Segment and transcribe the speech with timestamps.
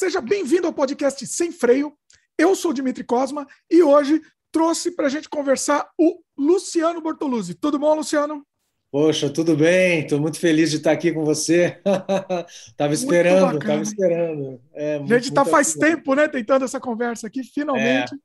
[0.00, 1.92] Seja bem-vindo ao podcast Sem Freio.
[2.38, 7.52] Eu sou o Dimitri Cosma e hoje trouxe para a gente conversar o Luciano Bortoluzzi.
[7.52, 8.42] Tudo bom, Luciano?
[8.90, 10.00] Poxa, tudo bem.
[10.00, 11.82] Estou muito feliz de estar aqui com você.
[12.78, 14.58] tava esperando, tava esperando.
[14.72, 18.14] É, a gente está faz tempo, né, tentando essa conversa aqui, finalmente.
[18.14, 18.20] É,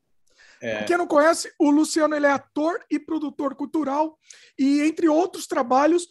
[0.78, 0.84] é.
[0.84, 4.18] Quem não conhece, o Luciano ele é ator e produtor cultural
[4.58, 6.08] e entre outros trabalhos,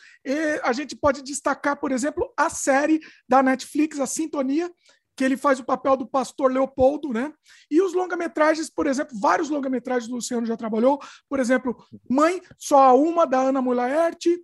[0.63, 4.71] a gente pode destacar, por exemplo, a série da Netflix, a Sintonia,
[5.17, 7.33] que ele faz o papel do pastor Leopoldo, né?
[7.71, 11.77] E os longa-metragens, por exemplo, vários longa-metragens do Luciano já trabalhou, por exemplo,
[12.09, 14.43] Mãe, Só a Uma, da Ana Mulaerte,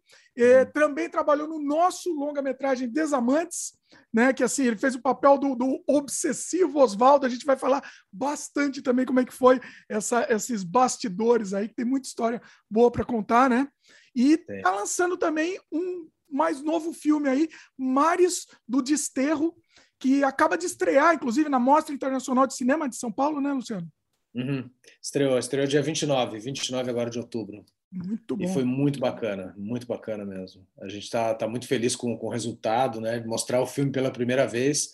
[0.72, 3.74] também trabalhou no nosso longa-metragem Desamantes,
[4.12, 4.32] né?
[4.32, 7.82] Que assim, ele fez o papel do, do obsessivo Oswaldo, a gente vai falar
[8.12, 12.40] bastante também como é que foi essa, esses bastidores aí, que tem muita história
[12.70, 13.68] boa para contar, né?
[14.14, 19.54] E está lançando também um mais novo filme aí, Mares do Desterro,
[20.00, 23.86] que acaba de estrear, inclusive, na Mostra Internacional de Cinema de São Paulo, né, Luciano?
[24.34, 24.68] Uhum.
[25.02, 27.64] Estreou, estreou dia 29, 29 agora de outubro.
[27.92, 28.44] Muito bom.
[28.44, 30.66] E foi muito bacana, muito bacana mesmo.
[30.80, 33.20] A gente está tá muito feliz com, com o resultado, né?
[33.26, 34.90] Mostrar o filme pela primeira vez,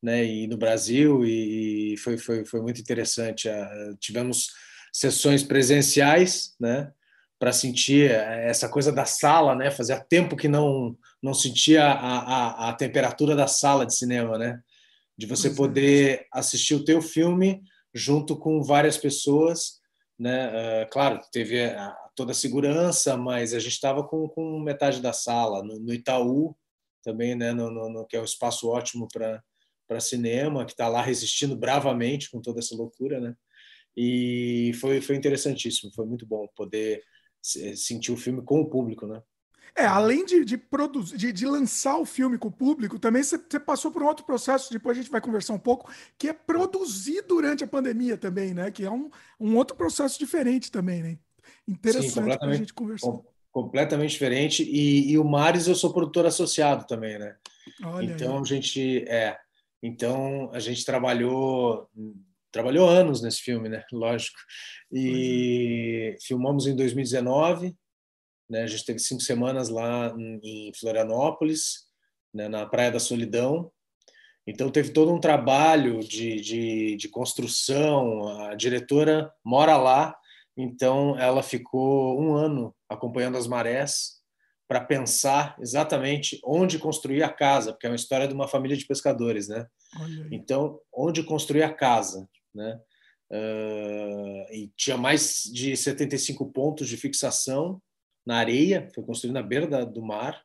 [0.00, 0.24] né?
[0.24, 3.48] E no Brasil, e foi, foi, foi muito interessante.
[3.48, 4.50] Uh, tivemos
[4.92, 6.92] sessões presenciais, né?
[7.38, 9.70] Para sentir essa coisa da sala, né?
[9.70, 14.60] Fazia tempo que não não sentia a, a, a temperatura da sala de cinema, né?
[15.16, 17.62] De você poder assistir o teu filme
[17.94, 19.80] junto com várias pessoas,
[20.18, 20.48] né?
[20.48, 25.12] Uh, claro, teve a, toda a segurança, mas a gente estava com, com metade da
[25.12, 26.56] sala no, no Itaú
[27.02, 27.52] também, né?
[27.52, 29.42] No, no, no, que é um espaço ótimo para
[29.88, 33.36] para cinema, que está lá resistindo bravamente com toda essa loucura, né?
[33.96, 37.02] E foi foi interessantíssimo, foi muito bom poder
[37.40, 39.22] sentir o filme com o público, né?
[39.74, 43.38] É, além de, de produzir, de, de, lançar o filme com o público, também você
[43.60, 47.22] passou por um outro processo, depois a gente vai conversar um pouco, que é produzir
[47.22, 48.70] durante a pandemia também, né?
[48.70, 51.18] Que é um, um outro processo diferente também, né?
[51.68, 53.06] Interessante para a gente conversar.
[53.06, 54.62] Com, completamente diferente.
[54.62, 57.36] E, e, o Mares eu sou produtor associado também, né?
[57.84, 58.40] Olha então aí.
[58.42, 59.36] a gente é,
[59.82, 61.88] então a gente trabalhou
[62.50, 63.84] trabalhou anos nesse filme, né?
[63.92, 64.38] Lógico.
[64.92, 66.16] E é.
[66.20, 67.74] filmamos em 2019
[68.48, 68.62] né?
[68.62, 71.86] A gente teve cinco semanas lá em Florianópolis,
[72.32, 72.48] né?
[72.48, 73.70] na Praia da Solidão.
[74.46, 78.28] Então teve todo um trabalho de, de, de construção.
[78.46, 80.16] A diretora mora lá,
[80.56, 84.16] então ela ficou um ano acompanhando as marés
[84.68, 88.86] para pensar exatamente onde construir a casa, porque é uma história de uma família de
[88.86, 89.66] pescadores, né?
[90.30, 92.80] Então, onde construir a casa, né?
[93.30, 97.80] Uh, e tinha mais de 75 pontos de fixação
[98.26, 100.44] na areia, foi construído na beira da, do mar.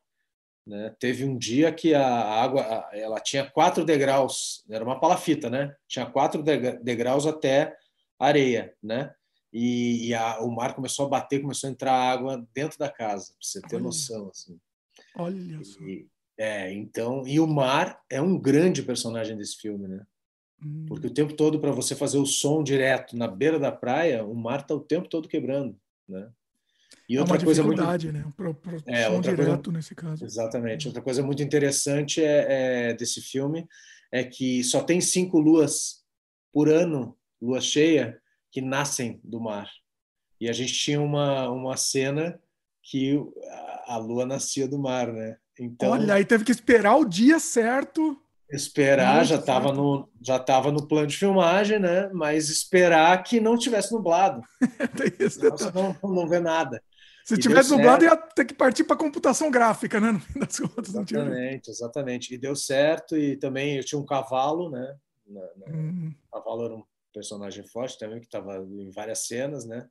[0.65, 0.95] Né?
[0.99, 5.75] Teve um dia que a água ela tinha quatro degraus, era uma palafita, né?
[5.87, 7.75] Tinha quatro degraus até
[8.19, 9.11] a areia, né?
[9.51, 13.33] E, e a, o mar começou a bater, começou a entrar água dentro da casa,
[13.33, 13.83] para você ter Olha.
[13.83, 14.29] noção.
[14.29, 14.59] Assim.
[15.15, 15.81] Olha só.
[15.81, 20.05] E, é, então, e o mar é um grande personagem desse filme, né?
[20.63, 20.85] Hum.
[20.87, 24.35] Porque o tempo todo, para você fazer o som direto na beira da praia, o
[24.35, 25.77] mar está o tempo todo quebrando,
[26.07, 26.31] né?
[27.07, 28.25] E outra é uma coisa muito né?
[28.35, 30.23] Pro, pro é, outra direto coisa, nesse caso.
[30.23, 30.87] Exatamente.
[30.87, 33.67] Outra coisa muito interessante é, é, desse filme
[34.11, 36.03] é que só tem cinco luas
[36.53, 38.19] por ano, lua cheia,
[38.51, 39.69] que nascem do mar.
[40.39, 42.39] E a gente tinha uma, uma cena
[42.83, 43.17] que
[43.49, 45.37] a, a lua nascia do mar, né?
[45.59, 48.19] Então, Olha, aí teve que esperar o dia certo.
[48.51, 52.09] Esperar, já estava no já tava no plano de filmagem, né?
[52.13, 54.41] Mas esperar que não tivesse nublado.
[54.97, 55.39] Tem esse
[55.73, 56.81] não, não vê nada.
[57.23, 60.11] Se e tivesse dublado, ia ter que partir para computação gráfica, né?
[60.11, 62.33] No fim das contas, exatamente, exatamente.
[62.33, 63.15] E deu certo.
[63.15, 64.95] E também eu tinha um cavalo, né?
[65.25, 66.13] Na, na, uhum.
[66.31, 66.83] O cavalo era um
[67.13, 69.87] personagem forte também, que estava em várias cenas, né?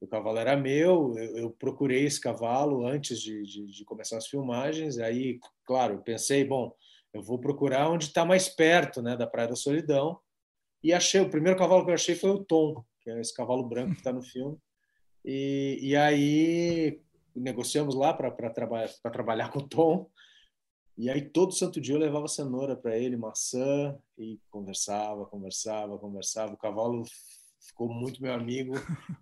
[0.00, 4.26] O cavalo era meu, eu, eu procurei esse cavalo antes de, de, de, começar as
[4.26, 4.98] filmagens.
[4.98, 6.72] Aí, claro, pensei, bom,
[7.12, 10.18] eu vou procurar onde está mais perto, né, da Praia da Solidão.
[10.82, 13.68] E achei, o primeiro cavalo que eu achei foi o Tom, que é esse cavalo
[13.68, 14.56] branco que está no filme.
[15.24, 17.00] E, e aí
[17.34, 20.10] negociamos lá para trabalhar, trabalhar com o Tom.
[20.96, 26.54] E aí todo santo dia eu levava cenoura para ele, maçã, e conversava, conversava, conversava.
[26.54, 27.04] O cavalo
[27.60, 28.74] ficou muito meu amigo.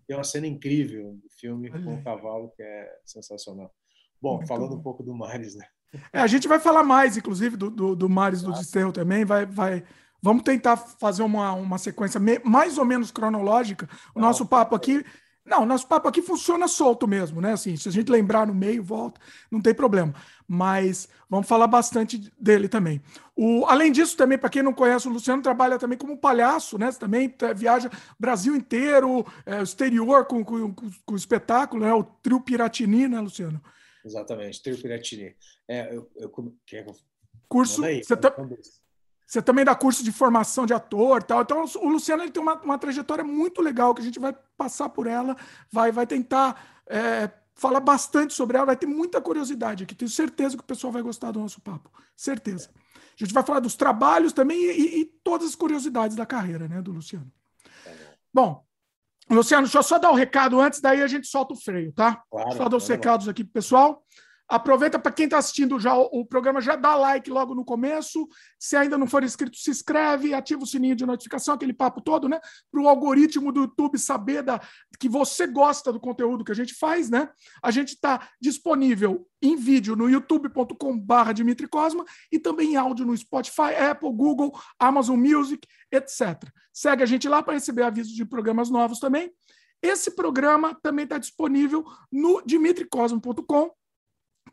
[0.07, 3.73] Tem uma cena incrível do filme com o cavalo que é sensacional.
[4.21, 4.77] Bom, muito falando bom.
[4.77, 5.69] um pouco do Mares, né?
[6.13, 9.25] É, a gente vai falar mais, inclusive, do, do, do Mares do Desterro também.
[9.25, 9.85] Vai, vai,
[10.23, 13.89] vamos tentar fazer uma, uma sequência mais ou menos cronológica.
[14.15, 15.05] O nosso papo aqui
[15.45, 17.53] Não, nosso papo aqui funciona solto mesmo, né?
[17.53, 19.19] Assim, se a gente lembrar no meio, volta,
[19.51, 20.15] não tem problema.
[20.47, 23.01] Mas vamos falar bastante dele também.
[23.35, 26.91] O, além disso, também, para quem não conhece, o Luciano trabalha também como palhaço, né?
[26.93, 31.93] Você também é, viaja Brasil inteiro, é, exterior com, com, com, espetáculo, né?
[31.95, 33.63] O Trio Piratini, né, Luciano?
[34.09, 35.37] Exatamente, Trio Piratini.
[35.69, 36.31] É, eu, eu,
[36.67, 36.85] que.
[37.47, 37.85] Curso.
[37.85, 38.35] Aí, você, tá,
[39.27, 41.43] você também dá curso de formação de ator tal.
[41.43, 44.89] Então, o Luciano ele tem uma, uma trajetória muito legal que a gente vai passar
[44.89, 45.37] por ela,
[45.71, 49.95] vai, vai tentar é, falar bastante sobre ela, vai ter muita curiosidade aqui.
[49.95, 51.91] Tenho certeza que o pessoal vai gostar do nosso papo.
[52.17, 52.71] Certeza.
[52.75, 56.81] A gente vai falar dos trabalhos também e, e todas as curiosidades da carreira né,
[56.81, 57.31] do Luciano.
[58.33, 58.65] Bom,
[59.31, 61.93] Luciano, deixa eu só dar o um recado antes, daí a gente solta o freio,
[61.93, 62.23] tá?
[62.31, 64.03] Claro, só dar os recados aqui pro pessoal.
[64.49, 68.27] Aproveita para quem está assistindo já o, o, programa, já dá like logo no começo.
[68.59, 72.31] Se ainda não for inscrito, se inscreve, ativa o sininho de notificação, aquele papo todo,
[72.31, 72.41] né?
[72.71, 74.59] Para o algoritmo do YouTube saber da,
[74.99, 77.29] que você gosta do conteúdo que a gente faz, né?
[77.63, 83.15] A gente está disponível em vídeo no youtube.com/barra Dimitri Cosma e também em áudio no
[83.15, 86.43] Spotify, Apple, Google, Amazon Music, etc.
[86.73, 89.31] Segue a gente lá para receber avisos de programas novos também.
[89.83, 93.71] Esse programa também está disponível no dimitricosmo.com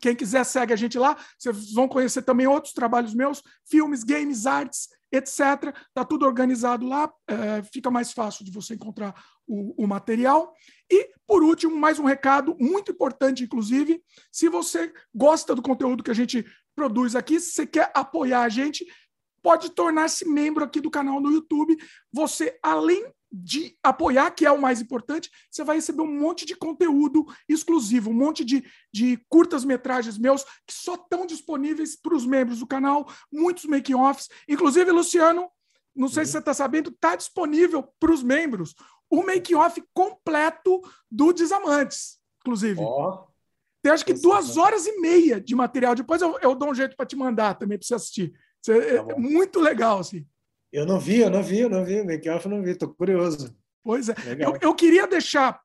[0.00, 1.16] quem quiser, segue a gente lá.
[1.38, 5.74] Vocês vão conhecer também outros trabalhos meus, filmes, games, artes, etc.
[5.88, 9.14] Está tudo organizado lá, é, fica mais fácil de você encontrar
[9.46, 10.52] o, o, material.
[10.90, 16.10] E, por último, mais um recado muito importante, inclusive, se você gosta do conteúdo que
[16.10, 16.44] a gente
[16.74, 18.86] produz aqui, se você quer apoiar a gente,
[19.42, 21.76] pode tornar-se membro aqui do canal no YouTube.
[22.12, 23.06] Você, além
[23.42, 28.10] de apoiar, que é o mais importante, você vai receber um monte de conteúdo exclusivo,
[28.10, 33.08] um monte de, de curtas-metragens meus que só estão disponíveis para os membros do canal,
[33.32, 34.28] muitos making-offs.
[34.48, 35.50] Inclusive, Luciano,
[35.94, 36.26] não sei uhum.
[36.26, 38.74] se você está sabendo, está disponível para os membros
[39.10, 40.80] o making-off completo
[41.10, 42.80] do Desamantes, inclusive.
[42.80, 43.24] Oh.
[43.82, 45.94] Tem acho que duas horas e meia de material.
[45.94, 48.32] Depois eu, eu dou um jeito para te mandar também para você assistir.
[48.60, 50.26] Você, tá é muito legal, assim.
[50.76, 52.04] Eu não vi, eu não vi, eu não vi.
[52.04, 53.56] Make off eu não vi, estou curioso.
[53.82, 54.14] Pois é.
[54.38, 55.58] Eu, eu, queria deixar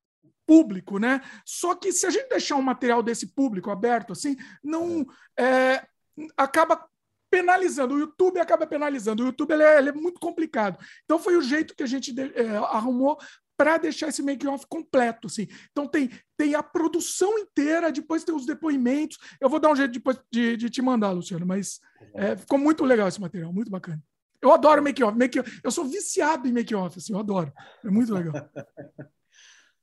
[0.48, 1.20] público, né?
[1.46, 5.06] Só que se a gente deixar um material desse público aberto, assim, não
[5.38, 5.86] é,
[6.38, 6.88] acaba
[7.30, 7.96] penalizando.
[7.96, 9.22] O YouTube acaba penalizando.
[9.22, 10.80] O YouTube ele é, ele é muito complicado.
[11.04, 13.18] Então foi o jeito que a gente é, arrumou
[13.58, 15.46] para deixar esse make-off completo, assim.
[15.72, 19.18] Então tem, tem a produção inteira, depois tem os depoimentos.
[19.42, 21.82] Eu vou dar um jeito depois de, de te mandar, Luciano, mas
[22.16, 24.02] é, ficou muito legal esse material, muito bacana.
[24.42, 25.18] Eu adoro make-off.
[25.18, 27.54] Make eu sou viciado em make-off, assim, eu adoro.
[27.86, 28.34] É muito legal.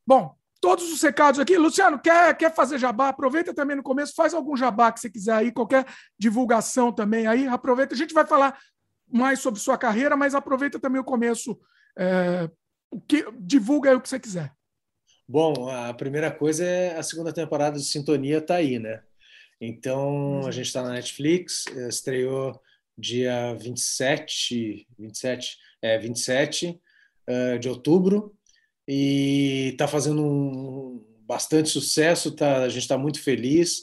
[0.07, 1.57] Bom, todos os recados aqui.
[1.57, 3.09] Luciano, quer, quer fazer jabá?
[3.09, 5.87] Aproveita também no começo, faz algum jabá que você quiser aí, qualquer
[6.19, 7.47] divulgação também aí.
[7.47, 7.95] Aproveita.
[7.95, 8.59] A gente vai falar
[9.11, 11.59] mais sobre sua carreira, mas aproveita também o começo.
[11.97, 12.51] É,
[12.91, 14.53] o que, divulga aí o que você quiser.
[15.29, 19.03] Bom, a primeira coisa é a segunda temporada de Sintonia tá aí, né?
[19.61, 20.53] Então, a uhum.
[20.53, 22.59] gente está na Netflix, estreou
[22.99, 26.81] dia 27, 27, é, 27
[27.29, 28.35] uh, de outubro
[28.87, 33.83] e está fazendo um, bastante sucesso, tá, a gente está muito feliz,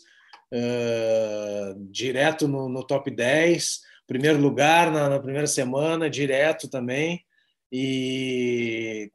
[0.51, 7.23] uh, direto no, no, top 10, primeiro lugar na, na, primeira semana, direto também,
[7.71, 9.11] e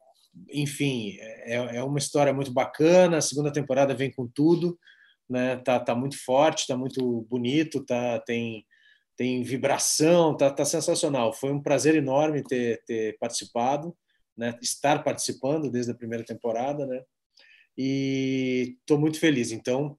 [0.49, 4.79] enfim, é, é uma história muito bacana, a segunda temporada vem com tudo,
[5.29, 5.57] né?
[5.57, 8.65] tá, tá muito forte, tá muito bonito, tá, tem
[9.21, 11.31] tem vibração, tá, tá sensacional.
[11.31, 13.95] Foi um prazer enorme ter, ter participado,
[14.35, 14.57] né?
[14.59, 17.03] estar participando desde a primeira temporada, né?
[17.77, 19.51] E estou muito feliz.
[19.51, 19.95] Então,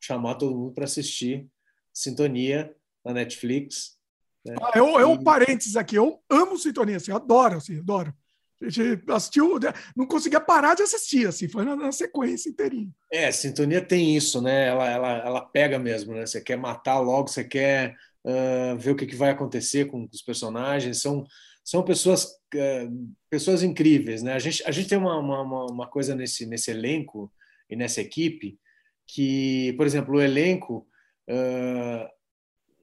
[0.00, 1.46] chamar todo mundo para assistir
[1.92, 3.98] Sintonia na Netflix.
[4.42, 4.54] Né?
[4.58, 5.22] Ah, eu, eu, e...
[5.22, 8.14] parênteses aqui, eu amo Sintonia, assim, adoro, assim, adoro.
[8.62, 9.74] A gente assistiu, né?
[9.94, 12.88] não conseguia parar de assistir, assim, foi na, na sequência inteirinha.
[13.12, 14.68] É, Sintonia tem isso, né?
[14.68, 16.24] Ela, ela, ela pega mesmo, né?
[16.24, 17.94] Você quer matar logo, você quer
[18.24, 21.00] uh, ver o que, que, vai acontecer com os personagens.
[21.00, 21.26] São,
[21.62, 24.22] são pessoas, uh, pessoas incríveis.
[24.22, 24.32] Né?
[24.32, 27.32] A, gente, a gente tem uma, uma, uma coisa nesse, nesse elenco
[27.68, 28.58] e nessa equipe
[29.06, 30.86] que, por exemplo, o elenco,
[31.28, 32.08] uh,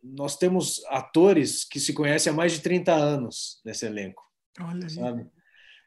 [0.04, 4.24] nós temos atores que se conhecem há mais de 30 anos nesse elenco.
[4.60, 5.28] Olha sabe?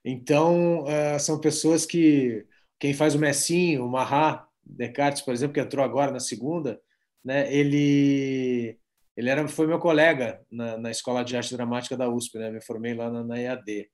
[0.04, 2.46] Então, uh, são pessoas que.
[2.78, 6.78] Quem faz o Messinho, o Marra Descartes, por exemplo, que entrou agora na segunda,
[7.24, 8.78] né, ele,
[9.16, 12.50] ele era, foi meu colega na, na Escola de Arte Dramática da USP, né?
[12.50, 13.88] Me formei lá na, na EAD.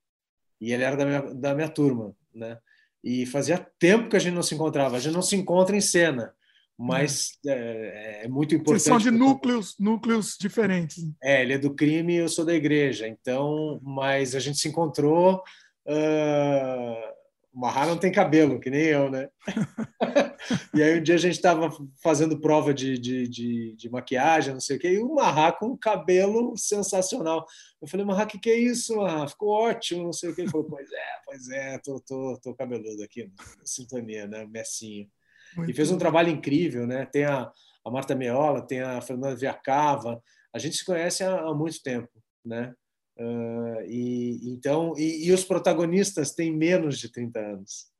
[0.60, 2.58] E ele era da minha, da minha turma, né?
[3.02, 4.96] E fazia tempo que a gente não se encontrava.
[4.96, 6.34] A gente não se encontra em cena,
[6.78, 8.82] mas é, é, muito importante.
[8.82, 11.04] Vocês são de núcleos, núcleos diferentes.
[11.22, 13.06] É, ele é do crime e eu sou da igreja.
[13.06, 15.42] Então, mas a gente se encontrou
[15.86, 17.19] uh,
[17.52, 19.28] O Marra não tem cabelo, que nem eu, né?
[20.72, 21.68] e aí um dia a gente estava
[22.00, 25.66] fazendo prova de, de, de, de, maquiagem, não sei o quê, e o Marra com
[25.66, 27.44] um cabelo sensacional.
[27.82, 29.26] Eu falei, Marra, o que, que é isso, Marra?
[29.26, 30.42] Ficou ótimo, não sei o quê.
[30.42, 33.28] Ele falou, pois é, pois é, tô, tô, tô cabeludo aqui,
[33.64, 34.46] sintonia, né?
[34.46, 35.08] Messinho.
[35.56, 37.04] Muito e fez um trabalho incrível, né?
[37.06, 37.50] Tem a,
[37.84, 40.22] a Marta Meola, tem a Fernanda Viacava.
[40.52, 42.10] A gente se conhece há, há muito tempo,
[42.44, 42.72] né?
[43.20, 47.90] Uh, e então e, e, os protagonistas têm menos de 30 anos,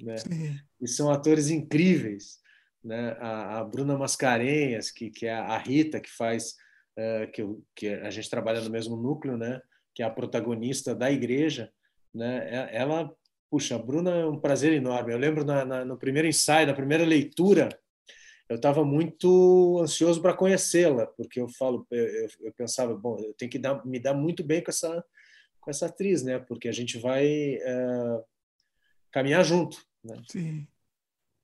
[0.00, 0.16] né?
[0.16, 0.58] Sim.
[0.80, 2.38] E são atores incríveis,
[2.82, 3.14] né?
[3.20, 6.54] A, a Bruna Mascarenhas, que, que é a Rita que faz
[6.98, 7.42] uh, que,
[7.74, 9.60] que a gente trabalha no mesmo núcleo, né?
[9.94, 11.70] Que é a protagonista da igreja,
[12.14, 12.70] né?
[12.72, 13.14] Ela
[13.50, 15.12] puxa, a Bruna é um prazer enorme.
[15.12, 17.68] Eu lembro na, na, no primeiro ensaio, na primeira leitura,
[18.48, 23.50] eu estava muito ansioso para conhecê-la, porque eu falo, eu, eu, pensava, bom, eu tenho
[23.50, 25.04] que dar, me dar muito bem com essa
[25.66, 26.38] com essa atriz, né?
[26.38, 28.24] Porque a gente vai uh,
[29.10, 30.22] caminhar junto, né?
[30.30, 30.64] Sim.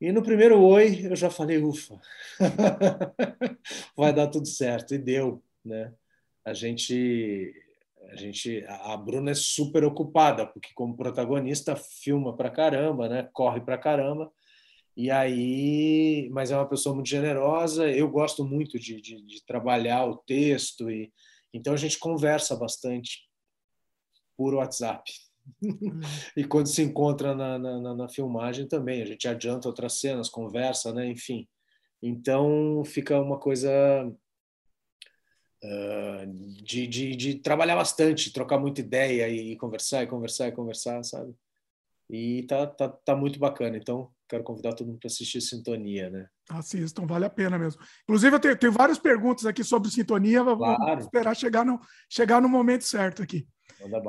[0.00, 2.00] E no primeiro oi eu já falei, ufa,
[3.96, 5.92] vai dar tudo certo e deu, né?
[6.44, 7.52] A gente
[8.10, 13.60] a gente a Bruna é super ocupada porque como protagonista filma para caramba né corre
[13.60, 14.30] para caramba
[14.96, 20.04] e aí mas é uma pessoa muito generosa eu gosto muito de, de, de trabalhar
[20.06, 21.12] o texto e
[21.52, 23.28] então a gente conversa bastante
[24.36, 25.10] por WhatsApp
[26.36, 30.92] e quando se encontra na, na, na, filmagem também a gente adianta outras cenas conversa
[30.92, 31.48] né enfim
[32.02, 33.70] então fica uma coisa
[36.62, 41.34] de, de, de, trabalhar bastante, trocar muita ideia e, conversar, e conversar, e conversar, sabe?
[42.10, 43.76] E tá, tá, tá muito bacana.
[43.76, 46.26] Então, quero convidar todo mundo para assistir Sintonia, né?
[46.48, 47.82] Assistam, vale a pena mesmo.
[48.04, 51.00] Inclusive, eu tenho, tenho várias perguntas aqui sobre Sintonia, vou claro.
[51.00, 53.46] esperar chegar no, chegar no momento certo aqui.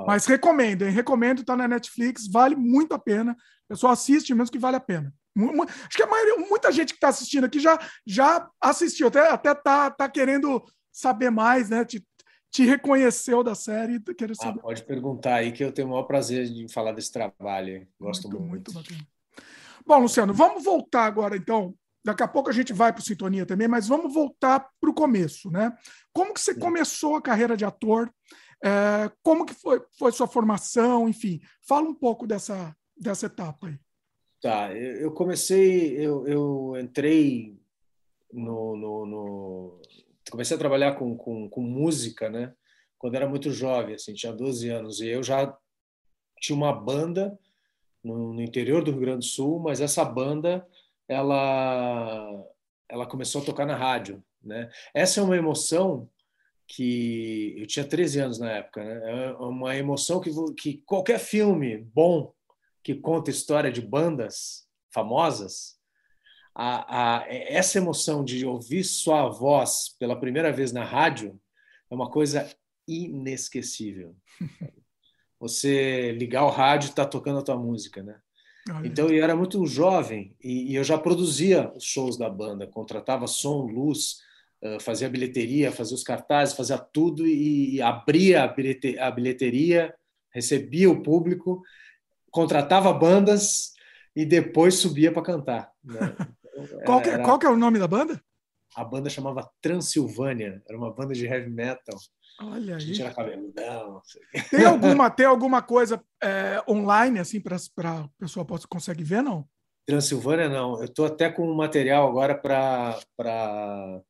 [0.08, 0.92] Mas recomendo, hein?
[0.92, 3.34] Recomendo, tá na Netflix, vale muito a pena.
[3.34, 5.14] O pessoal assiste mesmo que vale a pena.
[5.36, 7.78] Acho que a maioria, muita gente que está assistindo aqui já,
[8.08, 11.84] já assistiu, até, até tá, tá querendo saber mais, né?
[11.84, 12.06] Te,
[12.50, 14.00] te reconheceu da série.
[14.00, 14.60] Quero saber.
[14.60, 17.86] Ah, pode perguntar aí que eu tenho o maior prazer em falar desse trabalho.
[18.00, 18.42] Gosto muito.
[18.42, 19.13] Muito, muito bacana.
[19.86, 21.76] Bom, Luciano, vamos voltar agora então.
[22.06, 24.94] Daqui a pouco a gente vai para o Sintonia também, mas vamos voltar para o
[24.94, 25.74] começo, né?
[26.12, 28.14] Como que você começou a carreira de ator?
[28.64, 31.08] É, como que foi, foi sua formação?
[31.08, 33.78] Enfim, fala um pouco dessa, dessa etapa aí.
[34.42, 37.58] Tá, eu comecei, eu, eu entrei
[38.32, 39.82] no, no, no,
[40.30, 42.54] comecei a trabalhar com, com, com música, né?
[42.98, 45.00] Quando era muito jovem, assim, tinha 12 anos.
[45.00, 45.58] E eu já
[46.42, 47.38] tinha uma banda
[48.04, 50.68] no, no interior do Rio Grande do Sul, mas essa banda,
[51.08, 52.46] ela,
[52.90, 54.70] ela começou a tocar na rádio, né?
[54.94, 56.10] Essa é uma emoção
[56.68, 59.30] que eu tinha 13 anos na época, né?
[59.30, 62.34] É uma emoção que, que qualquer filme bom
[62.84, 65.80] que conta história de bandas famosas
[66.56, 71.40] a, a, essa emoção de ouvir sua voz pela primeira vez na rádio
[71.90, 72.50] é uma coisa
[72.88, 74.16] inesquecível.
[75.44, 78.16] Você ligar o rádio e estar tá tocando a tua música, né?
[78.86, 83.28] Então eu era muito jovem e, e, eu já produzia os shows da banda, contratava
[83.28, 84.20] som, luz,
[84.62, 89.94] uh, fazia bilheteria, fazia os cartazes, fazia tudo e, e abria a, bilhete, a bilheteria,
[90.32, 91.62] recebia o público,
[92.32, 93.74] contratava bandas
[94.16, 95.70] e depois subia para cantar.
[95.84, 96.16] Né?
[96.86, 97.24] Qual que, é, era...
[97.24, 98.24] qual que é o nome da banda?
[98.78, 101.98] A banda chamava Transilvânia, era uma banda de heavy metal.
[102.42, 103.14] Olha aí.
[103.14, 104.02] Cabeludão.
[104.50, 109.48] Tem alguma, tem alguma coisa é, online, assim, para a pessoa possa, consegue ver, não?
[109.86, 110.80] Transilvânia, não.
[110.80, 113.00] Eu estou até com um material agora para.
[113.16, 114.02] Pra...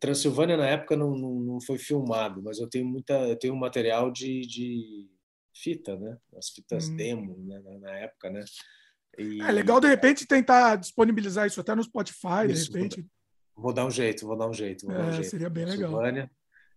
[0.00, 3.14] Transilvânia, na época, não, não, não, foi filmado, mas eu tenho muita.
[3.26, 5.08] Eu tenho um material de, de
[5.54, 6.18] fita, né?
[6.36, 6.96] As fitas hum.
[6.96, 7.58] demo, né?
[7.64, 8.44] na, na época, né?
[9.18, 9.40] E...
[9.40, 13.06] É legal, de repente, tentar disponibilizar isso até no Spotify, isso, de repente.
[13.54, 14.86] Vou dar um jeito, vou dar um jeito.
[14.86, 15.30] Dar um é, jeito.
[15.30, 15.92] Seria bem legal.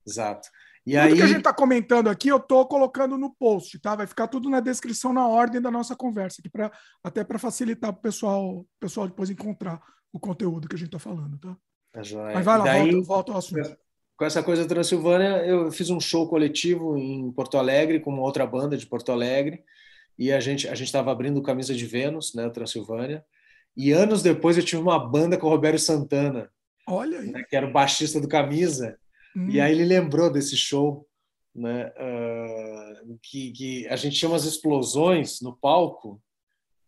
[0.08, 0.50] Exato.
[0.86, 1.16] E tudo aí...
[1.16, 3.96] que a gente está comentando aqui, eu estou colocando no post, tá?
[3.96, 6.72] Vai ficar tudo na descrição, na ordem da nossa conversa, aqui pra,
[7.04, 9.82] até para facilitar para o pessoal, pessoal depois encontrar
[10.14, 11.58] o conteúdo que a gente está falando, tá?
[11.96, 13.78] É Mas vai lá, daí, volta, volta ao assunto.
[14.18, 18.22] Com essa coisa da Transilvânia, eu fiz um show coletivo em Porto Alegre com uma
[18.22, 19.64] outra banda de Porto Alegre
[20.18, 23.26] e a gente a gente estava abrindo Camisa de Vênus, né, Transilvânia.
[23.76, 26.50] E anos depois eu tive uma banda com o Roberto Santana,
[26.88, 27.32] olha aí.
[27.32, 28.98] Né, que era o baixista do Camisa.
[29.36, 29.50] Hum.
[29.50, 31.08] E aí ele lembrou desse show,
[31.54, 36.22] né, uh, que, que a gente tinha umas explosões no palco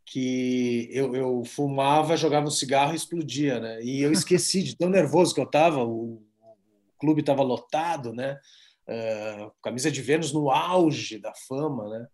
[0.05, 3.81] que eu, eu fumava, jogava um cigarro e explodia, né?
[3.83, 5.83] E eu esqueci de tão nervoso que eu estava.
[5.83, 8.39] O, o, clube estava lotado, né?
[8.87, 12.07] Uh, camisa de Vênus no auge da fama, né?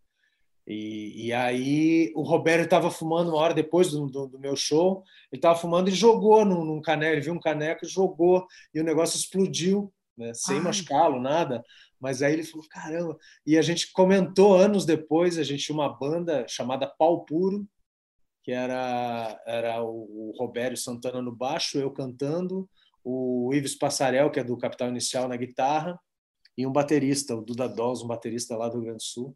[0.65, 5.03] E, e aí o Roberto estava fumando uma hora depois do, do, do meu show,
[5.31, 8.83] ele estava fumando e jogou num, num caneco, ele viu um caneco, jogou e o
[8.83, 10.33] negócio explodiu, né?
[10.33, 11.63] sem machucá-lo, nada.
[11.99, 13.17] Mas aí ele falou, caramba.
[13.45, 17.67] E a gente comentou anos depois, a gente tinha uma banda chamada Pau Puro,
[18.43, 22.69] que era, era o, o Robério Santana no baixo, eu cantando,
[23.03, 25.99] o Ives Passarel, que é do Capital Inicial, na guitarra,
[26.57, 29.35] e um baterista, o Duda Dawes, um baterista lá do Rio Grande do Sul.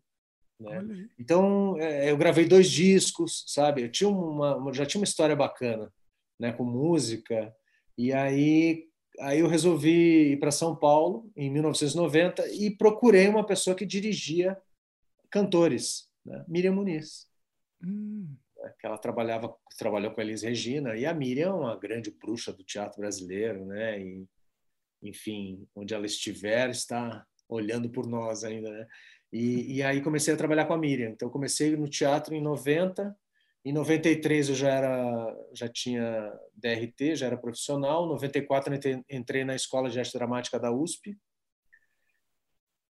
[0.60, 1.08] Né?
[1.20, 3.84] Então, é, eu gravei dois discos, sabe?
[3.84, 5.92] Eu tinha uma, já tinha uma história bacana,
[6.40, 7.54] né, com música.
[7.98, 8.88] E aí,
[9.20, 14.58] aí eu resolvi ir para São Paulo em 1990 e procurei uma pessoa que dirigia
[15.30, 16.44] cantores, né?
[16.48, 17.28] Miriam Muniz.
[17.84, 18.36] Hum.
[18.58, 18.74] Né?
[18.80, 22.52] Que ela trabalhava, trabalhou com a Elis Regina e a Miriam é uma grande bruxa
[22.52, 24.00] do teatro brasileiro, né?
[24.02, 24.26] E,
[25.02, 28.88] enfim, onde ela estiver está olhando por nós ainda, né?
[29.32, 31.10] E, e, aí comecei a trabalhar com a Miriam.
[31.10, 33.16] Então comecei no teatro em 90,
[33.70, 38.06] em 93 eu já era já tinha DRT, já era profissional.
[38.06, 38.74] Em 94
[39.10, 41.18] entrei na Escola de Arte Dramática da USP.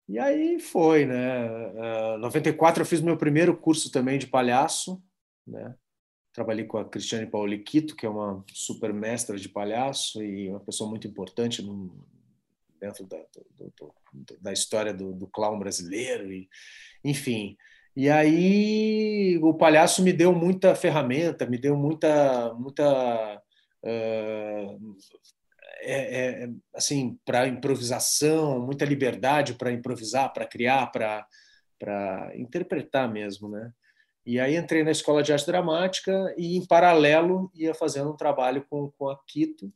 [0.08, 1.46] E aí foi, né?
[2.14, 5.02] Uh, 94 eu fiz meu primeiro curso também de palhaço,
[5.46, 5.74] né?
[6.32, 10.88] Trabalhei com a Cristiane Pauliquito, que é uma super mestra de palhaço e uma pessoa
[10.88, 11.94] muito importante no,
[12.80, 13.18] dentro da,
[13.56, 16.48] do, do, da história do, do clown brasileiro, e,
[17.04, 17.56] enfim.
[17.94, 23.42] E aí o palhaço me deu muita ferramenta, me deu muita, muita
[23.84, 24.96] uh,
[25.82, 31.26] é, é, assim para improvisação, muita liberdade para improvisar, para criar, para
[31.78, 33.72] para interpretar mesmo, né?
[34.24, 38.64] E aí entrei na escola de arte dramática e em paralelo ia fazendo um trabalho
[38.70, 39.72] com, com a Quito,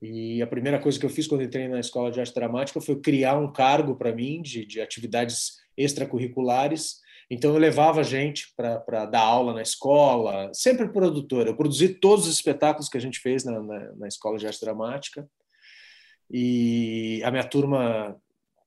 [0.00, 3.00] e a primeira coisa que eu fiz quando entrei na escola de arte dramática foi
[3.00, 7.00] criar um cargo para mim de, de atividades extracurriculares.
[7.30, 11.46] Então eu levava gente para dar aula na escola, sempre produtor.
[11.46, 14.60] Eu produzi todos os espetáculos que a gente fez na, na, na escola de arte
[14.60, 15.28] dramática.
[16.30, 18.16] E a minha turma,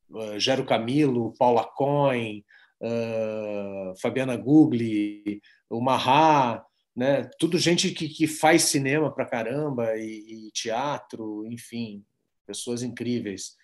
[0.10, 2.44] uh, Gero Camilo, Paula Coin,
[2.82, 6.64] uh, Fabiana Gugli, o Marra,
[6.96, 7.30] né?
[7.40, 12.04] Tudo gente que, que faz cinema pra caramba e, e teatro, enfim,
[12.46, 13.56] pessoas incríveis.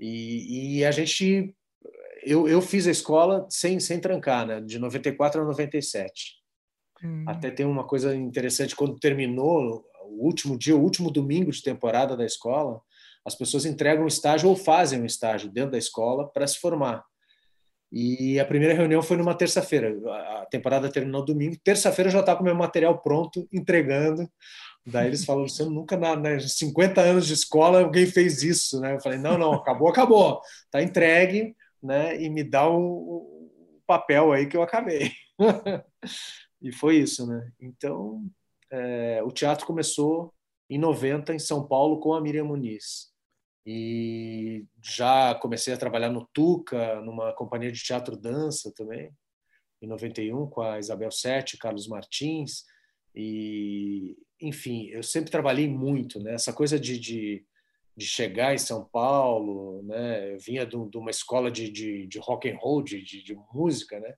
[0.00, 1.54] E, e, a gente,
[2.24, 4.60] eu, eu fiz a escola sem, sem trancar, né?
[4.60, 6.36] De 94 a 97.
[7.02, 7.24] Hum.
[7.26, 12.16] Até tem uma coisa interessante, quando terminou o último dia, o último domingo de temporada
[12.16, 12.80] da escola,
[13.24, 17.04] as pessoas entregam um estágio ou fazem um estágio dentro da escola para se formar.
[17.90, 19.94] E a primeira reunião foi numa terça-feira.
[20.40, 21.56] A temporada terminou domingo.
[21.62, 24.26] Terça-feira eu já estava com meu material pronto, entregando.
[24.86, 28.80] Daí eles falaram: você nunca, na, nas 50 anos de escola, alguém fez isso.
[28.80, 28.94] Né?
[28.94, 30.40] Eu falei: não, não, acabou, acabou.
[30.64, 32.20] Está entregue né?
[32.20, 35.12] e me dá o, o papel aí que eu acabei.
[36.62, 37.26] e foi isso.
[37.26, 37.50] Né?
[37.60, 38.24] Então,
[38.70, 40.32] é, o teatro começou
[40.68, 43.12] em 90 em São Paulo com a Miriam Muniz
[43.66, 49.12] e já comecei a trabalhar no Tuca, numa companhia de teatro dança também,
[49.80, 52.64] em 91 com a Isabel Sete, Carlos Martins
[53.14, 56.34] e enfim, eu sempre trabalhei muito, né?
[56.34, 57.46] Essa coisa de, de,
[57.96, 60.34] de chegar em São Paulo, né?
[60.34, 64.00] Eu vinha de, de uma escola de, de, de, rock and roll, de, de, música,
[64.00, 64.14] né?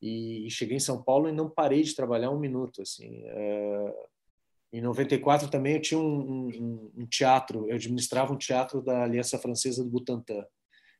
[0.00, 3.22] E, e, cheguei em São Paulo e não parei de trabalhar um minuto, assim.
[3.26, 3.94] É
[4.74, 9.38] em 94 também eu tinha um, um, um, teatro, eu administrava um teatro da Aliança
[9.38, 10.44] Francesa do Butantã.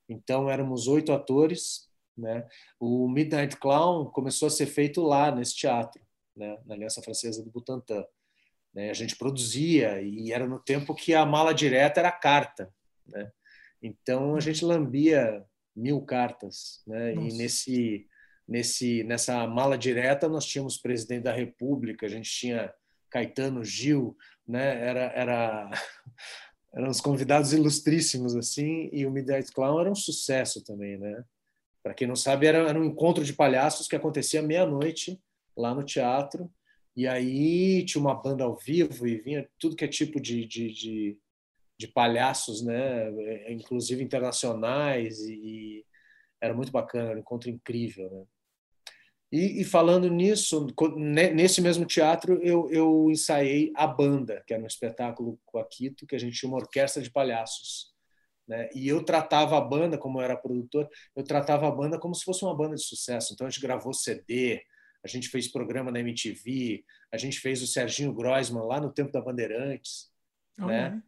[0.09, 2.47] Então éramos oito atores, né?
[2.79, 6.01] O Midnight Clown começou a ser feito lá nesse teatro,
[6.37, 6.57] né?
[6.65, 8.05] Na Aliança Francesa do Butantã.
[8.75, 8.91] Né?
[8.91, 12.73] A gente produzia e era no tempo que a mala direta era carta,
[13.07, 13.31] né?
[13.81, 15.45] Então a gente lambia
[15.77, 17.15] mil cartas, né?
[17.15, 18.07] E nesse
[18.47, 22.73] nesse nessa mala direta nós tínhamos presidente da República, a gente tinha
[23.09, 24.87] Caetano, Gil, né?
[24.89, 25.71] Era, era
[26.75, 31.25] eram os convidados ilustríssimos assim, e o Midnight Clown era um sucesso também, né?
[31.83, 35.21] Para quem não sabe, era, era um encontro de palhaços que acontecia meia-noite
[35.57, 36.51] lá no teatro,
[36.97, 40.73] e aí tinha uma banda ao vivo e vinha tudo que é tipo de, de,
[40.73, 41.19] de,
[41.79, 43.11] de palhaços, né?
[43.53, 45.85] Inclusive internacionais, e
[46.41, 48.25] era muito bacana, era um encontro incrível, né?
[49.33, 54.67] E, e, falando nisso, nesse mesmo teatro, eu, eu ensaiei A Banda, que era um
[54.67, 57.93] espetáculo com a Quito, que a gente tinha uma orquestra de palhaços.
[58.47, 58.69] Né?
[58.73, 62.25] E eu tratava a banda, como eu era produtor, eu tratava a banda como se
[62.25, 63.33] fosse uma banda de sucesso.
[63.33, 64.63] Então a gente gravou CD,
[65.05, 69.13] a gente fez programa na MTV, a gente fez o Serginho Groisman lá no tempo
[69.13, 70.11] da Bandeirantes.
[70.59, 71.03] Oh, né?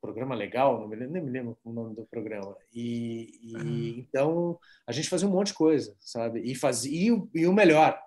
[0.00, 2.56] programa legal, não me lembro, nem me lembro o nome do programa.
[2.72, 3.94] E, e uhum.
[3.98, 6.40] então a gente fazia um monte de coisa, sabe?
[6.40, 8.00] E fazia e o, e o melhor,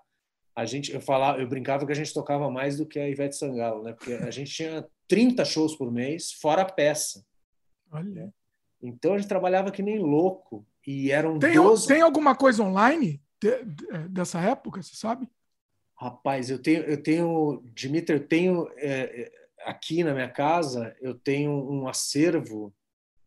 [0.56, 3.36] a gente eu falava, eu brincava que a gente tocava mais do que a Ivete
[3.36, 3.93] Sangalo, né?
[3.93, 7.23] Porque a gente tinha 30 shows por mês, fora a peça.
[7.91, 8.34] Olha.
[8.82, 11.88] Então a gente trabalhava que nem louco e eram tem, 12...
[11.88, 15.28] tem alguma coisa online de, de, dessa época, você sabe?
[15.97, 19.32] Rapaz, eu tenho, eu tenho, Dimitri, eu tenho é,
[19.65, 22.73] aqui na minha casa, eu tenho um acervo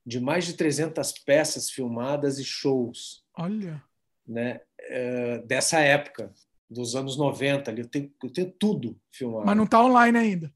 [0.05, 3.25] de mais de 300 peças filmadas e shows.
[3.37, 3.83] Olha.
[4.27, 6.33] Né, é, dessa época,
[6.71, 9.47] dos anos 90, ali, eu tenho, eu tenho tudo filmado.
[9.47, 10.55] Mas não está online ainda.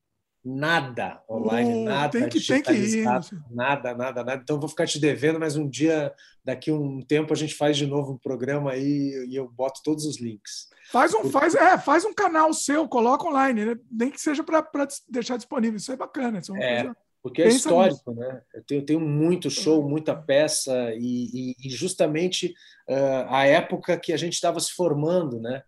[0.49, 3.05] Nada online, nada tem que, tem que ir.
[3.51, 4.41] Nada, nada, nada.
[4.41, 7.85] Então vou ficar te devendo, mas um dia, daqui um tempo, a gente faz de
[7.85, 10.69] novo um programa aí e eu boto todos os links.
[10.93, 13.77] Faz um, faz, é, faz um canal seu, coloca online, né?
[13.91, 14.65] nem que seja para
[15.09, 15.79] deixar disponível.
[15.79, 16.39] Isso é bacana.
[16.39, 18.21] Isso é, é porque é histórico, nisso.
[18.21, 18.41] né?
[18.55, 22.55] Eu tenho, tenho muito show, muita peça e, e, e justamente
[22.89, 25.65] uh, a época que a gente estava se formando, né?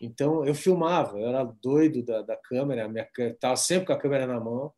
[0.00, 4.38] Então eu filmava, eu era doido da, da câmera, estava sempre com a câmera na
[4.38, 4.72] mão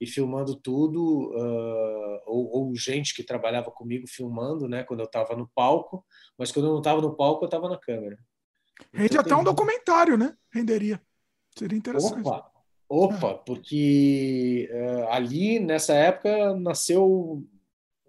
[0.00, 4.84] e filmando tudo, uh, ou, ou, gente que trabalhava comigo filmando, né?
[4.84, 6.04] Quando eu estava no palco,
[6.36, 8.16] mas quando eu não estava no palco, eu estava na câmera.
[8.92, 10.36] Rende então, até um documentário, né?
[10.52, 11.02] Renderia.
[11.56, 12.20] Seria interessante.
[12.20, 12.50] Opa,
[12.88, 13.42] opa é.
[13.44, 17.44] porque uh, ali nessa época nasceu,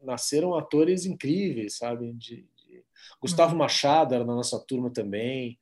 [0.03, 2.13] nasceram atores incríveis, sabe?
[2.13, 2.85] De, de...
[3.19, 3.59] Gustavo uhum.
[3.59, 5.57] Machado era na nossa turma também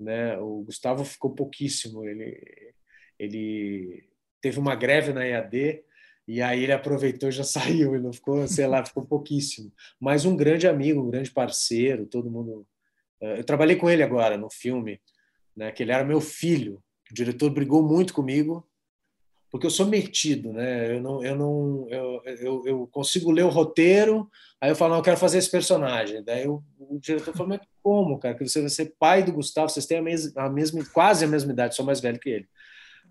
[0.00, 0.38] né?
[0.38, 2.72] O Gustavo ficou pouquíssimo, ele
[3.18, 4.08] ele
[4.40, 5.84] teve uma greve na EAD
[6.26, 9.72] e aí ele aproveitou e já saiu, ele não ficou, sei lá, ficou pouquíssimo.
[10.00, 12.66] Mas um grande amigo, um grande parceiro, todo mundo.
[13.20, 15.00] Eh, eu trabalhei com ele agora no filme,
[15.56, 15.70] né?
[15.72, 16.82] Que ele era meu filho.
[17.10, 18.66] O diretor brigou muito comigo
[19.50, 20.96] porque eu sou metido, né?
[20.96, 24.98] Eu não, eu não, eu, eu, eu, consigo ler o roteiro, aí eu falo, não,
[24.98, 26.22] eu quero fazer esse personagem.
[26.22, 28.34] Daí o, o diretor falou, mas como, cara?
[28.34, 31.28] Que você vai ser pai do Gustavo, vocês têm a mesma, a mesma quase a
[31.28, 32.48] mesma idade, sou mais velho que ele.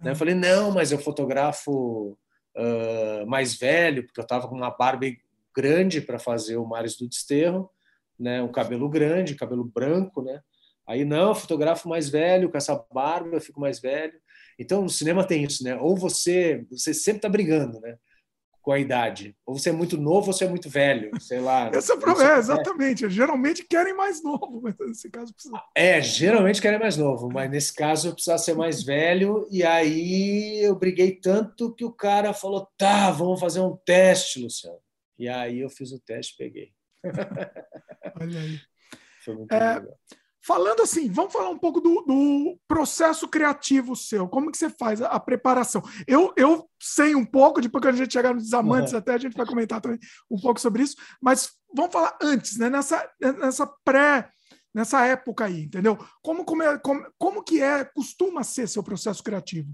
[0.02, 2.17] Daí eu falei, não, mas eu fotografo
[2.56, 5.08] uh, mais velho, porque eu estava com uma barba
[5.54, 7.69] grande para fazer o Mares do Desterro,
[8.17, 8.41] né?
[8.41, 10.41] Um cabelo grande, cabelo branco, né?
[10.88, 14.13] Aí não, eu fotografo mais velho com essa barba, eu fico mais velho.
[14.60, 15.78] Então, no cinema tem isso, né?
[15.78, 17.98] Ou você, você sempre está brigando, né?
[18.62, 19.34] Com a idade.
[19.45, 21.72] Ou você é muito novo ou você é muito velho, sei lá.
[21.74, 23.10] Esse é o problema, é, exatamente.
[23.10, 25.63] Geralmente querem mais novo, mas nesse caso precisa.
[25.74, 29.48] É, geralmente querem mais novo, mas nesse caso eu precisava ser mais velho.
[29.50, 34.80] E aí eu briguei tanto que o cara falou: tá, vamos fazer um teste, Luciano.
[35.17, 36.74] E aí eu fiz o teste e peguei.
[38.19, 38.60] Olha aí.
[39.24, 40.00] Foi muito é, legal.
[40.41, 44.28] Falando assim, vamos falar um pouco do, do, processo criativo seu.
[44.28, 45.82] Como que você faz a, a, preparação?
[46.08, 48.99] Eu, eu sei um pouco, depois que a gente chegar nos desamantes, uhum.
[48.99, 49.99] até a gente vai comentar também
[50.32, 52.69] um pouco sobre isso, mas vamos falar antes, né?
[52.69, 54.30] Nessa, nessa pré,
[54.73, 55.97] nessa época aí, entendeu?
[56.21, 59.69] Como, como, é, como, como que é, costuma ser seu processo criativo?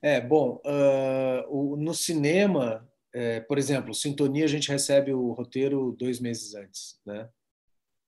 [0.00, 5.96] É, bom, uh, o, no cinema, é, por exemplo, Sintonia, a gente recebe o roteiro
[5.98, 7.28] dois meses antes, né?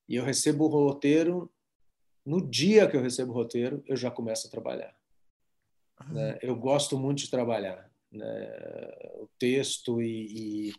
[0.08, 1.50] E eu recebo o roteiro,
[2.24, 4.94] no dia que eu recebo o roteiro, eu já começo a trabalhar.
[6.08, 6.38] Né?
[6.42, 7.90] Eu gosto muito de trabalhar.
[8.10, 8.92] Né?
[9.20, 10.72] O texto e, e,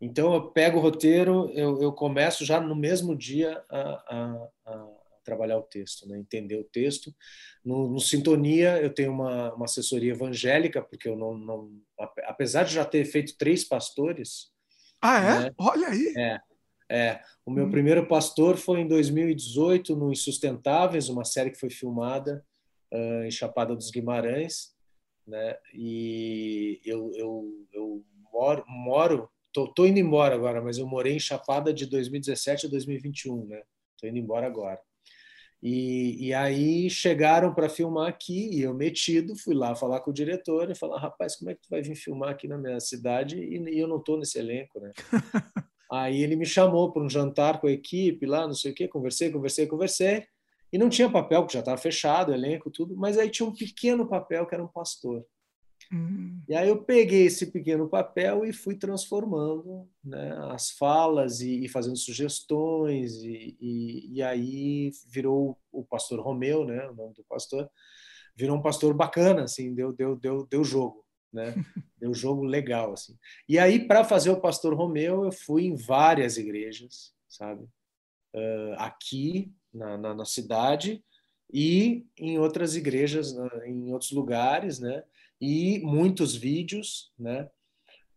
[0.00, 4.86] Então, eu pego o roteiro, eu, eu começo já no mesmo dia a, a, a
[5.24, 6.18] trabalhar o texto, né?
[6.18, 7.14] entender o texto.
[7.64, 11.70] No, no, Sintonia, eu tenho uma, uma assessoria evangélica, porque eu não, não.
[12.24, 14.52] Apesar de já ter feito três pastores.
[15.00, 15.40] Ah, é?
[15.44, 15.54] Né?
[15.58, 16.14] Olha aí!
[16.16, 16.40] É,
[16.90, 17.70] é, o meu hum.
[17.70, 22.44] primeiro pastor foi em 2018 no Insustentáveis, uma série que foi filmada
[22.92, 24.74] uh, em Chapada dos Guimarães,
[25.26, 25.56] né?
[25.72, 31.20] E eu, eu, eu moro, moro tô, tô, indo embora agora, mas eu morei em
[31.20, 33.62] Chapada de 2017 a 2021, né?
[33.98, 34.80] Tô indo embora agora.
[35.62, 40.14] E, e aí chegaram para filmar aqui e eu metido fui lá falar com o
[40.14, 43.38] diretor e falar rapaz como é que tu vai vir filmar aqui na minha cidade
[43.38, 44.92] e, e eu não tô nesse elenco, né?
[45.94, 48.88] Aí ele me chamou para um jantar com a equipe lá, não sei o quê,
[48.88, 50.26] conversei, conversei, conversei,
[50.72, 54.06] e não tinha papel, que já estava fechado, elenco, tudo, mas aí tinha um pequeno
[54.06, 55.24] papel que era um pastor.
[55.92, 56.42] Uhum.
[56.48, 61.68] E aí eu peguei esse pequeno papel e fui transformando né, as falas e, e
[61.68, 67.70] fazendo sugestões, e, e, e, aí virou o pastor Romeu, né, o nome do pastor,
[68.34, 71.03] virou um pastor bacana, assim, deu, deu, deu, deu jogo
[71.34, 71.54] né?
[71.98, 73.16] Deu um jogo legal assim.
[73.48, 77.64] E aí para fazer o Pastor Romeu eu fui em várias igrejas, sabe?
[78.34, 81.04] Uh, aqui na, na, na, cidade
[81.52, 85.04] e em outras igrejas, em outros lugares, né?
[85.40, 87.48] E muitos vídeos, né?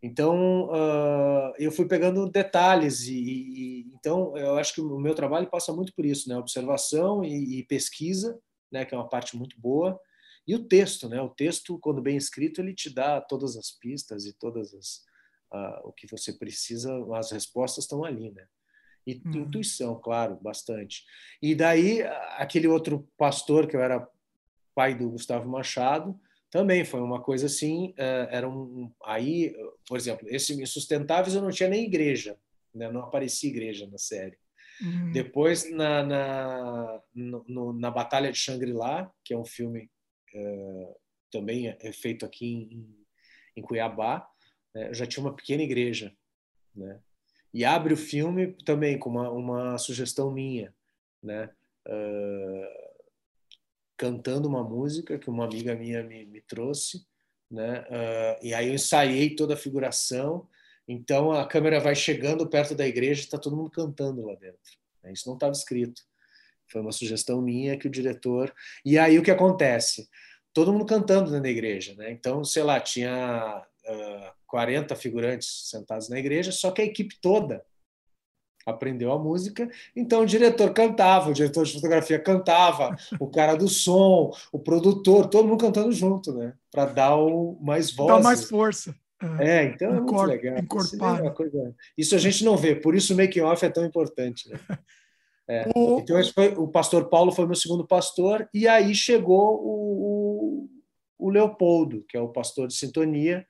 [0.01, 5.49] Então, uh, eu fui pegando detalhes e, e, então eu acho que o meu trabalho
[5.49, 6.38] passa muito por isso, né?
[6.38, 8.39] Observação e, e, pesquisa,
[8.71, 8.86] né?
[8.86, 9.99] Que é uma parte muito boa.
[10.47, 11.21] E o texto, né?
[11.21, 15.05] O texto, quando bem escrito, ele te dá todas as pistas e todas as
[15.53, 18.45] uh, o que você precisa, as respostas estão ali, né?
[19.05, 19.41] E uhum.
[19.41, 21.05] intuição, claro, bastante.
[21.41, 22.01] E daí
[22.38, 24.07] aquele outro pastor que eu era
[24.75, 29.53] pai do Gustavo Machado, também foi uma coisa assim, uh, era um aí,
[29.86, 32.38] por exemplo, esse Insustentáveis eu não tinha nem igreja,
[32.73, 32.89] né?
[32.91, 34.38] Não aparecia igreja na série.
[34.81, 35.12] Uhum.
[35.12, 39.89] Depois na na, no, na Batalha de Shangri-La, que é um filme
[41.31, 43.05] também é feito aqui em,
[43.55, 44.27] em Cuiabá,
[44.73, 44.93] né?
[44.93, 46.15] já tinha uma pequena igreja,
[46.75, 46.99] né?
[47.53, 50.73] E abre o filme também com uma, uma sugestão minha,
[51.23, 51.49] né?
[51.87, 52.97] Uh,
[53.97, 57.05] cantando uma música que uma amiga minha me, me trouxe,
[57.49, 57.81] né?
[57.81, 60.47] Uh, e aí eu ensaiei toda a figuração.
[60.87, 64.59] Então a câmera vai chegando perto da igreja e está todo mundo cantando lá dentro.
[65.03, 65.13] Né?
[65.13, 66.01] Isso não estava escrito.
[66.69, 68.53] Foi uma sugestão minha que o diretor.
[68.86, 70.08] E aí o que acontece?
[70.53, 72.12] Todo mundo cantando dentro da igreja, né?
[72.12, 77.63] Então, sei lá, tinha uh, 40 figurantes sentados na igreja, só que a equipe toda
[78.65, 83.69] aprendeu a música, então o diretor cantava, o diretor de fotografia cantava, o cara do
[83.69, 86.53] som, o produtor, todo mundo cantando junto, né?
[86.69, 88.10] Para dar o mais voz.
[88.10, 88.93] Dá mais força.
[89.39, 90.58] É, então é muito legal.
[90.58, 91.75] Isso, é coisa...
[91.97, 94.49] Isso a gente não vê, por isso o making off é tão importante.
[94.49, 94.60] Né?
[95.49, 95.69] É.
[95.75, 95.99] O...
[95.99, 100.67] Então foi, o pastor Paulo foi meu segundo pastor e aí chegou o,
[101.19, 103.45] o, o Leopoldo, que é o pastor de sintonia,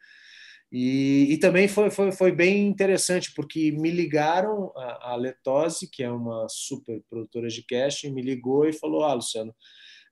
[0.71, 6.03] e, e, também foi, foi, foi bem interessante, porque me ligaram, a, a Letose, que
[6.03, 9.55] é uma super produtora de casting, me ligou e falou: Ah, Luciano,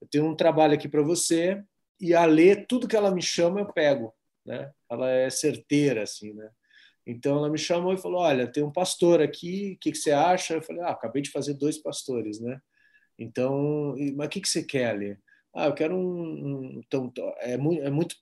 [0.02, 1.62] eu tenho um trabalho aqui para você,
[2.00, 4.13] e a Lê, tudo que ela me chama, eu pego.
[4.45, 4.71] Né?
[4.89, 6.50] Ela é certeira, assim, né?
[7.06, 10.12] Então ela me chamou e falou: Olha, tem um pastor aqui, o que, que você
[10.12, 10.56] acha?
[10.56, 12.60] Eu falei: Ah, acabei de fazer dois pastores, né?
[13.18, 15.18] Então, mas o que, que você quer, Lê?
[15.54, 16.82] Ah, eu quero um.
[16.86, 18.15] Então, é muito, é muito.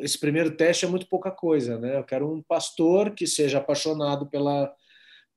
[0.00, 1.96] Esse primeiro teste é muito pouca coisa, né?
[1.98, 4.74] Eu quero um pastor que seja apaixonado pela,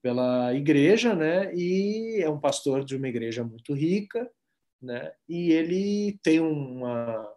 [0.01, 1.53] pela igreja, né?
[1.55, 4.29] E é um pastor de uma igreja muito rica,
[4.81, 5.13] né?
[5.29, 7.33] E ele tem uma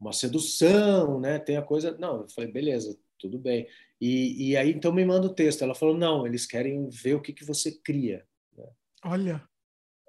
[0.00, 1.38] uma sedução, né?
[1.38, 1.96] Tem a coisa.
[1.98, 3.66] Não, eu falei, beleza, tudo bem.
[4.00, 5.62] E, e aí então me manda o texto.
[5.62, 8.26] Ela falou, não, eles querem ver o que, que você cria.
[8.56, 8.68] Né?
[9.04, 9.48] Olha.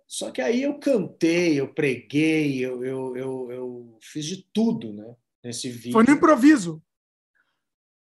[0.07, 5.15] Só que aí eu cantei, eu preguei, eu, eu, eu, eu fiz de tudo né,
[5.43, 5.93] nesse vídeo.
[5.93, 6.83] Foi no improviso?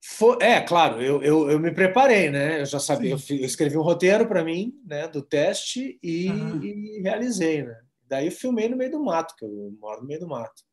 [0.03, 2.61] Foi, é, claro, eu, eu, eu me preparei, né?
[2.61, 7.01] Eu já sabia, eu, eu, escrevi um roteiro para mim, né, do teste e, e,
[7.01, 7.77] realizei, né?
[8.07, 10.63] Daí eu filmei no meio do mato, que eu moro no meio do mato.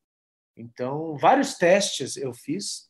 [0.56, 2.88] Então, vários testes eu fiz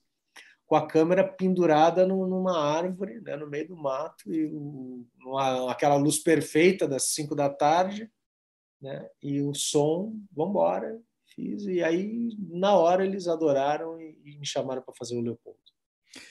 [0.75, 5.95] com a câmera pendurada numa árvore, né, no meio do mato, e o, uma, aquela
[5.95, 8.11] luz perfeita das cinco da tarde,
[8.83, 9.09] né?
[9.23, 11.01] E o som, vamos embora,
[11.33, 15.61] fiz e aí na hora eles adoraram e, e me chamaram para fazer o Leopoldo.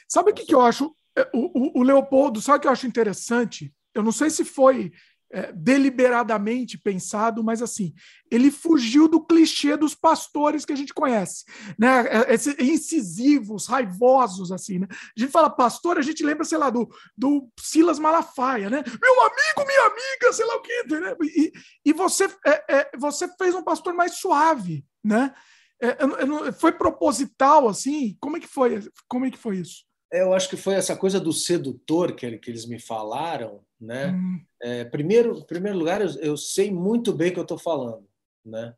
[0.10, 0.94] Sabe o que, que eu acho?
[1.18, 3.74] É, o, o, o Leopoldo, sabe o que eu acho interessante?
[3.96, 4.92] Eu não sei se foi
[5.34, 7.92] é, deliberadamente pensado, mas assim,
[8.30, 11.44] ele fugiu do clichê dos pastores que a gente conhece,
[11.78, 12.06] né?
[12.08, 14.88] É, Esses incisivos, raivosos, assim, né?
[14.92, 18.84] A gente fala pastor, a gente lembra, sei lá, do, do Silas Malafaia, né?
[19.02, 21.16] Meu amigo, minha amiga, sei lá o quê, né?
[21.24, 21.52] E,
[21.84, 25.34] e você, é, é, você fez um pastor mais suave, né?
[25.82, 28.16] É, foi proposital, assim?
[28.20, 28.88] Como é que foi?
[29.08, 29.84] Como é que foi isso?
[30.12, 34.08] Eu acho que foi essa coisa do sedutor que, que eles me falaram, né?
[34.08, 34.42] Hum.
[34.62, 38.08] É, primeiro, em primeiro lugar, eu, eu, sei muito bem o que eu estou falando,
[38.44, 38.74] né?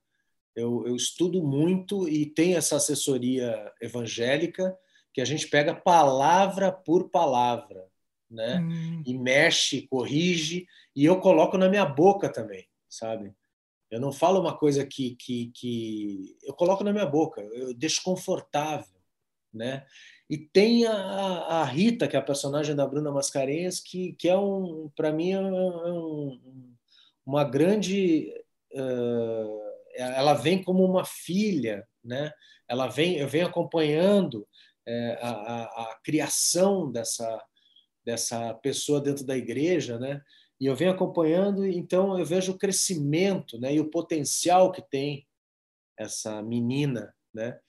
[0.55, 4.75] Eu, eu, estudo muito e tenho essa assessoria evangélica
[5.13, 7.85] que a gente pega palavra por palavra,
[8.29, 8.59] né?
[8.59, 9.03] Hum.
[9.05, 10.65] E mexe, corrige
[10.95, 13.33] e eu coloco na minha boca também, sabe?
[13.91, 18.01] Eu não falo uma coisa que, que, que eu coloco na minha boca, eu deixo
[18.01, 18.99] confortável,
[19.53, 19.85] né?
[20.29, 24.37] E tem a, a, Rita, que é a personagem da Bruna Mascarenhas, que, que é
[24.37, 26.73] um, para mim, é um,
[27.25, 28.33] uma grande.
[28.73, 32.31] Uh, ela vem como uma filha, né?
[32.67, 34.47] Ela vem, eu venho acompanhando
[34.85, 37.41] é, a, a, a, criação dessa
[38.05, 40.21] dessa pessoa dentro da igreja, né?
[40.59, 43.73] E eu venho acompanhando, então eu vejo o crescimento, né?
[43.73, 45.27] E o potencial que tem
[45.97, 47.59] essa menina, né?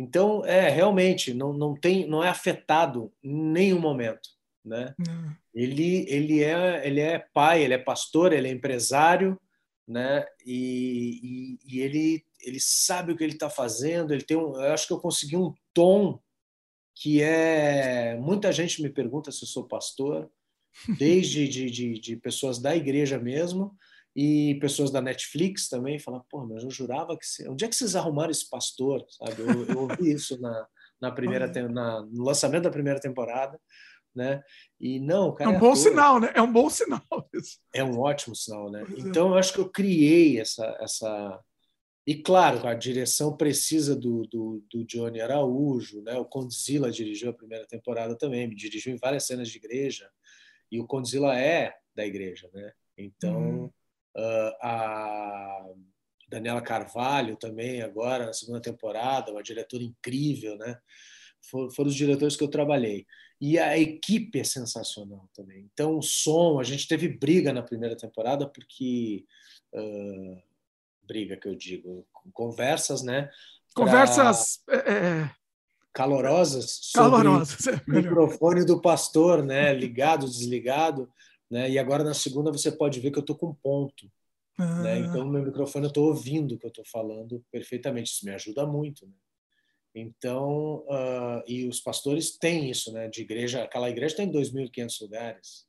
[0.00, 4.30] Então, é realmente não, não tem, não é afetado em nenhum momento,
[4.64, 4.94] né?
[5.54, 9.38] Ele ele é ele é pai, ele é pastor, ele é empresário,
[9.86, 10.24] né?
[10.46, 14.14] E, e, e ele ele sabe o que ele está fazendo.
[14.14, 16.18] Ele tem um, eu acho que eu consegui um tom
[16.94, 20.30] que é muita gente me pergunta se eu sou pastor,
[20.98, 23.76] desde de, de, de pessoas da igreja mesmo
[24.14, 27.48] e pessoas da Netflix também falam, pô, mas eu jurava que você...
[27.48, 29.40] onde é que vocês arrumaram esse pastor, sabe?
[29.40, 30.66] Eu, eu ouvi isso na,
[31.00, 33.58] na primeira na, no lançamento da primeira temporada,
[34.14, 34.42] né?
[34.80, 35.76] E não, cara, é um é bom ator.
[35.76, 36.32] sinal, né?
[36.34, 37.02] É um bom sinal.
[37.32, 37.58] Isso.
[37.72, 38.82] É um ótimo sinal, né?
[38.82, 39.00] É.
[39.00, 41.40] então eu acho que eu criei essa essa
[42.06, 46.14] e claro, a direção precisa do, do, do Johnny Araújo, né?
[46.14, 50.10] O Condzilla dirigiu a primeira temporada também, me dirigiu em várias cenas de igreja
[50.72, 52.72] e o Condzilla é da igreja, né?
[52.96, 53.70] Então hum.
[54.20, 55.66] Uh, a
[56.28, 60.78] Daniela Carvalho também agora na segunda temporada, uma diretora incrível, né?
[61.50, 63.06] For, foram os diretores que eu trabalhei.
[63.40, 65.68] E a equipe é sensacional também.
[65.72, 69.24] Então, o som, a gente teve briga na primeira temporada, porque.
[69.72, 70.50] Uh,
[71.06, 73.28] briga que eu digo, conversas, né?
[73.74, 74.62] Conversas.
[74.64, 74.76] Pra...
[74.76, 75.30] É, é...
[75.92, 76.92] Calorosas.
[76.94, 77.66] Calorosas.
[77.66, 79.74] É o microfone do pastor, né?
[79.74, 81.10] Ligado, desligado.
[81.50, 81.70] Né?
[81.70, 84.10] E agora na segunda você pode ver que eu estou com ponto.
[84.58, 84.82] Ah.
[84.82, 84.98] Né?
[85.00, 88.12] Então, no meu microfone eu estou ouvindo o que eu estou falando perfeitamente.
[88.12, 89.06] Isso me ajuda muito.
[89.06, 89.12] Né?
[89.94, 93.08] Então, uh, e os pastores têm isso, né?
[93.08, 95.66] De igreja, aquela igreja tem 2.500 lugares.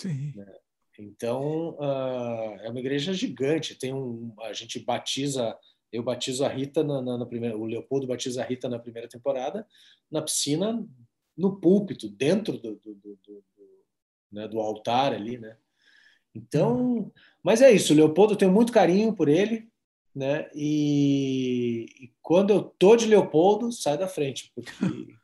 [0.00, 0.32] Sim.
[0.36, 0.54] Né?
[0.98, 3.74] Então, uh, é uma igreja gigante.
[3.74, 5.58] Tem um, a gente batiza,
[5.90, 9.08] eu batizo a Rita na, na, na, primeira, o Leopoldo batiza a Rita na primeira
[9.08, 9.66] temporada
[10.10, 10.86] na piscina,
[11.36, 13.44] no púlpito, dentro do, do, do, do,
[14.32, 15.56] né, do altar ali, né?
[16.34, 17.92] Então, mas é isso.
[17.92, 19.70] O Leopoldo eu tenho muito carinho por ele
[20.14, 20.50] né?
[20.54, 24.70] E, e, quando eu tô de Leopoldo, sai da frente, porque,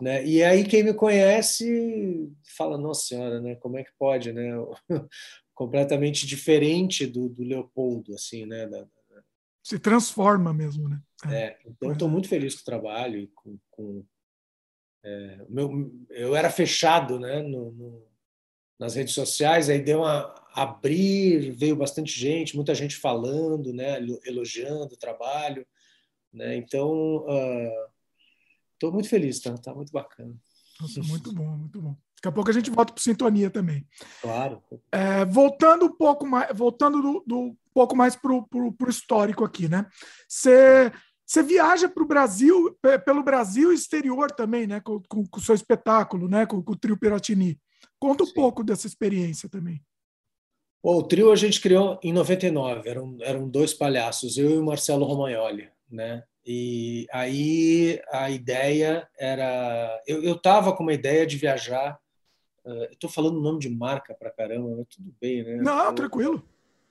[0.00, 0.24] né?
[0.24, 3.54] E aí quem me conhece fala, nossa senhora, né?
[3.56, 4.50] Como é que pode, né?
[5.54, 8.66] Completamente diferente do, do Leopoldo, assim, né?
[8.66, 9.22] Da, da...
[9.62, 11.02] Se transforma mesmo, né?
[11.26, 14.04] É, é então estou muito feliz com o trabalho e com, com
[15.04, 17.42] é, meu, eu era fechado, né?
[17.42, 18.07] No, no,
[18.78, 24.94] nas redes sociais, aí deu uma abrir, veio bastante gente, muita gente falando, né, elogiando
[24.94, 25.66] o trabalho,
[26.32, 26.56] né?
[26.56, 27.24] Então,
[28.74, 29.56] estou uh, muito feliz, tá?
[29.56, 30.34] Tá muito bacana.
[30.80, 31.96] Nossa, muito bom, muito bom.
[32.16, 33.86] Daqui a pouco a gente volta para sintonia também.
[34.20, 34.62] Claro.
[34.90, 39.86] É, voltando um pouco mais, voltando do, do pouco mais para o histórico aqui, né?
[40.28, 40.92] Você
[41.24, 44.80] você viaja para o Brasil, pelo Brasil exterior também, né?
[44.80, 46.46] Com, o seu espetáculo, né?
[46.46, 47.60] Com, com o Trio Piratini.
[48.00, 48.34] Conta um Sim.
[48.34, 49.82] pouco dessa experiência também.
[50.82, 54.64] Bom, o trio a gente criou em 99, eram, eram dois palhaços, eu e o
[54.64, 56.22] Marcelo Romagnoli, né?
[56.46, 60.02] E aí a ideia era.
[60.06, 61.98] Eu estava com uma ideia de viajar.
[62.64, 65.56] Uh, Estou falando nome de marca para caramba, mas tudo bem, né?
[65.56, 66.42] Não, eu, tranquilo.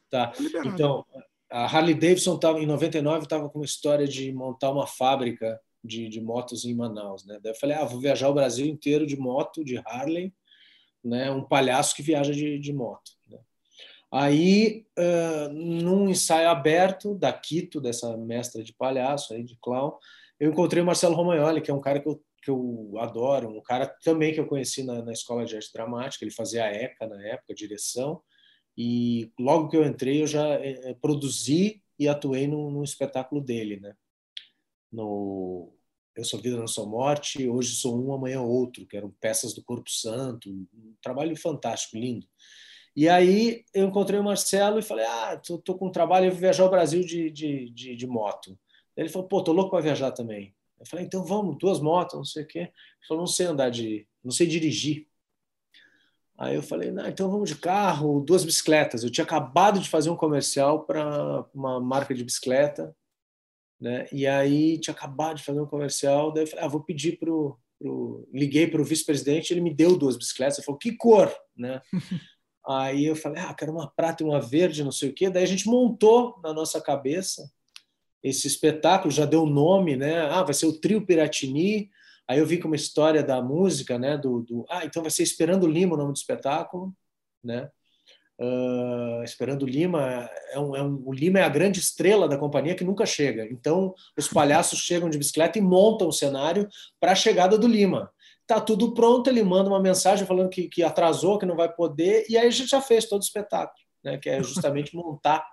[0.10, 0.32] Tá.
[0.64, 1.04] Então,
[1.50, 6.08] a Harley Davidson tava, em 99 estava com uma história de montar uma fábrica de,
[6.08, 7.40] de motos em Manaus, né?
[7.42, 10.34] Daí eu falei, ah, vou viajar o Brasil inteiro de moto, de Harley,
[11.08, 11.32] né?
[11.32, 13.12] Um palhaço que viaja de, de moto.
[13.30, 13.40] Né?
[14.12, 19.98] Aí, uh, num ensaio aberto da Quito, dessa mestra de palhaço, aí, de clown,
[20.40, 23.62] eu encontrei o Marcelo Romagnoli, que é um cara que eu, que eu adoro, um
[23.62, 27.08] cara também que eu conheci na, na escola de arte dramática, ele fazia a ECA
[27.08, 28.22] na época, direção,
[28.78, 33.80] e logo que eu entrei eu já eh, produzi e atuei num, num espetáculo dele,
[33.80, 33.96] né?
[34.92, 35.74] No
[36.18, 39.64] Eu Sou Vida, Não Sou Morte, Hoje Sou Um, Amanhã Outro, que eram peças do
[39.64, 42.26] Corpo Santo, um trabalho fantástico, lindo.
[42.96, 46.32] E aí eu encontrei o Marcelo e falei, ah, tô, tô com um trabalho, eu
[46.32, 48.58] vou viajar ao Brasil de, de, de, de moto.
[48.96, 50.56] Ele falou, pô, tô louco para viajar também.
[50.80, 52.60] Eu falei, então vamos, duas motos, não sei o quê.
[52.60, 55.08] Ele falou, não sei andar de, não sei dirigir.
[56.36, 59.04] Aí eu falei, não, então vamos de carro, duas bicicletas.
[59.04, 62.96] Eu tinha acabado de fazer um comercial para uma marca de bicicleta,
[63.80, 64.08] né?
[64.12, 67.58] E aí tinha acabado de fazer um comercial, daí eu falei, ah, vou pedir pro,
[67.80, 68.28] pro...
[68.34, 70.58] liguei para o vice-presidente, ele me deu duas bicicletas.
[70.58, 71.82] Ele falou, que cor, né?
[72.70, 75.30] Aí eu falei, ah, quero uma prata e uma verde, não sei o quê.
[75.30, 77.50] Daí a gente montou na nossa cabeça
[78.22, 80.20] esse espetáculo, já deu nome, né?
[80.22, 81.90] Ah, vai ser o Trio Piratini.
[82.28, 84.18] Aí eu vi com uma história da música, né?
[84.18, 86.94] Do, do, ah, então vai ser Esperando Lima o nome do espetáculo,
[87.42, 87.70] né?
[88.40, 92.76] Uh, Esperando Lima é um, é um, o Lima é a grande estrela da companhia
[92.76, 93.48] que nunca chega.
[93.52, 96.68] Então os palhaços chegam de bicicleta e montam o cenário
[97.00, 98.12] para a chegada do Lima
[98.48, 102.26] tá tudo pronto, ele manda uma mensagem falando que, que atrasou, que não vai poder,
[102.30, 105.46] e aí a gente já fez todo o espetáculo, né, que é justamente montar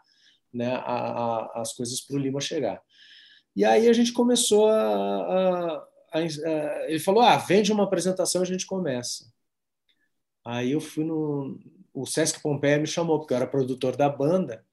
[0.53, 2.81] né, a, a, as coisas para o Lima chegar.
[3.57, 6.21] E aí a gente começou a, a,
[6.87, 9.33] Ele falou: ah, vende uma apresentação a gente começa.
[10.45, 11.59] Aí eu fui no.
[11.95, 14.65] O Sesc Pompeia me chamou, porque eu era produtor da banda.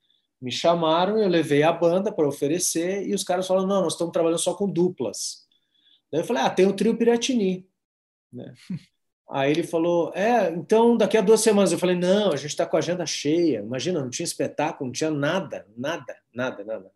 [0.42, 4.12] Me chamaram, eu levei a banda para oferecer, e os caras falaram: não, nós estamos
[4.12, 5.48] trabalhando só com duplas.
[6.12, 7.66] Daí eu falei, ah, tem o trio Piratini.
[8.32, 8.54] Né?
[9.30, 11.72] Aí ele falou, é, então daqui a duas semanas.
[11.72, 13.60] Eu falei, não, a gente está com a agenda cheia.
[13.60, 16.92] Imagina, não tinha espetáculo, não tinha nada, nada, nada, nada.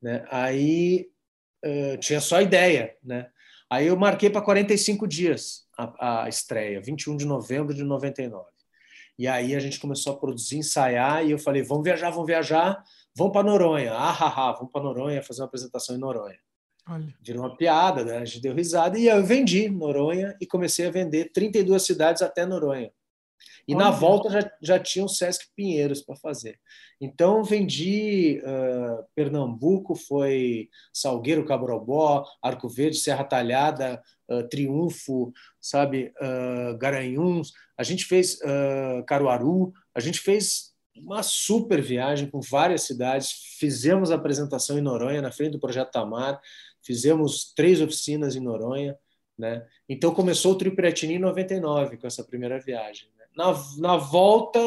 [0.00, 0.24] Né?
[0.30, 1.10] Aí
[1.62, 3.28] uh, tinha só ideia, né?
[3.68, 8.46] Aí eu marquei para 45 dias a, a estreia, 21 de novembro de 99.
[9.18, 12.82] E aí a gente começou a produzir, ensaiar, e eu falei, vamos viajar, vamos viajar,
[13.16, 13.92] vamos para Noronha.
[13.92, 16.38] Ah, ah, ah, vamos para Noronha fazer uma apresentação em Noronha.
[16.88, 17.14] Olha.
[17.20, 18.18] Virou uma piada, né?
[18.18, 22.44] a gente deu risada, e eu vendi Noronha e comecei a vender 32 cidades até
[22.46, 22.92] Noronha.
[23.66, 23.86] E Olha.
[23.86, 26.58] na volta já, já tinha o Sesc Pinheiros para fazer.
[27.00, 36.78] Então vendi uh, Pernambuco, foi Salgueiro, Cabrobó, Arco Verde, Serra Talhada, uh, Triunfo, sabe, uh,
[36.78, 37.52] Garanhuns.
[37.76, 38.38] A gente fez
[39.06, 43.30] Caruaru, a gente fez uma super viagem com várias cidades.
[43.58, 46.40] Fizemos apresentação em Noronha, na frente do Projeto Tamar.
[46.82, 48.96] Fizemos três oficinas em Noronha.
[49.38, 49.66] Né?
[49.86, 53.08] Então começou o Trio Piratini em 99 com essa primeira viagem.
[53.18, 53.24] Né?
[53.36, 54.58] Na, na volta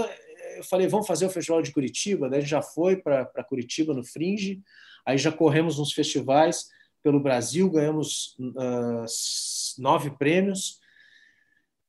[0.59, 3.93] eu falei vamos fazer o festival de Curitiba, daí a gente já foi para Curitiba
[3.93, 4.61] no Fringe,
[5.05, 6.67] aí já corremos uns festivais
[7.01, 9.05] pelo Brasil, ganhamos uh,
[9.81, 10.79] nove prêmios.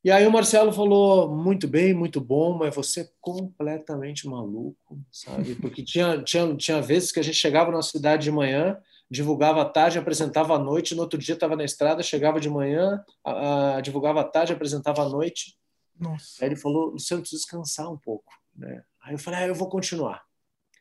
[0.03, 5.55] E aí o Marcelo falou muito bem, muito bom, mas você é completamente maluco, sabe?
[5.57, 8.81] Porque tinha, tinha, tinha vezes que a gente chegava na cidade de manhã
[9.11, 13.05] divulgava à tarde, apresentava à noite, no outro dia estava na estrada, chegava de manhã,
[13.25, 15.59] a, a, divulgava à tarde, apresentava à noite.
[15.99, 16.37] Nossa.
[16.41, 18.33] Aí ele falou, Luciano, preciso descansar um pouco.
[18.55, 18.85] Né?
[19.03, 20.25] Aí eu falei, ah, eu vou continuar.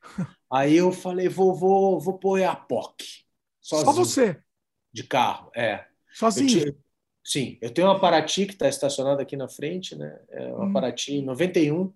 [0.51, 3.26] Aí eu falei, vou, vou, vou pôr a POC.
[3.59, 4.41] Sozinho, Só você?
[4.93, 5.86] De carro, é.
[6.13, 6.76] Sozinho?
[7.30, 10.19] Sim, eu tenho uma Paraty que está estacionada aqui na frente, né?
[10.30, 10.73] É uma hum.
[10.73, 11.93] Paraty 91,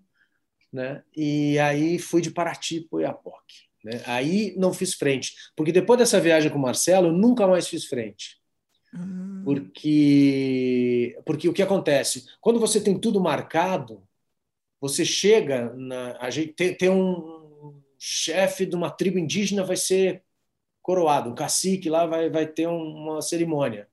[0.72, 1.04] né?
[1.18, 3.42] E aí fui de Paraty para POC.
[3.84, 4.04] Né?
[4.06, 7.86] Aí não fiz frente, porque depois dessa viagem com o Marcelo, eu nunca mais fiz
[7.86, 8.40] frente.
[8.94, 9.42] Hum.
[9.44, 12.28] Porque, porque o que acontece?
[12.40, 14.08] Quando você tem tudo marcado,
[14.80, 16.16] você chega na.
[16.20, 20.22] A gente tem, tem um chefe de uma tribo indígena vai ser
[20.80, 23.90] coroado, um cacique lá vai, vai ter uma cerimônia.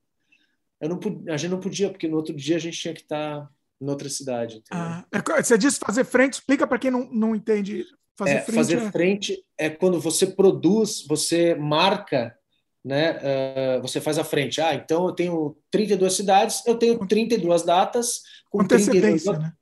[0.81, 3.49] Eu não, a gente não podia, porque no outro dia a gente tinha que estar
[3.79, 4.63] em outra cidade.
[4.71, 7.85] Ah, é você disse fazer frente, explica para quem não, não entende
[8.17, 8.91] Fazer, é, frente, fazer é...
[8.91, 12.35] frente é quando você produz, você marca,
[12.83, 13.17] né?
[13.17, 14.61] Uh, você faz a frente.
[14.61, 19.53] Ah, então eu tenho 32 cidades, eu tenho 32 datas com 32, né?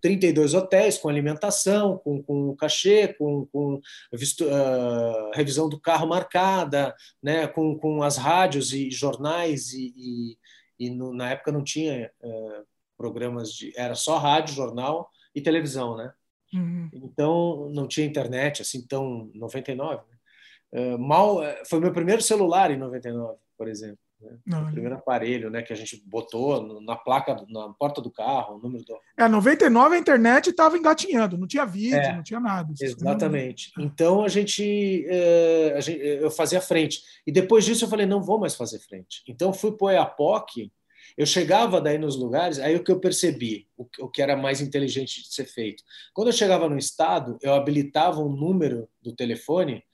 [0.00, 3.80] 32 hotéis com alimentação, com, com cachê, com, com
[4.12, 7.46] visto, uh, revisão do carro marcada, né?
[7.46, 10.38] com, com as rádios e jornais e, e,
[10.78, 12.66] e no, na época não tinha uh,
[12.96, 16.12] programas de era só rádio, jornal e televisão, né?
[16.52, 16.88] Uhum.
[16.92, 20.02] Então, não tinha internet, assim, tão 99.
[20.08, 20.94] Né?
[20.94, 23.98] Uh, mal, eh, foi meu primeiro celular em 99, por exemplo.
[24.20, 24.58] Né?
[24.58, 28.58] o primeiro aparelho né, que a gente botou na placa, na porta do carro, o
[28.58, 28.98] número do.
[29.16, 32.72] É, 99 a internet estava engatinhando, não tinha vídeo, é, não tinha nada.
[32.80, 33.70] Exatamente.
[33.78, 37.02] Então a gente, uh, a gente, eu fazia frente.
[37.26, 39.22] E depois disso eu falei, não vou mais fazer frente.
[39.28, 40.70] Então fui para a POC
[41.16, 44.60] eu chegava daí nos lugares, aí o que eu percebi, o, o que era mais
[44.60, 45.82] inteligente de ser feito.
[46.12, 49.84] Quando eu chegava no estado, eu habilitava um número do telefone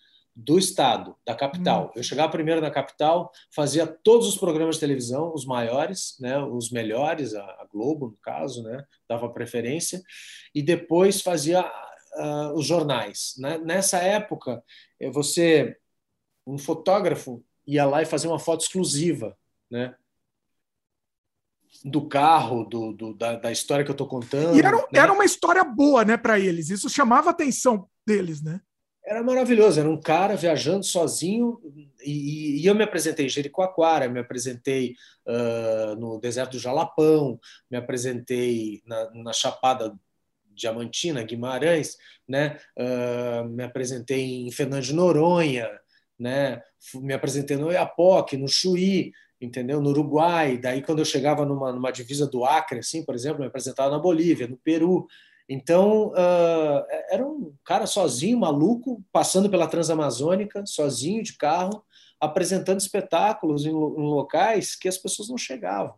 [0.44, 1.86] do estado, da capital.
[1.86, 1.92] Hum.
[1.96, 6.70] Eu chegava primeiro na capital, fazia todos os programas de televisão, os maiores, né, os
[6.70, 10.02] melhores, a, a Globo, no caso, né, dava preferência,
[10.54, 13.34] e depois fazia uh, os jornais.
[13.38, 13.58] Né?
[13.58, 14.62] Nessa época,
[14.98, 15.76] eh, você,
[16.46, 19.36] um fotógrafo, ia lá e fazia uma foto exclusiva,
[19.70, 19.94] né?
[21.84, 24.56] do carro, do, do da, da, história que eu estou contando.
[24.56, 24.84] E era, né?
[24.94, 26.68] era uma história boa, né, para eles.
[26.68, 28.60] Isso chamava a atenção deles, né?
[29.10, 29.80] Era maravilhoso.
[29.80, 31.60] Era um cara viajando sozinho
[32.00, 34.94] e, e eu me apresentei em Jericoacoara, me apresentei
[35.26, 37.36] uh, no deserto do Jalapão,
[37.68, 39.98] me apresentei na, na Chapada
[40.54, 41.96] Diamantina, Guimarães,
[42.28, 42.56] né?
[42.78, 45.68] Uh, me apresentei em Fernando de Noronha,
[46.16, 46.62] né?
[46.94, 49.80] Me apresentei no Iapoque, no Chuí, entendeu?
[49.80, 53.46] No Uruguai, daí quando eu chegava numa, numa divisa do Acre, assim, por exemplo, me
[53.46, 55.08] apresentava na Bolívia, no Peru.
[55.52, 61.84] Então, uh, era um cara sozinho, maluco, passando pela Transamazônica, sozinho de carro,
[62.20, 65.96] apresentando espetáculos em, em locais que as pessoas não chegavam.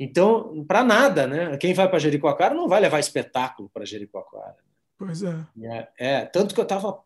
[0.00, 1.56] Então, para nada, né?
[1.58, 4.56] Quem vai para Jericoacoara não vai levar espetáculo para Jericoacoara.
[4.98, 5.46] Pois é.
[5.62, 5.88] é.
[5.98, 6.24] é.
[6.24, 6.98] tanto que eu estava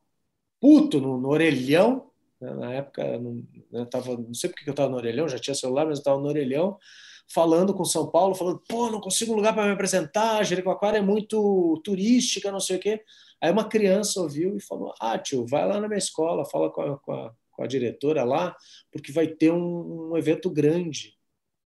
[0.59, 2.11] puto no, no orelhão,
[2.41, 2.55] né?
[2.55, 5.85] Na época, não, eu tava, não sei porque eu estava no orelhão, já tinha celular,
[5.85, 6.79] mas eu estava no orelhão,
[7.29, 11.03] falando com São Paulo, falando, pô, não consigo um lugar para me apresentar, Jericoacoara é
[11.03, 13.03] muito turística, não sei o quê.
[13.41, 16.83] Aí uma criança ouviu e falou, ah, tio, vai lá na minha escola, fala com
[16.83, 18.57] a, com a, com a diretora lá,
[18.91, 21.15] porque vai ter um, um evento grande,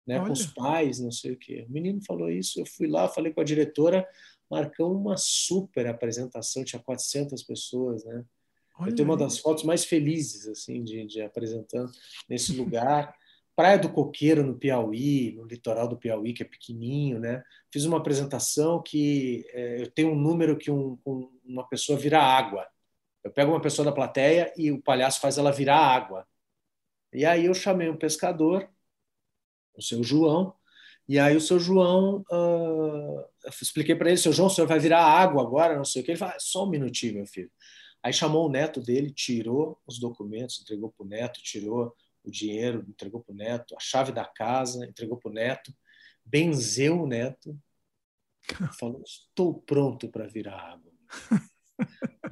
[0.07, 1.67] né, com os pais, não sei o quê.
[1.69, 4.07] O menino falou isso, eu fui lá, falei com a diretora,
[4.51, 8.25] marcamos uma super apresentação, tinha 400 pessoas, né?
[8.79, 11.91] Olha eu tenho uma das fotos mais felizes assim de, de apresentando
[12.29, 13.13] nesse lugar.
[13.59, 17.43] Praia do Coqueiro, no Piauí, no litoral do Piauí, que é pequenininho, né?
[17.73, 22.23] Fiz uma apresentação que é, eu tenho um número que um, um, uma pessoa vira
[22.23, 22.65] água.
[23.25, 26.25] Eu pego uma pessoa da plateia e o palhaço faz ela virar água.
[27.13, 28.71] E aí eu chamei um pescador,
[29.77, 30.55] o seu João,
[31.09, 33.25] e aí o seu João, uh,
[33.61, 36.13] expliquei para ele, seu João, o senhor vai virar água agora, não sei o que.
[36.13, 37.51] Ele falou, ah, só um minutinho, meu filho.
[38.05, 41.93] Aí chamou o neto dele, tirou os documentos, entregou para o neto, tirou
[42.29, 45.73] o dinheiro, entregou para o neto, a chave da casa, entregou para o neto,
[46.25, 47.59] benzeu o neto,
[48.79, 50.93] falou: Estou pronto para virar água.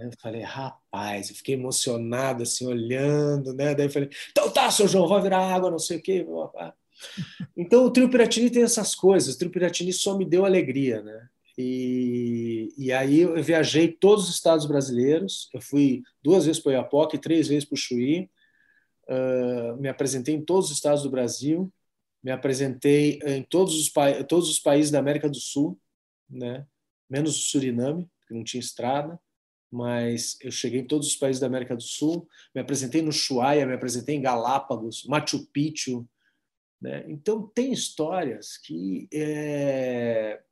[0.00, 3.74] eu falei, rapaz, eu fiquei emocionado assim, olhando, né?
[3.74, 6.26] Daí eu falei, então tá, seu João, vai virar água, não sei o quê.
[7.54, 11.28] Então o Trio Piratini tem essas coisas, o Trio Piratini só me deu alegria, né?
[11.58, 16.72] E, e aí eu viajei todos os estados brasileiros, eu fui duas vezes para o
[16.72, 18.30] Iapoque, três vezes para o Chuí,
[19.08, 21.72] uh, me apresentei em todos os estados do Brasil,
[22.22, 23.92] me apresentei em todos os,
[24.28, 25.78] todos os países da América do Sul,
[26.28, 26.66] né?
[27.08, 29.18] menos o Suriname, que não tinha estrada,
[29.70, 33.66] mas eu cheguei em todos os países da América do Sul, me apresentei no Chuaia,
[33.66, 36.08] me apresentei em Galápagos, Machu Picchu.
[36.80, 37.04] Né?
[37.08, 40.42] Então, tem histórias que é,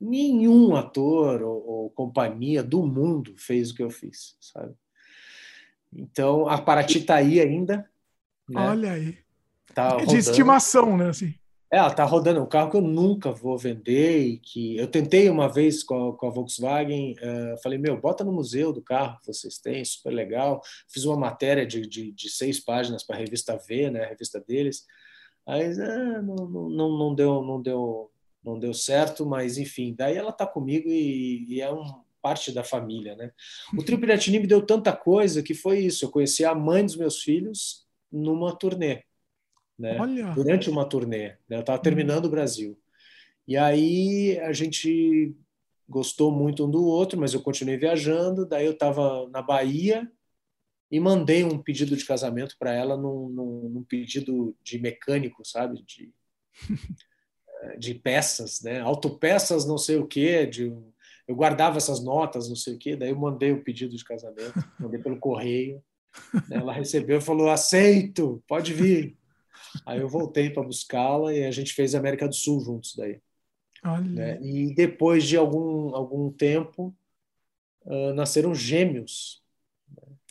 [0.00, 4.74] nenhum ator ou, ou, companhia do mundo fez o que eu fiz, sabe?
[5.92, 7.88] Então, a Paraty está aí ainda.
[8.48, 8.60] Né?
[8.60, 9.18] Olha aí.
[9.74, 11.10] Tá de estimação, né?
[11.10, 11.34] Assim.
[11.72, 12.42] É, ela está rodando.
[12.42, 16.16] Um carro que eu nunca vou vender e que eu tentei uma vez com a,
[16.16, 17.14] com a Volkswagen.
[17.14, 20.60] Uh, falei, meu, bota no museu do carro que vocês têm, super legal.
[20.88, 24.04] Fiz uma matéria de, de, de seis páginas para a revista V, né?
[24.04, 24.84] A revista deles.
[25.46, 28.10] Aí ah, não, não, não, deu, não, deu,
[28.44, 29.94] não deu certo, mas enfim.
[29.96, 31.84] Daí ela está comigo e, e é um
[32.20, 33.30] parte da família, né?
[33.76, 36.04] O Trio Piratini me deu tanta coisa que foi isso.
[36.04, 39.04] Eu conheci a mãe dos meus filhos numa turnê,
[39.78, 39.98] né?
[40.00, 40.32] Olha.
[40.32, 41.56] Durante uma turnê, né?
[41.56, 42.78] Eu estava terminando o Brasil.
[43.46, 45.34] E aí a gente
[45.88, 48.46] gostou muito um do outro, mas eu continuei viajando.
[48.46, 50.10] Daí eu estava na Bahia
[50.90, 55.82] e mandei um pedido de casamento para ela num, num, num, pedido de mecânico, sabe?
[55.82, 56.12] De,
[57.78, 58.80] de peças, né?
[58.80, 60.72] Autopeças, não sei o quê, de
[61.30, 64.52] eu guardava essas notas, não sei o quê, daí eu mandei o pedido de casamento,
[64.80, 65.80] mandei pelo correio.
[66.48, 66.56] Né?
[66.56, 69.16] Ela recebeu e falou: aceito, pode vir.
[69.86, 73.20] Aí eu voltei para buscá-la e a gente fez América do Sul juntos daí.
[74.10, 74.42] Né?
[74.42, 76.92] E depois de algum, algum tempo,
[77.84, 79.40] uh, nasceram gêmeos.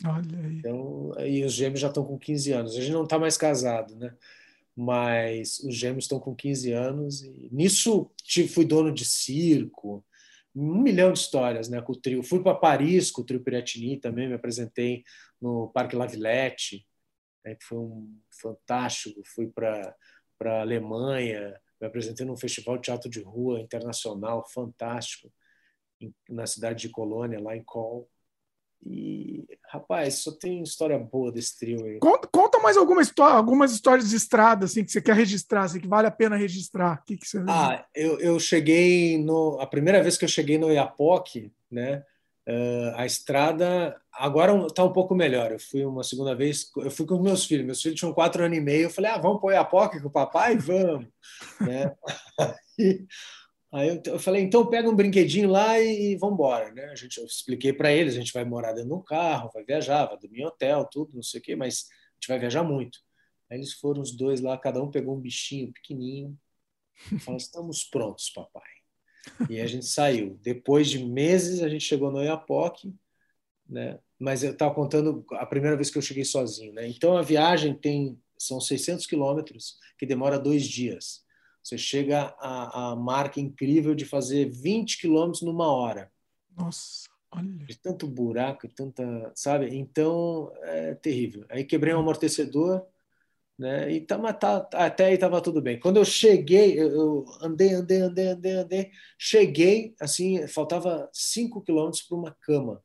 [0.04, 0.58] Olha aí.
[0.58, 2.76] Então, e os gêmeos já estão com 15 anos.
[2.76, 4.14] A gente não está mais casado, né?
[4.76, 7.22] Mas os gêmeos estão com 15 anos.
[7.22, 8.10] E nisso
[8.50, 10.04] fui dono de circo,
[10.54, 12.22] um milhão de histórias né, com o trio.
[12.22, 15.04] Fui para Paris com o trio Piratini também, me apresentei
[15.40, 16.86] no Parque La Villette,
[17.44, 19.22] né, que foi um fantástico.
[19.24, 19.94] Fui para
[20.44, 25.32] a Alemanha, me apresentei num festival de teatro de rua internacional fantástico,
[26.00, 28.08] em, na cidade de Colônia, lá em Col.
[28.84, 31.98] E, rapaz, só tem história boa desse trio aí.
[31.98, 35.80] Conta, conta mais alguma história, algumas histórias de estrada assim, que você quer registrar, assim,
[35.80, 37.02] que vale a pena registrar.
[37.04, 37.42] Que que você...
[37.46, 39.58] Ah, eu, eu cheguei no.
[39.60, 42.04] A primeira vez que eu cheguei no Iapoque, né?
[42.48, 45.52] Uh, a estrada agora está um pouco melhor.
[45.52, 47.66] Eu fui uma segunda vez, eu fui com meus filhos.
[47.66, 48.84] Meus filhos tinham quatro anos e meio.
[48.84, 50.56] Eu falei, ah, vamos para o Iapoque com o papai?
[50.56, 51.06] Vamos.
[51.60, 51.94] né?
[52.38, 53.06] Aí
[54.06, 56.86] eu, falei, então pega um brinquedinho lá e, e vamos embora, né?
[56.86, 59.64] A gente, eu expliquei para eles, a gente vai morar dentro de um carro, vai
[59.64, 62.64] viajar, vai dormir em hotel, tudo, não sei o quê, mas a gente vai viajar
[62.64, 62.98] muito.
[63.48, 66.36] Aí eles foram os dois lá, cada um pegou um bichinho pequenininho,
[67.12, 68.68] e falou, estamos prontos, papai.
[69.48, 70.38] E a gente saiu.
[70.42, 72.94] Depois de meses, a gente chegou no Oiapoque,
[73.68, 73.98] né?
[74.18, 76.88] Mas eu estava contando a primeira vez que eu cheguei sozinho, né?
[76.88, 81.22] Então a viagem tem são 600 quilômetros, que demora dois dias.
[81.62, 86.10] Você chega à, à marca incrível de fazer 20 quilômetros numa hora.
[86.56, 87.66] Nossa, olha.
[87.66, 89.32] De tanto buraco tanta.
[89.34, 89.74] Sabe?
[89.76, 91.44] Então, é terrível.
[91.48, 92.84] Aí quebrei um amortecedor,
[93.58, 93.92] né?
[93.92, 95.78] E tá, tá, até aí estava tudo bem.
[95.78, 98.90] Quando eu cheguei, eu, eu andei, andei, andei, andei, andei.
[99.18, 102.82] Cheguei, assim, faltava 5 quilômetros para uma cama.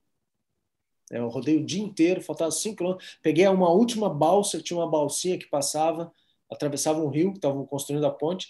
[1.09, 3.17] Eu rodei o dia inteiro, faltava 5 quilômetros.
[3.21, 6.11] Peguei uma última balsa, tinha uma balsinha que passava,
[6.51, 8.47] atravessava um rio, que estavam construindo a ponte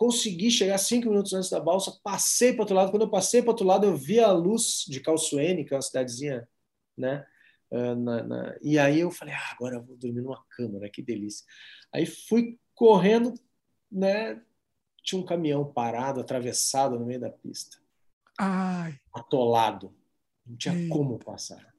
[0.00, 2.90] consegui chegar cinco minutos antes da balsa, passei para outro lado.
[2.90, 5.82] Quando eu passei para outro lado, eu vi a luz de Calçoene, que é uma
[5.82, 6.48] cidadezinha,
[6.96, 7.26] né?
[7.70, 8.56] Uh, na, na...
[8.62, 10.88] E aí eu falei, ah, agora eu vou dormir numa cama, né?
[10.88, 11.44] Que delícia.
[11.92, 13.34] Aí fui correndo,
[13.92, 14.42] né?
[15.02, 17.76] Tinha um caminhão parado, atravessado no meio da pista.
[18.38, 18.98] Ai.
[19.12, 19.94] Atolado.
[20.46, 20.88] Não tinha Ei.
[20.88, 21.74] como passar.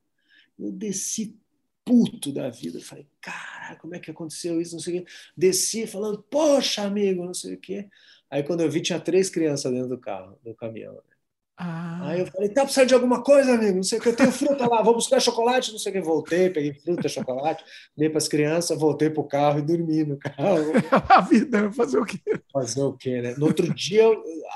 [0.59, 1.40] Eu desci
[1.85, 2.77] puto da vida.
[2.77, 4.73] Eu falei, cara, como é que aconteceu isso?
[4.73, 5.11] Não sei o quê.
[5.35, 7.89] Desci falando, poxa, amigo, não sei o quê.
[8.29, 10.93] Aí quando eu vi, tinha três crianças dentro do carro, do caminhão.
[10.93, 11.01] Né?
[11.63, 12.09] Ah.
[12.09, 13.75] Aí eu falei, tá precisando de alguma coisa, amigo?
[13.75, 16.01] Não sei o que, eu tenho fruta lá, vou buscar chocolate, não sei o que.
[16.01, 17.63] Voltei, peguei fruta, chocolate,
[17.95, 20.71] dei para as crianças, voltei para o carro e dormi no carro.
[21.07, 22.19] a vida, fazer o quê?
[22.51, 23.35] Fazer o quê, né?
[23.37, 24.07] No outro dia,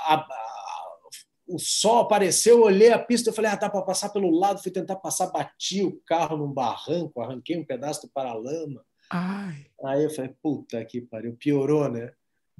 [0.08, 0.55] a, a,
[1.46, 4.62] o sol apareceu, eu olhei a pista, eu falei, ah, dá para passar pelo lado,
[4.62, 8.84] fui tentar passar, bati o carro num barranco, arranquei um pedaço do paralama.
[9.10, 9.66] Ai.
[9.84, 12.12] Aí eu falei, puta que pariu, piorou, né?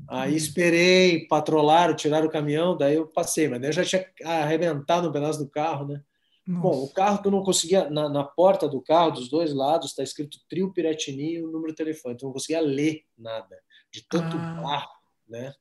[0.08, 0.36] Aí uhum.
[0.36, 5.12] esperei, patrolaram, tiraram o caminhão, daí eu passei, mas daí eu já tinha arrebentado um
[5.12, 6.02] pedaço do carro, né?
[6.46, 6.62] Nossa.
[6.62, 10.02] Bom, o carro tu não conseguia, na, na porta do carro, dos dois lados, está
[10.02, 13.58] escrito Trio Piratini e o número de telefone, tu não conseguia ler nada,
[13.90, 14.60] de tanto ah.
[14.62, 14.92] barro,
[15.28, 15.52] né?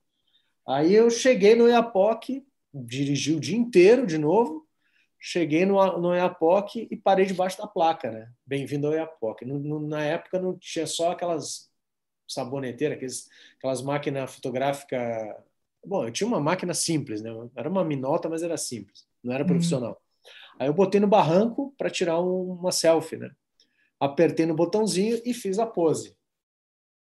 [0.67, 2.43] Aí eu cheguei no Iapoc,
[2.83, 4.67] dirigi o dia inteiro de novo,
[5.19, 8.31] cheguei no, no Iapoc e parei debaixo da placa, né?
[8.45, 9.43] Bem-vindo ao Iapoc.
[9.43, 11.69] No, no, na época não tinha só aquelas
[12.27, 15.35] saboneteira, aqueles, aquelas máquinas fotográficas.
[15.85, 17.31] Bom, eu tinha uma máquina simples, né?
[17.55, 19.49] Era uma minota, mas era simples, não era uhum.
[19.49, 19.91] profissional.
[19.91, 20.25] Hum.
[20.59, 23.31] Aí eu botei no barranco para tirar um, uma selfie, né?
[23.99, 26.15] Apertei no botãozinho e fiz a pose.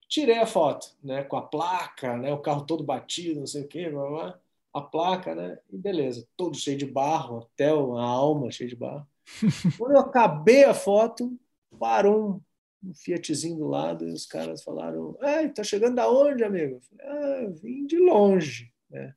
[0.07, 1.24] Tirei a foto, né?
[1.24, 2.34] Com a placa, né?
[2.34, 4.39] O carro todo batido, não sei o quê, blá, blá,
[4.74, 5.57] a placa, né?
[5.70, 9.07] E beleza, todo cheio de barro, até a alma cheia de barro.
[9.78, 11.38] Quando eu acabei a foto,
[11.78, 12.41] parou
[12.84, 16.76] um Fiatzinho do lado e os caras falaram: é, tá chegando da onde, amigo?
[16.76, 18.72] Eu falei, ah, vim de longe.
[18.89, 19.13] Né?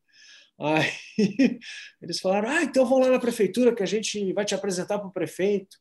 [0.58, 0.90] Aí
[2.00, 5.08] eles falaram: ah, então vamos lá na prefeitura que a gente vai te apresentar para
[5.08, 5.76] o prefeito.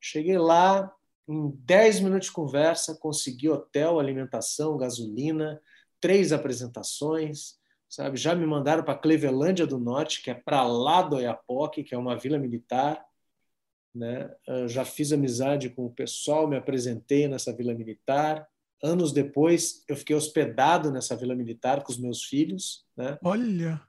[0.00, 0.92] Cheguei lá,
[1.28, 5.60] em 10 minutos de conversa, consegui hotel, alimentação, gasolina,
[6.00, 7.57] três apresentações,
[7.88, 8.16] sabe?
[8.16, 11.98] Já me mandaram para Clevelândia do Norte, que é para lá do Oiapoque, que é
[11.98, 13.04] uma vila militar
[13.98, 14.30] né?
[14.46, 18.46] Eu já fiz amizade com o pessoal, me apresentei nessa vila militar.
[18.82, 22.86] Anos depois, eu fiquei hospedado nessa vila militar com os meus filhos.
[22.96, 23.18] Né?
[23.24, 23.82] Olha!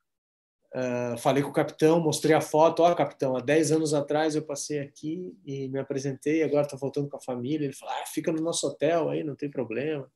[0.73, 2.81] Uh, falei com o capitão, mostrei a foto.
[2.81, 6.79] Ó, oh, capitão, há 10 anos atrás eu passei aqui e me apresentei, agora estou
[6.79, 7.65] voltando com a família.
[7.65, 10.09] Ele falou: ah, fica no nosso hotel aí, não tem problema.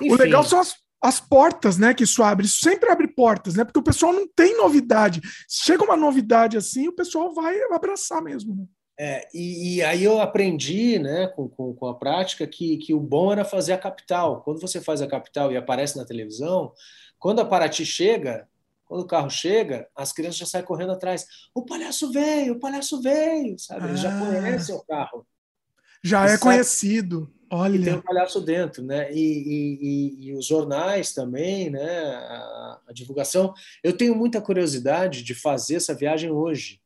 [0.00, 0.12] Enfim.
[0.12, 2.46] O legal são as, as portas, né, que isso abre.
[2.46, 3.62] Isso sempre abre portas, né?
[3.62, 5.20] Porque o pessoal não tem novidade.
[5.46, 8.56] Chega uma novidade assim, o pessoal vai abraçar mesmo.
[8.56, 8.64] Né?
[8.98, 13.00] É, e, e, aí eu aprendi né, com, com, com, a prática que, que o
[13.00, 14.40] bom era fazer a capital.
[14.42, 16.72] Quando você faz a capital e aparece na televisão,
[17.18, 18.48] quando a Paraty chega,
[18.86, 21.26] quando o carro chega, as crianças já saem correndo atrás.
[21.54, 23.88] O palhaço veio, o palhaço veio, sabe?
[23.88, 25.26] Eles ah, já conhecem o carro.
[26.02, 27.30] Já é conhecido.
[27.54, 27.76] Olha.
[27.76, 29.12] E tem um palhaço dentro, né?
[29.12, 32.00] E, e, e os jornais também, né?
[32.14, 33.54] A, a divulgação.
[33.82, 36.80] Eu tenho muita curiosidade de fazer essa viagem hoje,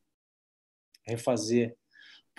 [1.03, 1.75] refazer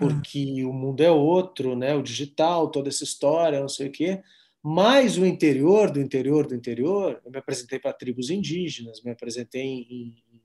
[0.01, 1.95] porque o mundo é outro, né?
[1.95, 4.23] O digital, toda essa história, não sei o quê.
[4.63, 9.63] Mas o interior do interior do interior, eu me apresentei para tribos indígenas, me apresentei
[9.63, 9.85] em,
[10.33, 10.43] em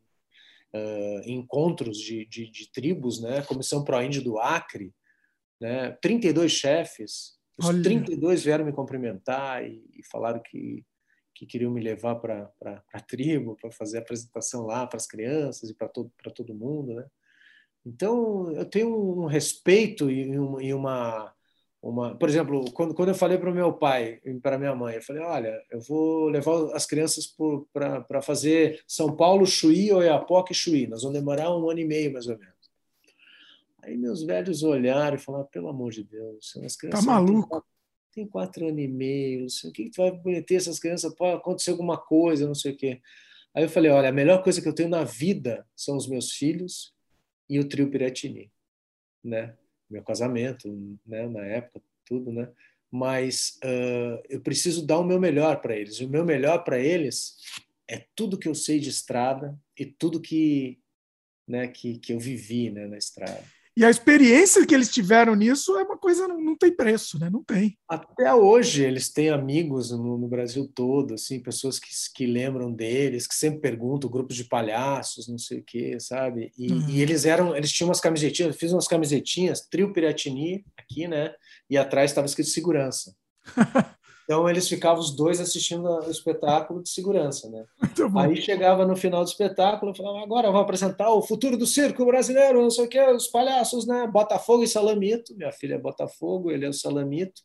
[0.77, 3.43] uh, encontros de, de, de, tribos, né?
[3.43, 4.93] Comissão Pro Índio do Acre,
[5.57, 5.91] né?
[6.01, 7.81] 32 chefes, os Olha.
[7.81, 10.83] 32 vieram me cumprimentar e, e falaram que
[11.35, 12.49] que queriam me levar para
[12.93, 16.93] a tribo, para fazer a apresentação lá para as crianças e para todo, todo mundo,
[16.93, 17.05] né?
[17.85, 21.31] Então, eu tenho um respeito e uma,
[21.83, 24.95] uma, por exemplo, quando, quando eu falei para o meu pai e para minha mãe,
[24.95, 27.27] eu falei, olha, eu vou levar as crianças
[27.71, 30.87] para fazer São Paulo, Chuí, Oiapoque e Chuí.
[30.87, 32.54] Nós vamos demorar um ano e meio, mais ou menos.
[33.85, 37.05] Aí meus velhos olharam e falaram, pelo amor de Deus, as crianças...
[37.05, 37.63] Tá maluco?
[38.11, 41.13] Tem quatro anos e meio, o que, que tu vai meter essas crianças?
[41.13, 43.01] Pode acontecer alguma coisa, não sei o quê.
[43.53, 46.31] Aí eu falei, olha, a melhor coisa que eu tenho na vida são os meus
[46.31, 46.93] filhos
[47.49, 48.51] e o trio Piratini,
[49.23, 49.55] né?
[49.89, 51.27] Meu casamento, né?
[51.27, 52.51] Na época, tudo, né?
[52.89, 55.99] Mas uh, eu preciso dar o meu melhor para eles.
[55.99, 57.37] O meu melhor para eles
[57.87, 60.79] é tudo que eu sei de estrada e tudo que,
[61.47, 61.67] né?
[61.67, 62.87] Que, que eu vivi, né?
[62.87, 63.43] Na estrada.
[63.77, 67.29] E a experiência que eles tiveram nisso é uma coisa não, não tem preço, né?
[67.29, 67.77] Não tem.
[67.89, 73.27] Até hoje eles têm amigos no, no, Brasil todo, assim, pessoas que, que lembram deles,
[73.27, 76.53] que sempre perguntam, grupos de palhaços, não sei o quê, sabe?
[76.57, 76.89] E, uhum.
[76.89, 81.33] e eles eram, eles tinham umas camisetinhas, eu fiz umas camisetinhas, Trio Piratini aqui, né?
[81.69, 83.13] E atrás estava escrito segurança.
[84.25, 87.63] Então eles ficavam os dois assistindo o espetáculo de segurança, né?
[88.17, 92.03] Aí chegava no final do espetáculo e falava: agora vou apresentar o futuro do circo
[92.05, 94.07] brasileiro, não sei o que, os palhaços, né?
[94.07, 95.35] Botafogo e Salamito.
[95.35, 97.39] Minha filha é Botafogo, ele é o Salamito.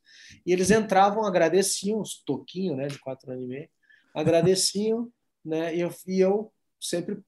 [0.46, 3.68] E eles entravam, agradeciam, os toquinhos, né, de quatro anos e meio,
[4.14, 5.08] agradeciam,
[5.44, 5.76] né?
[5.76, 6.50] E eu, e eu
[6.80, 7.18] sempre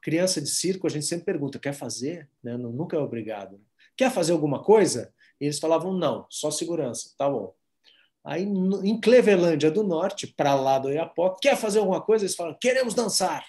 [0.00, 2.28] criança de circo, a gente sempre pergunta: quer fazer?
[2.42, 2.56] Né?
[2.56, 3.60] Nunca é obrigado.
[3.96, 5.12] Quer fazer alguma coisa?
[5.40, 7.12] E eles falavam: não, só segurança.
[7.18, 7.52] Tá bom.
[8.24, 12.24] Aí, em Clevelândia do Norte, para lá do Oiapoque, quer fazer alguma coisa?
[12.24, 13.44] Eles falam, queremos dançar.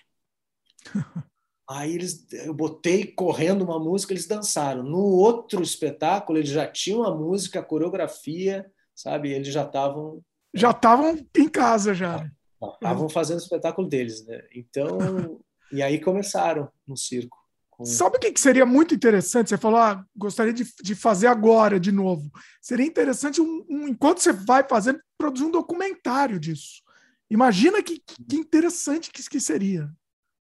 [1.70, 4.84] Aí eles, eu botei correndo uma música, eles dançaram.
[4.84, 9.32] No outro espetáculo, eles já tinham a música, a coreografia, sabe?
[9.32, 10.22] Eles já estavam.
[10.54, 12.30] Já estavam em casa, já.
[12.62, 14.42] Estavam fazendo o espetáculo deles, né?
[14.54, 14.98] Então,
[15.72, 17.43] e aí começaram no circo.
[17.78, 17.86] Com...
[17.86, 19.50] Sabe o que seria muito interessante?
[19.50, 22.32] Você falou, ah, gostaria de, de fazer agora de novo.
[22.62, 26.84] Seria interessante, um, um, enquanto você vai fazendo, produzir um documentário disso.
[27.30, 29.90] Imagina que, que interessante que, que seria.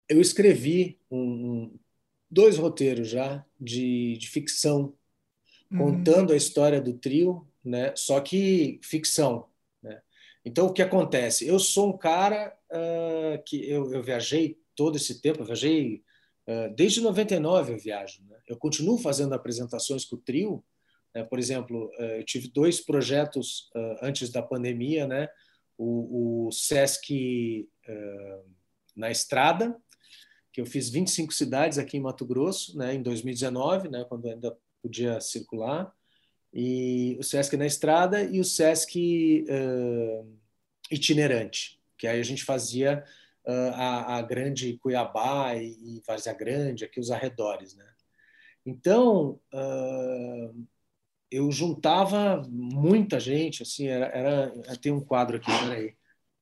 [0.07, 1.71] Eu escrevi um,
[2.29, 4.95] dois roteiros já de, de ficção,
[5.71, 5.77] uhum.
[5.77, 7.93] contando a história do trio, né?
[7.95, 9.47] só que ficção.
[9.83, 10.01] Né?
[10.43, 11.47] Então, o que acontece?
[11.47, 16.03] Eu sou um cara uh, que eu, eu viajei todo esse tempo, eu viajei
[16.75, 18.23] desde 99 eu viajo.
[18.27, 18.37] Né?
[18.47, 20.63] Eu continuo fazendo apresentações com o trio.
[21.13, 21.23] Né?
[21.23, 25.27] Por exemplo, ah, eu tive dois projetos ah, antes da pandemia, né?
[25.77, 27.69] O, o Sesc
[28.93, 29.77] na Estrada,
[30.51, 32.93] que eu fiz 25 cidades aqui em Mato Grosso, né?
[32.93, 34.05] Em 2019, né?
[34.09, 35.89] Quando ainda podia circular.
[36.53, 39.45] E o Sesc na Estrada e o Sesc
[40.91, 43.05] itinerante, que aí a gente fazia
[43.75, 47.85] a, a grande Cuiabá e, Várzea Grande, aqui os arredores, né?
[48.65, 50.67] Então, uh,
[51.31, 55.95] eu juntava muita gente, assim, era, era tem um quadro aqui, peraí,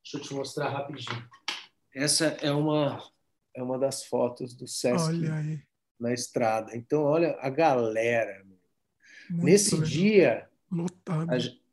[0.04, 1.28] deixa eu te mostrar rapidinho.
[1.94, 3.02] Essa é uma
[3.58, 5.12] é uma das fotos do Sesc
[6.00, 6.76] na estrada.
[6.76, 8.46] Então, olha a galera.
[9.30, 9.90] Muito Nesse legal.
[9.90, 10.50] dia,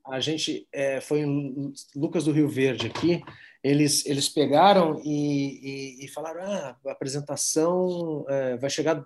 [0.06, 3.22] a, a, gente é, foi em Lucas do Rio Verde aqui,
[3.64, 9.02] eles, eles pegaram e, e, e falaram: ah, a apresentação é, vai chegar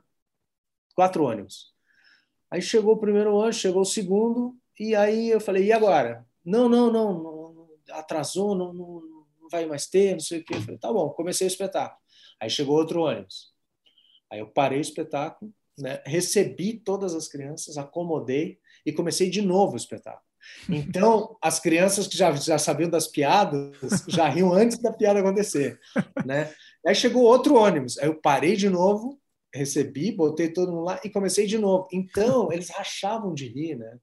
[0.96, 1.72] quatro ônibus.
[2.50, 6.26] Aí chegou o primeiro ônibus, chegou o segundo, e aí eu falei: e agora?
[6.44, 10.56] Não, não, não, não atrasou, não, não, não, vai mais ter, não sei o quê.
[10.56, 12.00] Eu falei: tá bom, comecei o espetáculo.
[12.40, 13.52] Aí chegou outro ônibus.
[14.30, 19.74] Aí eu parei o espetáculo, né, recebi todas as crianças, acomodei e comecei de novo
[19.74, 20.27] o espetáculo.
[20.68, 23.76] Então, as crianças que já, já sabiam das piadas
[24.06, 25.78] já riam antes da piada acontecer,
[26.24, 26.52] né?
[26.86, 29.18] Aí chegou outro ônibus, aí eu parei de novo,
[29.52, 31.88] recebi, botei todo mundo lá e comecei de novo.
[31.92, 33.98] Então, eles rachavam de rir, né?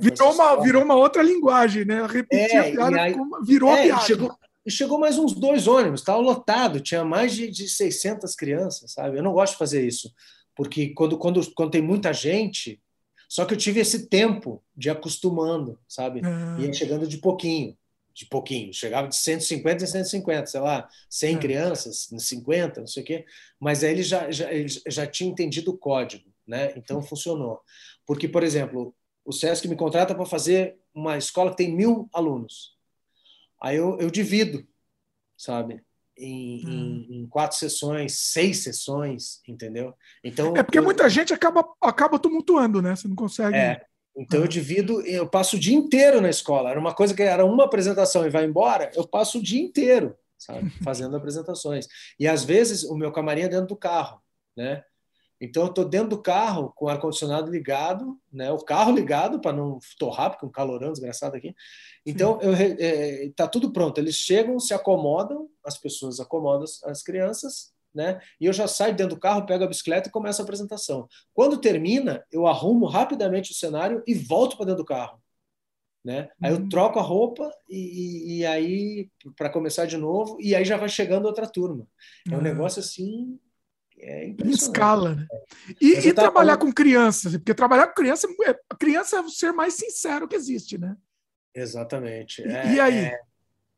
[0.00, 2.04] Virou uma, virou uma outra linguagem, né?
[2.06, 4.02] Repetir é, a piada, aí, virou é, a piada.
[4.02, 8.34] E chegou, e chegou mais uns dois ônibus, estava lotado, tinha mais de, de 600
[8.34, 9.18] crianças, sabe?
[9.18, 10.12] Eu não gosto de fazer isso,
[10.54, 12.80] porque quando, quando, quando tem muita gente,
[13.28, 16.22] só que eu tive esse tempo de acostumando, sabe?
[16.24, 16.60] Uhum.
[16.60, 17.76] Ia chegando de pouquinho,
[18.14, 18.72] de pouquinho.
[18.72, 21.40] Chegava de 150 em 150, sei lá, 100 uhum.
[21.40, 23.26] crianças, 50, não sei o quê.
[23.60, 26.72] Mas aí ele já, já, ele já tinha entendido o código, né?
[26.74, 27.60] Então funcionou.
[28.06, 32.78] Porque, por exemplo, o SESC me contrata para fazer uma escola que tem mil alunos.
[33.60, 34.66] Aí eu, eu divido,
[35.36, 35.82] sabe?
[36.18, 37.06] Em, hum.
[37.08, 39.94] em, em, quatro sessões, seis sessões, entendeu?
[40.22, 42.94] Então é porque eu, muita gente acaba acaba tumultuando, né?
[42.96, 43.56] Você não consegue.
[43.56, 43.80] É.
[44.16, 46.70] Então eu divido, eu passo o dia inteiro na escola.
[46.70, 50.16] Era uma coisa que era uma apresentação e vai embora, eu passo o dia inteiro,
[50.36, 51.86] sabe, fazendo apresentações.
[52.18, 54.20] E às vezes o meu camarim é dentro do carro,
[54.56, 54.82] né?
[55.40, 58.50] Então eu estou dentro do carro com o ar condicionado ligado, né?
[58.50, 61.54] O carro ligado para não torrar porque um calorão desgraçado aqui.
[62.04, 63.98] Então, está é, tá tudo pronto.
[63.98, 68.20] Eles chegam, se acomodam, as pessoas acomodam as crianças, né?
[68.40, 71.08] E eu já saio dentro do carro, pego a bicicleta e começo a apresentação.
[71.32, 75.20] Quando termina, eu arrumo rapidamente o cenário e volto para dentro do carro.
[76.04, 76.28] Né?
[76.40, 76.68] Aí eu uhum.
[76.68, 81.26] troco a roupa e, e aí para começar de novo e aí já vai chegando
[81.26, 81.86] outra turma.
[82.26, 82.42] É um uhum.
[82.42, 83.38] negócio assim
[84.00, 85.26] é em escala, né?
[85.80, 86.66] E, e trabalhar falando...
[86.68, 90.78] com crianças, porque trabalhar com criança, é, criança é o ser mais sincero que existe,
[90.78, 90.96] né?
[91.54, 92.42] Exatamente.
[92.42, 92.98] É, e aí?
[93.06, 93.20] É...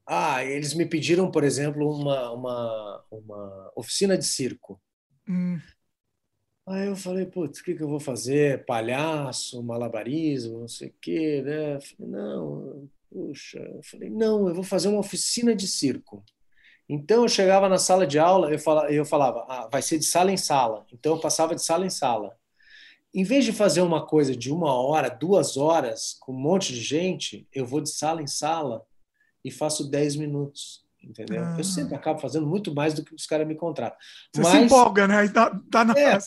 [0.06, 4.80] Ah, eles me pediram, por exemplo, uma, uma, uma oficina de circo.
[5.28, 5.60] Hum.
[6.66, 8.64] Aí eu falei, putz, o que, que eu vou fazer?
[8.64, 11.80] Palhaço, malabarismo, não sei o quê, né?
[11.80, 16.24] Falei, não, puxa, eu falei, não, eu vou fazer uma oficina de circo.
[16.92, 20.04] Então eu chegava na sala de aula, eu falava, eu falava ah, vai ser de
[20.04, 20.84] sala em sala.
[20.92, 22.36] Então eu passava de sala em sala
[23.12, 26.80] em vez de fazer uma coisa de uma hora, duas horas, com um monte de
[26.80, 28.84] gente, eu vou de sala em sala
[29.44, 31.42] e faço 10 minutos entendeu?
[31.42, 31.56] Ah.
[31.56, 33.98] Eu sempre acabo fazendo muito mais do que os caras me contratam.
[34.34, 35.28] Você Mas, se empolga, né?
[35.28, 35.94] Tá, tá na...
[35.96, 36.18] é,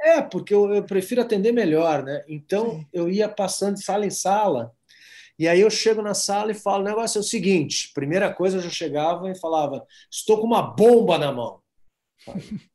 [0.00, 2.24] é, porque eu, eu, prefiro atender melhor, né?
[2.26, 2.86] Então, Sim.
[2.92, 4.72] eu ia passando de sala em sala,
[5.38, 8.56] e aí eu chego na sala e falo, o negócio é o seguinte, primeira coisa
[8.56, 11.60] eu já chegava e falava, estou com uma bomba na mão.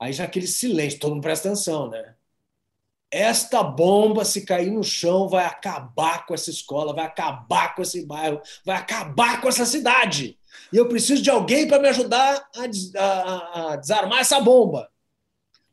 [0.00, 2.14] Aí já aquele silêncio, todo mundo presta atenção, né?
[3.10, 8.06] Esta bomba, se cair no chão, vai acabar com essa escola, vai acabar com esse
[8.06, 10.38] bairro, vai acabar com essa cidade.
[10.72, 14.88] E eu preciso de alguém para me ajudar a, a, a, desarmar essa bomba.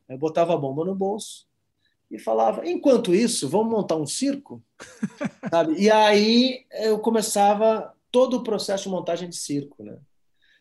[0.08, 1.45] Eu botava a bomba no bolso
[2.10, 4.62] e falava: enquanto isso, vamos montar um circo?
[5.50, 5.74] Sabe?
[5.80, 9.82] E aí eu começava todo o processo de montagem de circo.
[9.82, 9.98] Né?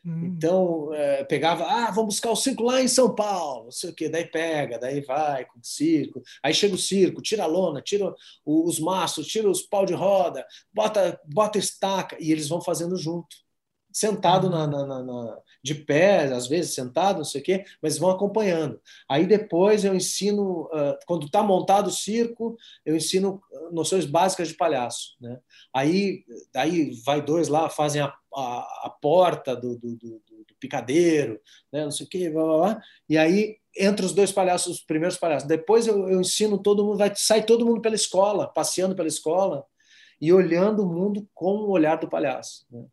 [0.05, 0.25] Hum.
[0.25, 3.93] Então, é, pegava, ah, vamos buscar o circo lá em São Paulo, não sei o
[3.93, 7.81] quê, daí pega, daí vai com o circo, aí chega o circo, tira a lona,
[7.81, 8.13] tira
[8.45, 13.35] os mastros, tira os pau de roda, bota, bota estaca, e eles vão fazendo junto.
[13.91, 17.97] Sentado na, na, na, na de pé, às vezes sentado, não sei o quê, mas
[17.97, 18.79] vão acompanhando.
[19.09, 22.55] Aí depois eu ensino, uh, quando está montado o circo,
[22.85, 23.41] eu ensino
[23.71, 25.15] noções básicas de palhaço.
[25.19, 25.39] Né?
[25.73, 26.23] Aí,
[26.55, 31.41] aí vai dois lá, fazem a, a, a porta do, do, do, do, picadeiro,
[31.73, 31.83] né?
[31.83, 32.81] não sei o quê, blá, blá, blá.
[33.09, 35.47] e aí entre os dois palhaços, os primeiros palhaços.
[35.47, 39.65] Depois eu, eu ensino todo mundo, vai sai todo mundo pela escola, passeando pela escola
[40.21, 42.67] e olhando o mundo com o olhar do palhaço.
[42.71, 42.85] Né?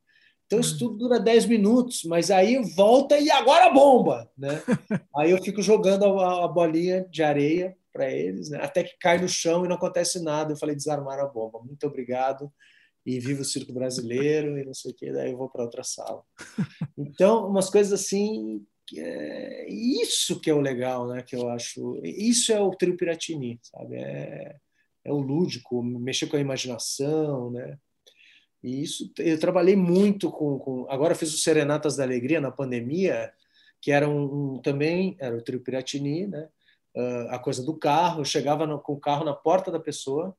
[0.52, 4.62] Então isso tudo dura 10 minutos, mas aí volta e agora bomba, né?
[5.16, 8.58] aí eu fico jogando a, a bolinha de areia para eles, né?
[8.62, 10.52] até que cai no chão e não acontece nada.
[10.52, 11.58] Eu falei desarmar a bomba.
[11.64, 12.52] Muito obrigado
[13.06, 15.10] e viva o circo brasileiro e não sei o que.
[15.10, 16.22] Daí eu vou para outra sala.
[16.98, 18.62] Então umas coisas assim
[18.94, 21.22] é isso que é o legal, né?
[21.22, 21.98] Que eu acho.
[22.04, 23.96] Isso é o trio Piratini, sabe?
[23.96, 24.56] É,
[25.02, 27.78] é o lúdico, mexer com a imaginação, né?
[28.62, 33.32] E isso eu trabalhei muito com, com agora fiz o Serenatas da Alegria na pandemia,
[33.80, 36.48] que era um, um também era o trio Piratini, né?
[36.94, 40.36] Uh, a coisa do carro, eu chegava no, com o carro na porta da pessoa,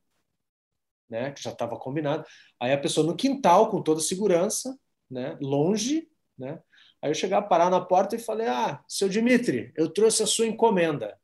[1.09, 1.31] né?
[1.31, 2.25] Que já estava combinado.
[2.59, 4.77] Aí a pessoa no quintal com toda segurança,
[5.09, 5.37] né?
[5.41, 6.07] Longe,
[6.37, 6.61] né?
[7.01, 10.47] Aí eu chegava parar na porta e falei: "Ah, seu Dimitri, eu trouxe a sua
[10.47, 11.17] encomenda"?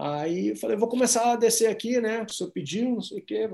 [0.00, 2.22] Aí eu falei, vou começar a descer aqui, né?
[2.22, 3.48] O senhor pediu, não sei o quê.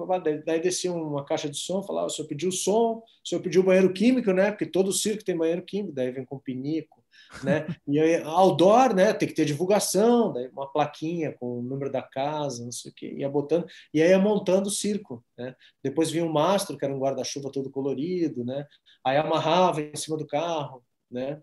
[0.44, 3.90] Daí descia uma caixa de som, falava, o senhor pediu som, o senhor pediu banheiro
[3.94, 4.50] químico, né?
[4.50, 7.02] Porque todo circo tem banheiro químico, daí vem com pinico,
[7.42, 7.66] né?
[7.88, 9.14] E aí, outdoor, né?
[9.14, 12.94] Tem que ter divulgação, daí uma plaquinha com o número da casa, não sei o
[12.94, 13.14] quê.
[13.16, 15.56] Ia botando, e aí ia montando o circo, né?
[15.82, 18.66] Depois vinha um mastro, que era um guarda-chuva todo colorido, né?
[19.02, 21.40] Aí amarrava em cima do carro, né?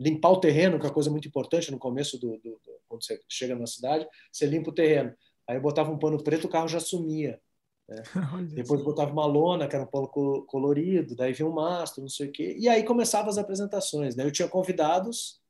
[0.00, 2.58] limpar o terreno, que é uma coisa muito importante no começo do, do,
[2.90, 5.14] quando você chega na cidade, você limpa o terreno.
[5.48, 7.40] Aí eu botava um pano preto, o carro já sumia.
[7.88, 8.02] Né?
[8.54, 10.08] Depois botava uma lona, que era um pano
[10.46, 12.56] colorido, daí vinha um mastro, não sei o quê.
[12.58, 14.14] E aí começavam as apresentações.
[14.14, 15.40] Daí eu tinha convidados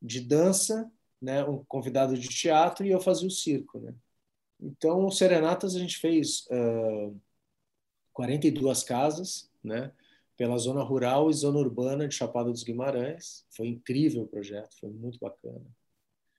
[0.00, 1.44] de dança, né?
[1.44, 3.80] um convidado de teatro e eu fazia o circo.
[3.80, 3.92] Né?
[4.60, 7.20] Então, o Serenatas a gente fez uh,
[8.12, 9.92] 42 casas, né?
[10.36, 13.44] pela zona rural e zona urbana de Chapada dos Guimarães.
[13.50, 15.66] Foi incrível o projeto, foi muito bacana.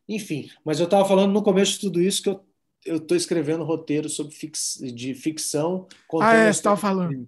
[0.10, 2.44] Enfim, mas eu estava falando no começo de tudo isso que eu
[2.86, 5.88] eu estou escrevendo roteiro sobre fix, de ficção.
[6.22, 7.28] Ah, é, você estava falando.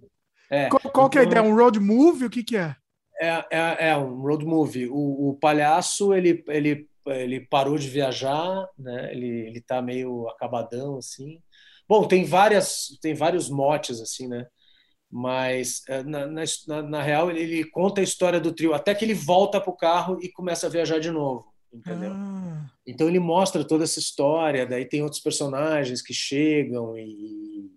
[0.50, 1.42] É, qual, qual então, que é a ideia?
[1.42, 2.26] Um road movie?
[2.26, 2.74] O que, que é?
[3.20, 4.88] É, é, é um road movie.
[4.88, 9.12] O, o, palhaço ele, ele, ele parou de viajar, né?
[9.12, 11.40] Ele está meio acabadão assim.
[11.88, 14.46] Bom, tem várias tem vários motes assim, né?
[15.14, 16.42] mas eh, na, na,
[16.88, 19.76] na, real ele, ele, conta a história do trio até que ele volta para o
[19.76, 22.70] carro e começa a viajar de novo entendeu ah.
[22.86, 27.70] então ele mostra toda essa história daí tem outros personagens que chegam e,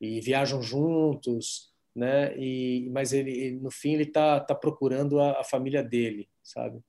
[0.00, 5.44] e viajam juntos né e mas ele no fim ele tá, tá procurando a, a
[5.44, 6.82] família dele sabe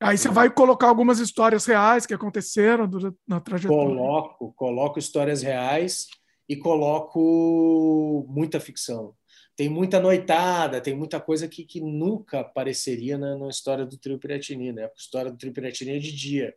[0.00, 2.90] Aí você vai colocar algumas histórias reais que aconteceram
[3.26, 3.94] na trajetória.
[3.94, 6.08] Coloco, coloco histórias reais
[6.48, 9.14] e coloco muita ficção.
[9.56, 14.18] Tem muita noitada, tem muita coisa que, que nunca apareceria na, na história do Trio
[14.18, 14.84] Piratini, né?
[14.84, 16.54] A história do Trio Piratini é de dia.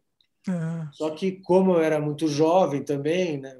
[0.48, 0.88] É.
[0.94, 3.56] Só que como eu era muito jovem também, né?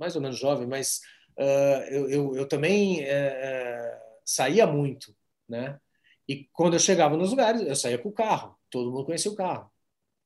[0.00, 1.00] mais ou menos jovem, mas
[1.38, 5.14] uh, eu, eu, eu, também uh, saía muito,
[5.46, 5.78] né?
[6.26, 8.56] E quando eu chegava nos lugares, eu saía com o carro.
[8.70, 9.70] Todo mundo conhecia o carro.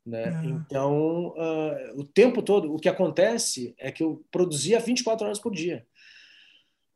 [0.07, 0.31] Né?
[0.31, 0.65] Uhum.
[0.67, 5.53] Então, uh, o tempo todo, o que acontece é que eu produzia 24 horas por
[5.53, 5.87] dia.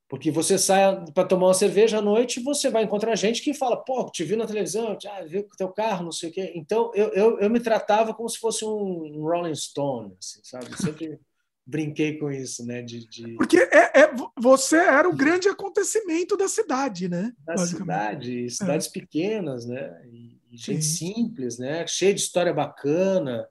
[0.09, 3.77] Porque você sai para tomar uma cerveja à noite você vai encontrar gente que fala,
[3.77, 6.53] pô, te vi na televisão, ah, viu o teu carro, não sei o quê.
[6.55, 10.75] Então, eu, eu, eu me tratava como se fosse um Rolling Stone, assim, sabe?
[10.81, 11.21] Sempre
[11.67, 12.81] brinquei com isso, né?
[12.81, 13.35] De, de...
[13.35, 17.31] Porque é, é, você era o grande acontecimento da cidade, né?
[17.45, 18.91] Da cidade, cidades é.
[18.91, 20.03] pequenas, né?
[20.07, 21.87] E, e gente simples, né?
[21.87, 23.47] Cheia de história bacana,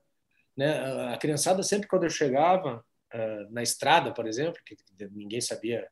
[0.58, 1.14] né?
[1.14, 2.84] A criançada sempre quando eu chegava
[3.14, 4.76] uh, na estrada, por exemplo, que
[5.12, 5.88] ninguém sabia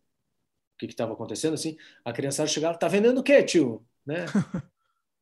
[0.76, 3.86] o que estava acontecendo, assim, a criançada chegava, tá vendendo o quê, tio?
[4.05, 4.26] Né?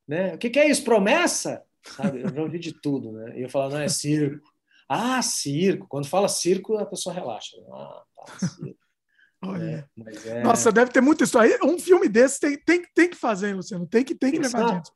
[0.07, 0.33] né?
[0.33, 0.83] O que, que é isso?
[0.83, 1.63] Promessa?
[1.83, 2.21] Sabe?
[2.21, 3.37] Eu já ouvi de tudo, né?
[3.37, 4.51] E eu falava, não, é circo.
[4.89, 5.87] Ah, circo.
[5.87, 7.57] Quando fala circo, a pessoa relaxa.
[7.71, 8.79] Ah, tá, circo.
[9.45, 9.87] Olha.
[10.07, 10.43] É, é...
[10.43, 11.59] Nossa, deve ter muita história.
[11.63, 13.85] Um filme desse tem, tem, tem que fazer, hein, Luciano?
[13.85, 14.91] Tem que, tem, tem que levar adiante.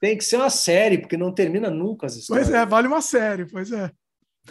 [0.00, 2.48] Tem que ser uma série, porque não termina nunca as histórias.
[2.48, 3.90] Pois é, vale uma série, pois é.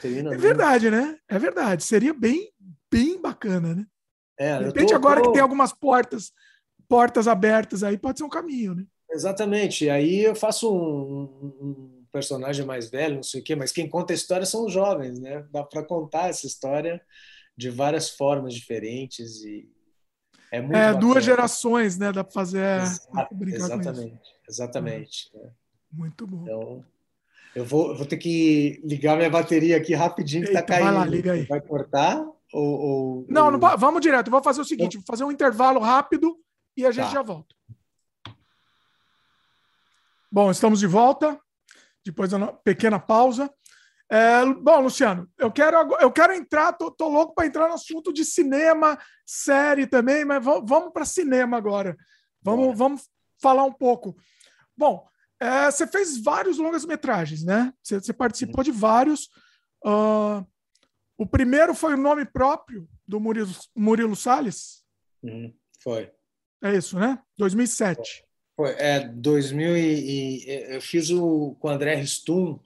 [0.01, 0.37] Termina é nunca.
[0.37, 1.17] verdade, né?
[1.29, 1.83] É verdade.
[1.83, 2.51] Seria bem,
[2.91, 3.85] bem bacana, né?
[4.39, 5.27] É, De repente, tô, agora tô...
[5.27, 6.31] que tem algumas portas,
[6.87, 8.85] portas abertas aí, pode ser um caminho, né?
[9.09, 9.89] Exatamente.
[9.89, 14.13] Aí eu faço um, um personagem mais velho, não sei o quê, mas quem conta
[14.13, 15.45] a história são os jovens, né?
[15.51, 17.01] Dá para contar essa história
[17.55, 19.69] de várias formas diferentes e
[20.51, 22.11] é É, duas gerações, né?
[22.11, 25.31] Dá para fazer Exato, exatamente, exatamente.
[25.33, 25.49] Né?
[25.91, 26.43] Muito bom.
[26.43, 26.85] Então,
[27.55, 30.85] eu vou, vou ter que ligar minha bateria aqui rapidinho que está caindo.
[30.85, 31.43] Vai lá, liga aí.
[31.43, 34.31] Vai cortar ou, ou não, não, vamos direto.
[34.31, 36.37] Vou fazer o seguinte, vou fazer um intervalo rápido
[36.75, 37.13] e a gente tá.
[37.13, 37.55] já volta.
[40.31, 41.39] Bom, estamos de volta
[42.05, 43.51] depois da pequena pausa.
[44.09, 48.13] É, bom, Luciano, eu quero, eu quero entrar, tô, tô louco para entrar no assunto
[48.13, 51.95] de cinema, série também, mas vamos para cinema agora.
[52.41, 53.09] Vamos, vamos
[53.41, 54.15] falar um pouco.
[54.75, 55.05] Bom,
[55.39, 57.73] é, você fez vários longas-metragens, né?
[57.83, 59.29] Você, você participou de vários.
[59.85, 60.45] Uh,
[61.17, 64.83] o primeiro foi o nome próprio do Murilo, Murilo Salles?
[65.23, 66.11] Uhum, foi.
[66.63, 67.21] É isso, né?
[67.37, 68.23] 2007.
[68.55, 72.59] Foi, é, 2000 e, e, eu fiz o com o André Ristum,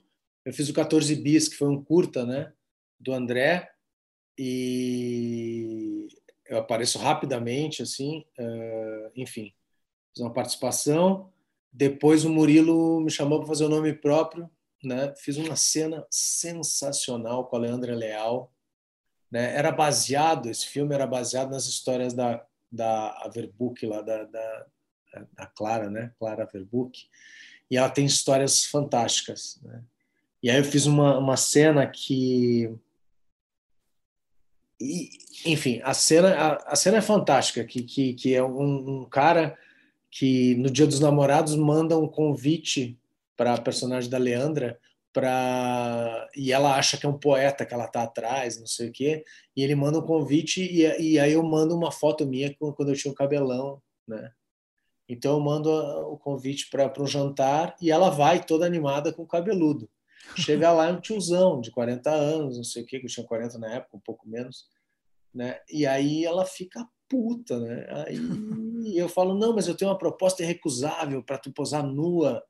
[0.44, 2.52] eu fiz o 14 bis, que foi um curta, né,
[2.98, 3.70] do André,
[4.38, 6.08] e
[6.46, 9.52] eu apareço rapidamente, assim, uh, enfim,
[10.12, 11.30] fiz uma participação.
[11.70, 14.50] Depois o Murilo me chamou para fazer o nome próprio,
[14.82, 15.14] né?
[15.16, 18.52] Fiz uma cena sensacional com a Leandra Leal,
[19.30, 19.54] né?
[19.56, 24.66] Era baseado, esse filme era baseado nas histórias da da Averbuck lá da, da
[25.36, 26.10] a Clara, né?
[26.18, 27.06] Clara Verbuck,
[27.70, 29.82] e ela tem histórias fantásticas, né?
[30.42, 32.74] E aí eu fiz uma, uma cena que
[34.80, 35.10] e,
[35.44, 39.56] enfim, a cena a, a, cena é fantástica, que que, que é um, um cara
[40.10, 42.98] que no Dia dos Namorados manda um convite
[43.36, 44.78] para a personagem da Leandra
[45.12, 48.92] para e ela acha que é um poeta que ela tá atrás, não sei o
[48.92, 49.24] quê,
[49.54, 52.96] e ele manda um convite e, e aí eu mando uma foto minha quando eu
[52.96, 54.32] tinha o cabelão, né?
[55.08, 59.26] Então eu mando o convite para um jantar e ela vai toda animada com o
[59.26, 59.88] cabeludo.
[60.36, 63.26] Chega lá é um tiozão de 40 anos, não sei o que, que eu tinha
[63.26, 64.66] 40 na época, um pouco menos,
[65.34, 65.60] né?
[65.70, 67.86] E aí ela fica puta, né?
[68.06, 72.42] Aí eu falo: "Não, mas eu tenho uma proposta irrecusável para tu posar nua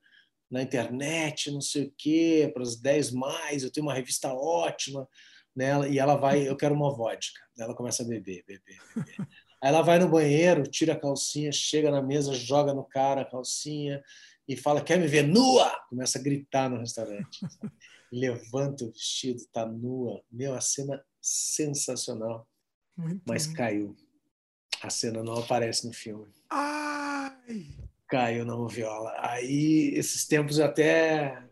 [0.52, 5.08] na internet, não sei o quê, para os 10 mais, eu tenho uma revista ótima,
[5.56, 5.90] né?
[5.90, 7.40] E ela vai, eu quero uma vodka.
[7.58, 9.16] Ela começa a beber, beber, beber.
[9.62, 13.24] Aí ela vai no banheiro, tira a calcinha, chega na mesa, joga no cara a
[13.24, 14.02] calcinha
[14.46, 15.70] e fala: Quer me ver nua?
[15.88, 17.40] Começa a gritar no restaurante.
[18.12, 20.22] Levanta o vestido, tá nua.
[20.30, 22.46] Meu, a cena sensacional.
[22.94, 23.54] Muito mas bom.
[23.54, 23.96] caiu.
[24.82, 26.30] A cena não aparece no filme.
[26.50, 27.91] Ai!
[28.12, 29.10] Caiu na viola.
[29.20, 31.42] Aí, esses tempos até.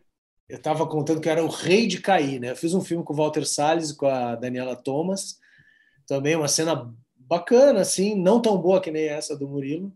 [0.46, 2.50] Eu estava contando que eu era o rei de cair, né?
[2.50, 5.38] Eu fiz um filme com o Walter Salles e com a Daniela Thomas.
[6.06, 9.90] Também uma cena bacana, assim, não tão boa que nem essa do Murilo.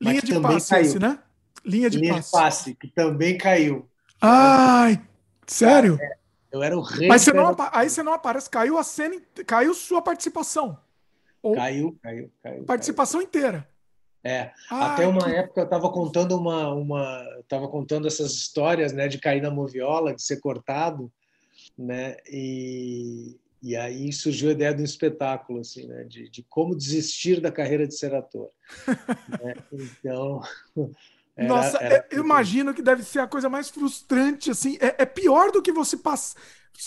[0.00, 0.86] Linha de passe, caiu.
[0.86, 1.20] Esse, né?
[1.64, 2.26] Linha de Linha passe.
[2.26, 3.88] de passe, que também caiu.
[4.20, 5.00] Ai,
[5.46, 5.98] sério?
[6.02, 6.16] É,
[6.50, 7.06] eu era o rei.
[7.06, 10.76] Mas você não, aí você não aparece, caiu a cena, caiu sua participação.
[11.40, 12.64] Ou caiu, caiu, caiu.
[12.64, 13.28] Participação caiu.
[13.28, 13.68] inteira.
[14.28, 15.30] É, Ai, até uma que...
[15.30, 20.14] época eu estava contando uma, uma, tava contando essas histórias, né, de cair na moviola,
[20.14, 21.10] de ser cortado,
[21.76, 26.04] né, e, e aí surgiu a ideia de um espetáculo, assim, né?
[26.04, 28.50] de, de como desistir da carreira de ser ator.
[29.42, 29.54] né?
[29.72, 30.40] Então.
[31.36, 32.04] Era, Nossa, era...
[32.10, 34.76] eu imagino que deve ser a coisa mais frustrante, assim.
[34.80, 36.36] É, é pior do que você passar.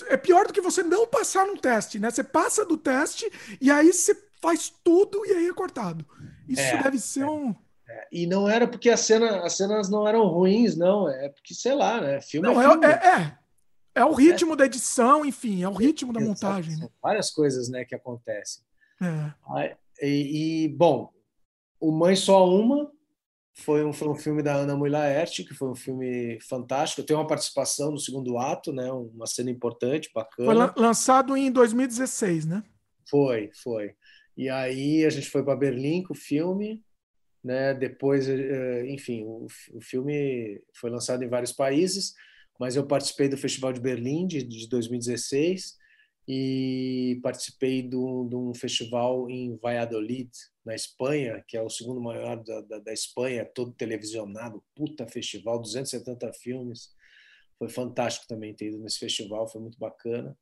[0.09, 2.11] É pior do que você não passar no teste, né?
[2.11, 3.31] Você passa do teste
[3.61, 6.05] e aí você faz tudo e aí é cortado.
[6.47, 7.55] Isso é, deve ser é, um.
[7.87, 8.07] É.
[8.11, 11.07] E não era porque a cena, as cenas não eram ruins, não.
[11.07, 12.21] É porque, sei lá, né?
[12.21, 12.85] Filme não, é, filme.
[12.85, 13.37] é, é,
[13.95, 14.55] é o ritmo é.
[14.55, 16.77] da edição, enfim, é o ritmo da montagem.
[16.77, 16.89] Né?
[17.01, 18.63] Várias coisas né, que acontecem.
[19.01, 19.75] É.
[20.01, 21.11] E, e, bom,
[21.79, 22.91] o Mãe Só Uma
[23.53, 27.03] foi um, foi um filme da Ana Mui Laerte, que foi um filme fantástico.
[27.03, 30.71] Tem uma participação no segundo ato, né, uma cena importante, bacana.
[30.73, 32.63] Foi lançado em 2016, né?
[33.09, 33.93] Foi, foi.
[34.36, 36.84] E aí a gente foi para Berlim com o filme,
[37.43, 37.73] né?
[37.73, 42.13] Depois, eh, enfim, o, o filme foi lançado em vários países,
[42.59, 45.79] mas eu participei do Festival de Berlim de, de 2016
[46.27, 50.29] e participei de um festival em Valladolid,
[50.63, 55.59] na Espanha, que é o segundo maior da, da, da, Espanha, todo televisionado, puta festival,
[55.59, 56.89] 270 filmes.
[57.57, 60.38] Foi fantástico também ter ido nesse festival, foi muito bacana.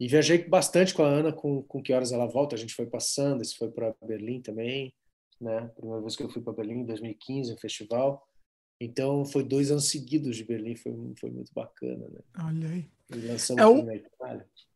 [0.00, 2.54] E viajei bastante com a Ana, com, com que horas ela volta.
[2.54, 4.94] A gente foi passando, esse foi para Berlim também,
[5.40, 5.68] né?
[5.76, 8.26] Primeira vez que eu fui para Berlim, em 2015, um festival.
[8.80, 12.20] Então, foi dois anos seguidos de Berlim, foi, foi muito bacana, né?
[12.44, 12.88] Olha aí.
[13.10, 13.84] Lançamos é o.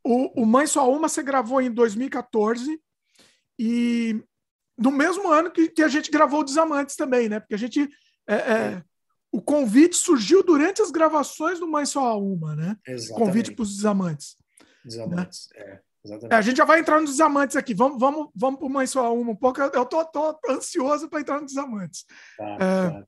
[0.04, 2.80] O, o Mãe Só Uma você gravou em 2014
[3.56, 4.20] e
[4.76, 7.38] no mesmo ano que, que a gente gravou Desamantes também, né?
[7.38, 7.88] Porque a gente...
[8.26, 8.84] É, é,
[9.30, 12.76] o convite surgiu durante as gravações do Mãe Só Uma, né?
[12.86, 13.12] Exatamente.
[13.12, 14.36] O convite para os Desamantes.
[14.84, 15.62] Desamantes, né?
[15.62, 15.92] é.
[16.30, 17.72] É, a gente já vai entrar nos desamantes aqui.
[17.74, 19.60] Vamos, vamos, vamos por Mãe Só Uma um pouco.
[19.60, 22.04] Eu tô, tô ansioso para entrar nos desamantes.
[22.36, 23.04] Tá, é, tá.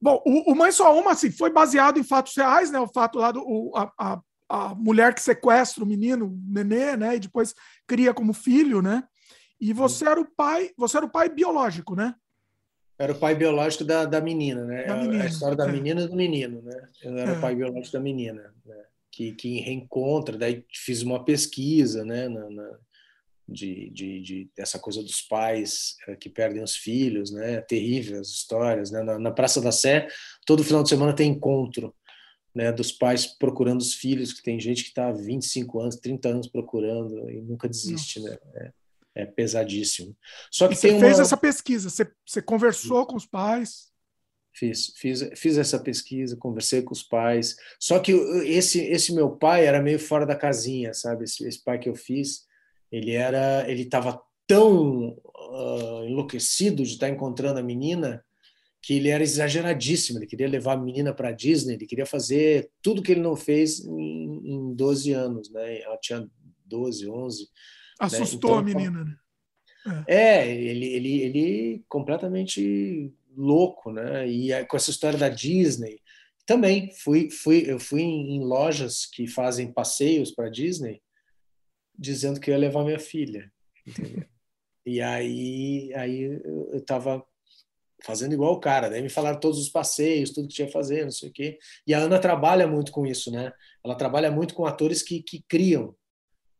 [0.00, 2.80] Bom, o, o Mãe Só Uma assim, foi baseado em fatos reais, né?
[2.80, 6.96] O fato lá do o, a, a, a, mulher que sequestra o menino, o nenê,
[6.96, 7.16] né?
[7.16, 7.54] E depois
[7.86, 9.04] cria como filho, né?
[9.60, 12.14] E você era o pai, você era o pai biológico, né?
[12.98, 14.84] Era o pai biológico da, da menina, né?
[14.84, 15.72] Da menina, a história da é.
[15.72, 16.88] menina e do menino, né?
[17.02, 17.36] Eu era é.
[17.36, 18.84] o pai biológico da menina, né?
[19.12, 22.28] Que, que reencontra, daí fiz uma pesquisa, né?
[22.28, 22.78] Na, na
[23.50, 27.60] de, de, de, dessa coisa dos pais eh, que perdem os filhos, né?
[27.60, 29.02] Terríveis histórias, né?
[29.02, 30.06] Na, na, Praça da Sé,
[30.46, 31.94] todo final de semana tem encontro,
[32.54, 32.70] né?
[32.70, 36.46] Dos pais procurando os filhos, que tem gente que está há 25 anos, 30 anos
[36.46, 38.30] procurando e nunca desiste, Nossa.
[38.30, 38.38] né?
[38.54, 40.16] É, é, pesadíssimo.
[40.50, 43.89] Só que você fez essa pesquisa, você, você conversou com os pais?
[44.52, 47.56] Fiz, fiz, fiz essa pesquisa, conversei com os pais.
[47.78, 48.12] Só que
[48.44, 51.24] esse, esse meu pai era meio fora da casinha, sabe?
[51.24, 52.46] Esse, esse pai que eu fiz,
[52.90, 58.24] ele era, ele estava tão uh, enlouquecido de estar encontrando a menina
[58.82, 60.18] que ele era exageradíssimo.
[60.18, 63.84] Ele queria levar a menina para Disney, ele queria fazer tudo que ele não fez
[63.84, 65.80] em, em 12 anos, né?
[65.80, 66.28] Ela tinha
[66.66, 67.42] 12, 11.
[67.42, 67.48] Né?
[68.00, 68.70] Assustou né?
[68.70, 69.16] então, a menina, né?
[70.06, 74.26] É, é ele, ele, ele completamente louco, né?
[74.28, 76.00] E com essa história da Disney,
[76.46, 81.00] também fui, fui, eu fui em lojas que fazem passeios para Disney
[81.96, 83.52] dizendo que ia levar minha filha.
[83.86, 84.24] Entendeu?
[84.86, 87.22] E aí, aí eu estava
[88.02, 88.88] fazendo igual o cara.
[88.88, 91.58] Daí me falaram todos os passeios, tudo que tinha que fazer, não sei o quê.
[91.86, 93.52] E a Ana trabalha muito com isso, né?
[93.84, 95.94] Ela trabalha muito com atores que, que criam,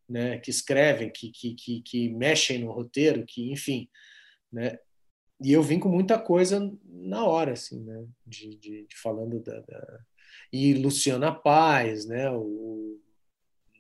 [0.09, 0.39] né?
[0.39, 3.89] Que escrevem, que, que, que, que mexem no roteiro, que, enfim,
[4.53, 4.79] né?
[5.43, 8.05] E eu vim com muita coisa na hora, assim, né?
[8.27, 10.01] De, de, de falando da, da,
[10.53, 12.31] e Luciana Paz, né?
[12.31, 12.99] O,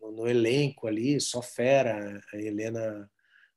[0.01, 3.09] no, elenco ali, só fera, a Helena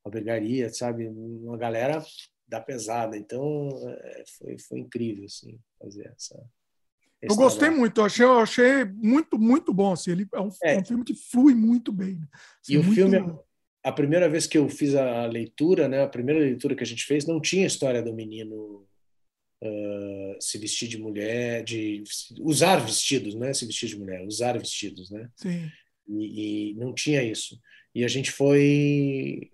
[0.04, 1.08] Albergaria, sabe?
[1.08, 2.04] Uma galera
[2.48, 3.18] da pesada.
[3.18, 6.44] Então, é, foi, foi incrível, assim, fazer essa.
[7.22, 7.80] Eu gostei trabalho.
[7.80, 9.94] muito, eu achei, eu achei muito, muito bom.
[9.94, 10.78] Assim, ele é um, é.
[10.78, 12.20] um filme que flui muito bem.
[12.62, 12.96] Assim, e o muito...
[12.96, 13.40] filme,
[13.84, 17.06] a primeira vez que eu fiz a leitura, né, a primeira leitura que a gente
[17.06, 18.88] fez, não tinha história do menino
[19.62, 22.04] uh, se vestir de mulher, de
[22.40, 25.30] usar vestidos, não é se vestir de mulher, usar vestidos, né?
[25.36, 25.70] Sim
[26.08, 27.60] e, e não tinha isso.
[27.94, 29.52] E a gente foi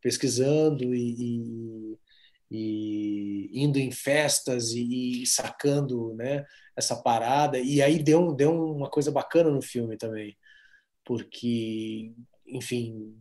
[0.00, 1.98] pesquisando e, e,
[2.50, 6.44] e indo em festas e, sacando né,
[6.76, 7.58] essa parada.
[7.58, 10.36] E aí deu, deu uma coisa bacana no filme também,
[11.04, 12.12] porque,
[12.46, 13.14] enfim,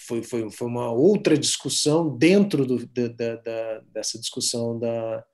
[0.00, 5.24] foi, foi, foi uma outra discussão dentro do, da, da, dessa discussão da,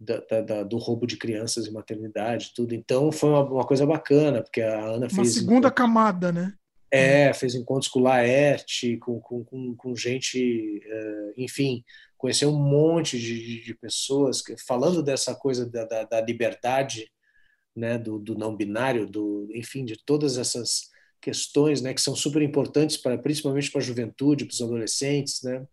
[0.00, 2.74] da, da, do roubo de crianças e maternidade, tudo.
[2.74, 5.18] Então foi uma, uma coisa bacana, porque a Ana uma fez.
[5.18, 6.54] Uma segunda camada, né?
[6.92, 11.84] É, fez encontros com o Laerte, com, com, com, com gente, uh, enfim,
[12.18, 17.08] conheceu um monte de, de pessoas que, falando dessa coisa da, da, da liberdade,
[17.76, 20.90] né, do, do, não binário, do, enfim, de todas essas
[21.20, 25.66] questões, né, que são super importantes para, principalmente para a juventude, para os adolescentes, né,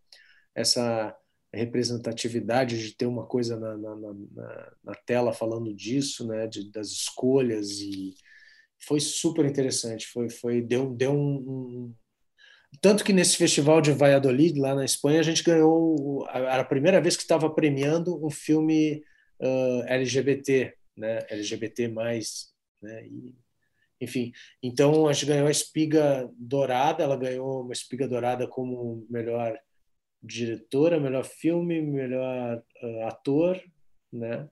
[0.55, 1.15] essa
[1.53, 6.87] representatividade de ter uma coisa na, na, na, na tela falando disso, né, de, das
[6.87, 8.15] escolhas e
[8.79, 11.95] foi super interessante, foi, foi deu, deu um, um,
[12.81, 17.01] tanto que nesse festival de Valladolid lá na Espanha a gente ganhou era a primeira
[17.01, 19.03] vez que estava premiando um filme
[19.41, 21.87] uh, LGBT, né, LGBT
[22.81, 23.07] né,
[23.99, 29.57] enfim, então a gente ganhou a espiga dourada, ela ganhou uma espiga dourada como melhor
[30.21, 33.59] diretora, melhor filme, melhor uh, ator,
[34.11, 34.47] né?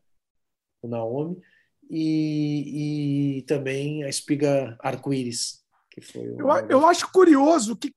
[0.82, 1.42] O Naomi.
[1.90, 6.24] E, e também a espiga Arco-Íris, que foi.
[6.24, 7.94] Eu, eu acho curioso que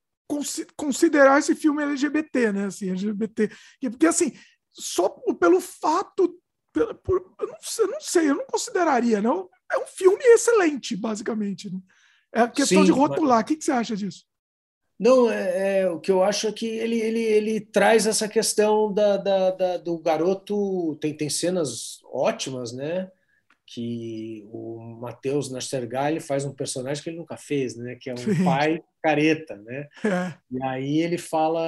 [0.77, 2.65] considerar esse filme LGBT, né?
[2.65, 3.49] Assim, LGBT.
[3.89, 4.33] Porque, assim,
[4.71, 5.09] só
[5.39, 6.39] pelo fato.
[7.03, 9.49] Por, eu, não eu não sei, eu não consideraria, não.
[9.71, 11.71] É um filme excelente, basicamente.
[11.71, 11.79] Né?
[12.33, 13.37] É questão Sim, de rotular.
[13.37, 13.43] Mas...
[13.43, 14.25] O que, que você acha disso?
[14.99, 18.93] Não, é, é, o que eu acho é que ele, ele, ele traz essa questão
[18.93, 20.97] da, da, da, do garoto.
[20.99, 23.09] Tem, tem cenas ótimas, né?
[23.65, 27.95] Que o Matheus Nastergalli faz um personagem que ele nunca fez, né?
[27.95, 28.43] Que é um Sim.
[28.43, 29.87] pai careta, né?
[30.03, 30.33] É.
[30.51, 31.61] E aí ele fala.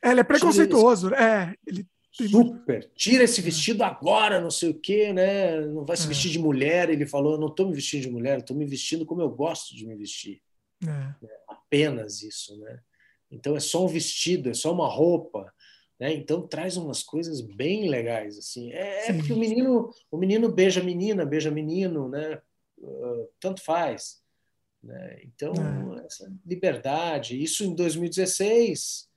[0.00, 1.52] É, ele é preconceituoso, é.
[1.66, 1.84] Ele
[2.26, 2.90] Super.
[2.94, 5.60] Tira esse vestido agora, não sei o quê, né?
[5.60, 6.08] Não vai se é.
[6.08, 6.90] vestir de mulher.
[6.90, 9.76] Ele falou: eu não estou me vestindo de mulher, estou me vestindo como eu gosto
[9.76, 10.42] de me vestir.
[10.82, 11.26] É.
[11.26, 11.40] é.
[11.48, 12.80] Apenas isso, né?
[13.30, 15.52] Então é só um vestido, é só uma roupa,
[16.00, 16.12] né?
[16.14, 18.72] Então traz umas coisas bem legais assim.
[18.72, 22.40] É, é porque o menino, o menino beija a menina, beija menino, né?
[22.78, 24.22] Uh, tanto faz,
[24.82, 25.20] né?
[25.24, 25.52] Então
[25.98, 26.06] é.
[26.06, 29.07] essa liberdade, isso em 2016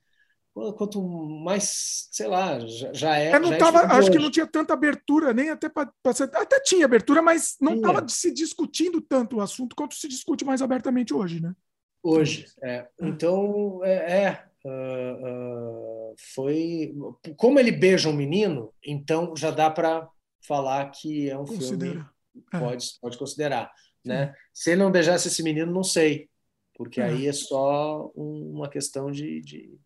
[0.53, 3.28] quanto mais, sei lá, já, já é.
[3.32, 5.91] é não já é tava, é acho que não tinha tanta abertura, nem até para
[6.03, 10.61] até tinha abertura, mas não estava se discutindo tanto o assunto quanto se discute mais
[10.61, 11.56] abertamente hoje, né?
[12.03, 12.88] Hoje, é.
[12.99, 16.94] Então, é, é uh, uh, foi
[17.38, 20.10] como ele beija um menino, então já dá para
[20.45, 21.91] falar que é um Considera.
[21.91, 22.06] filme
[22.53, 22.60] é.
[22.60, 23.72] pode pode considerar,
[24.03, 24.36] né?
[24.53, 26.30] Se ele não beijasse esse menino, não sei,
[26.76, 27.06] porque é.
[27.06, 29.80] aí é só uma questão de, de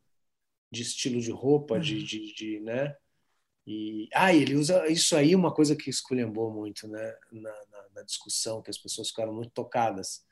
[0.76, 1.80] de estilo de roupa, uhum.
[1.80, 2.96] de, de, de, né?
[3.66, 7.16] E ah, ele usa isso aí uma coisa que esculhambou muito, né?
[7.32, 10.24] Na, na, na discussão que as pessoas ficaram muito tocadas,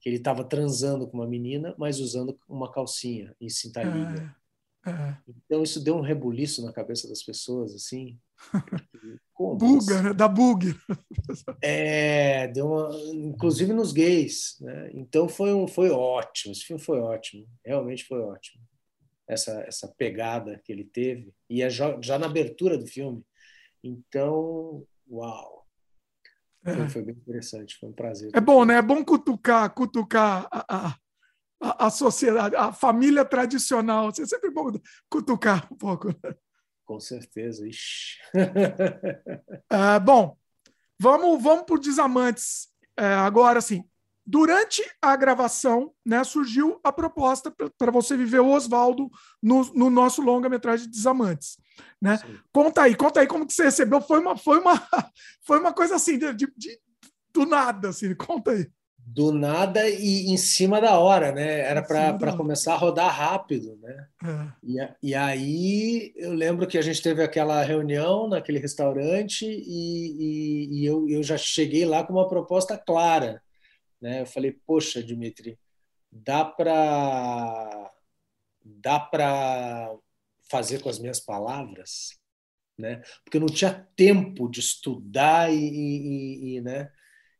[0.00, 4.34] que ele estava transando com uma menina, mas usando uma calcinha em cintarilha.
[4.84, 5.16] É, é.
[5.28, 8.18] Então isso deu um rebuliço na cabeça das pessoas, assim.
[9.32, 9.56] Como?
[9.56, 10.12] Buga, né?
[10.12, 10.74] Da bug.
[11.62, 14.90] É, deu uma, inclusive nos gays, né?
[14.92, 16.52] Então foi um, foi ótimo.
[16.52, 18.60] Esse filme foi ótimo, realmente foi ótimo
[19.28, 23.24] essa, essa pegada que ele teve, e é já, já na abertura do filme.
[23.82, 25.66] Então, uau!
[26.62, 26.88] Foi, é.
[26.88, 28.30] foi, bem interessante, foi um prazer.
[28.34, 28.76] É bom, né?
[28.76, 30.96] É bom cutucar, cutucar a,
[31.60, 34.10] a, a sociedade, a família tradicional.
[34.10, 34.70] É sempre bom
[35.10, 36.08] cutucar um pouco.
[36.08, 36.34] Né?
[36.84, 37.66] Com certeza.
[37.66, 38.18] Ixi.
[39.70, 40.36] é, bom,
[41.00, 42.68] vamos, vamos por Desamantes.
[42.96, 43.84] É, agora, sim,
[44.24, 49.10] Durante a gravação, né, surgiu a proposta para você viver o Oswaldo
[49.42, 51.58] no, no, nosso longa-metragem Desamantes.
[52.00, 52.20] Né?
[52.52, 54.00] Conta aí, conta aí como que você recebeu.
[54.00, 54.80] Foi uma, foi uma,
[55.44, 56.78] foi uma coisa assim, de, de, de
[57.34, 58.68] do nada, assim, conta aí.
[59.04, 61.60] Do nada e em cima da hora, né?
[61.60, 64.06] Era para começar a rodar rápido, né?
[64.24, 64.52] É.
[64.62, 70.80] E, e aí eu lembro que a gente teve aquela reunião naquele restaurante e, e,
[70.80, 73.42] e eu, eu já cheguei lá com uma proposta clara
[74.02, 74.22] né?
[74.22, 75.56] Eu falei, poxa, Dimitri,
[76.10, 77.90] dá para
[78.64, 79.96] dá para
[80.50, 82.18] fazer com as minhas palavras,
[82.78, 83.02] né?
[83.24, 86.92] Porque eu não tinha tempo de estudar e, e, e né?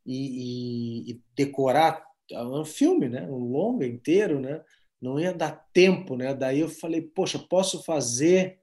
[0.05, 3.23] E, e, decorar um filme, né?
[3.29, 4.63] Um longa inteiro, né?
[5.01, 6.33] Não ia dar tempo, né?
[6.33, 8.59] Daí eu falei, poxa, posso fazer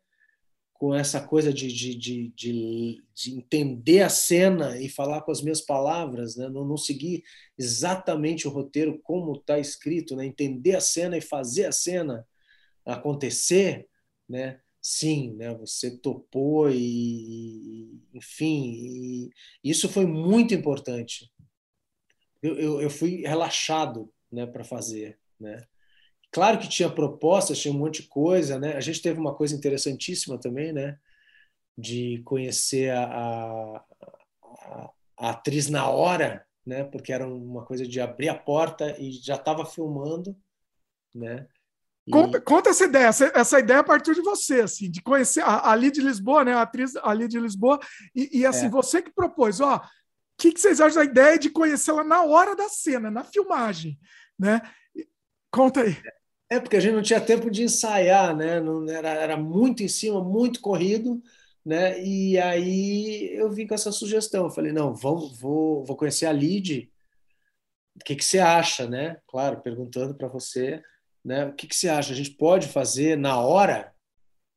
[0.81, 5.43] com essa coisa de, de, de, de, de entender a cena e falar com as
[5.43, 6.49] minhas palavras, né?
[6.49, 7.23] não, não seguir
[7.59, 10.25] exatamente o roteiro como está escrito, né?
[10.25, 12.27] entender a cena e fazer a cena
[12.83, 13.87] acontecer,
[14.27, 14.59] né?
[14.81, 15.55] sim, né?
[15.55, 19.31] você topou e, enfim, e
[19.63, 21.31] isso foi muito importante.
[22.43, 25.63] Eu, eu, eu fui relaxado né, para fazer, né?
[26.33, 28.77] Claro que tinha propostas, tinha um monte de coisa, né?
[28.77, 30.97] A gente teve uma coisa interessantíssima também, né?
[31.77, 33.85] De conhecer a, a,
[35.19, 36.85] a atriz na hora, né?
[36.85, 40.37] Porque era uma coisa de abrir a porta e já estava filmando,
[41.15, 41.49] né?
[42.07, 42.13] E...
[42.13, 45.73] Conta, conta, essa ideia, essa, essa, ideia a partir de você, assim, de conhecer a,
[45.73, 46.55] a de Lisboa, né?
[46.55, 47.81] A atriz Ali de Lisboa,
[48.15, 48.71] e, e assim, é.
[48.71, 49.83] você que propôs, ó, o
[50.39, 53.99] que, que, vocês acham da ideia de conhecê-la na hora da cena, na filmagem,
[54.39, 54.63] né?
[55.51, 55.93] Conta aí.
[55.93, 56.20] É,
[56.59, 58.61] porque a gente não tinha tempo de ensaiar, né?
[58.61, 61.23] Não, era, era muito em cima, muito corrido,
[61.65, 62.03] né?
[62.03, 64.45] E aí eu vim com essa sugestão.
[64.45, 66.91] Eu falei, não, vamos, vou, vou conhecer a Lid.
[67.95, 69.19] O que, que você acha, né?
[69.29, 70.83] Claro, perguntando para você,
[71.25, 71.47] né?
[71.47, 72.13] O que, que você acha?
[72.13, 73.95] A gente pode fazer na hora,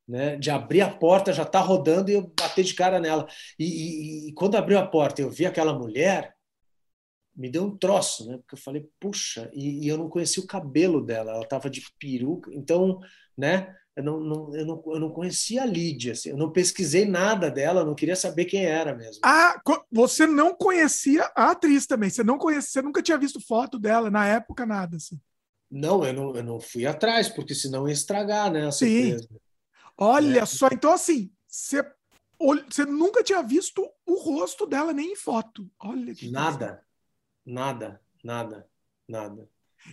[0.08, 0.36] né?
[0.36, 3.28] De abrir a porta, já está rodando e eu bater de cara nela.
[3.58, 6.33] E, e, e quando abriu a porta, eu vi aquela mulher
[7.36, 8.36] me deu um troço, né?
[8.38, 11.82] Porque eu falei, puxa, e, e eu não conhecia o cabelo dela, ela estava de
[11.98, 12.98] peruca, então,
[13.36, 13.74] né?
[13.96, 17.48] Eu não, não, eu não, eu não conhecia a Lídia, assim, eu não pesquisei nada
[17.48, 19.20] dela, não queria saber quem era mesmo.
[19.24, 23.78] Ah, você não conhecia a atriz também, você não conhecia, você nunca tinha visto foto
[23.78, 25.20] dela na época, nada assim.
[25.70, 28.66] Não, eu não, eu não fui atrás, porque senão ia estragar, né?
[28.66, 29.10] A Sim.
[29.10, 29.28] Surpresa.
[29.96, 30.46] Olha é.
[30.46, 31.84] só, então assim, você,
[32.68, 35.70] você nunca tinha visto o rosto dela nem em foto.
[35.80, 36.82] Olha que Nada,
[37.44, 38.66] nada, nada,
[39.08, 39.48] nada.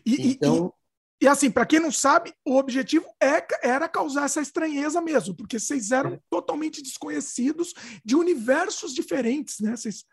[0.05, 0.73] E, então...
[1.21, 5.35] e, e assim, para quem não sabe, o objetivo é, era causar essa estranheza mesmo,
[5.35, 6.19] porque vocês eram é.
[6.29, 7.73] totalmente desconhecidos
[8.03, 9.75] de universos diferentes, né?
[9.75, 10.05] Vocês,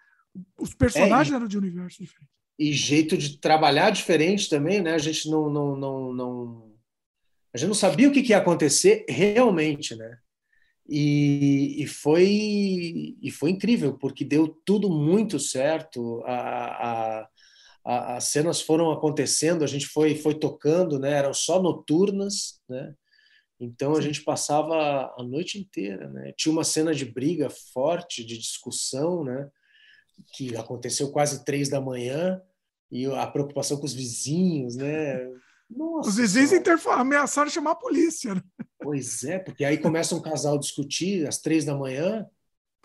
[0.58, 1.36] os personagens é, e...
[1.36, 4.94] eram de universos diferentes e jeito de trabalhar diferente também, né?
[4.94, 6.74] A gente não, não, não, não
[7.54, 10.18] a gente não sabia o que, que ia acontecer realmente, né?
[10.88, 16.22] E, e, foi e foi incrível porque deu tudo muito certo.
[16.24, 17.28] A, a,
[17.84, 21.12] a, as cenas foram acontecendo, a gente foi foi tocando, né?
[21.12, 22.94] Eram só noturnas, né?
[23.60, 26.32] Então a gente passava a noite inteira, né?
[26.36, 29.48] Tinha uma cena de briga forte, de discussão, né?
[30.34, 32.40] Que aconteceu quase três da manhã
[32.90, 35.18] e a preocupação com os vizinhos, né?
[35.68, 36.50] Nossa, os vizinhos
[36.86, 38.34] ameaçaram chamar a polícia.
[38.34, 38.42] Né?
[38.80, 42.28] Pois é, porque aí começa um casal a discutir às três da manhã,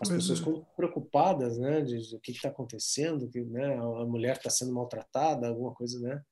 [0.00, 0.42] as pois pessoas é.
[0.42, 1.80] ficam preocupadas, né?
[1.82, 6.00] De, de o que está acontecendo, que né, a mulher está sendo maltratada, alguma coisa,
[6.00, 6.22] né?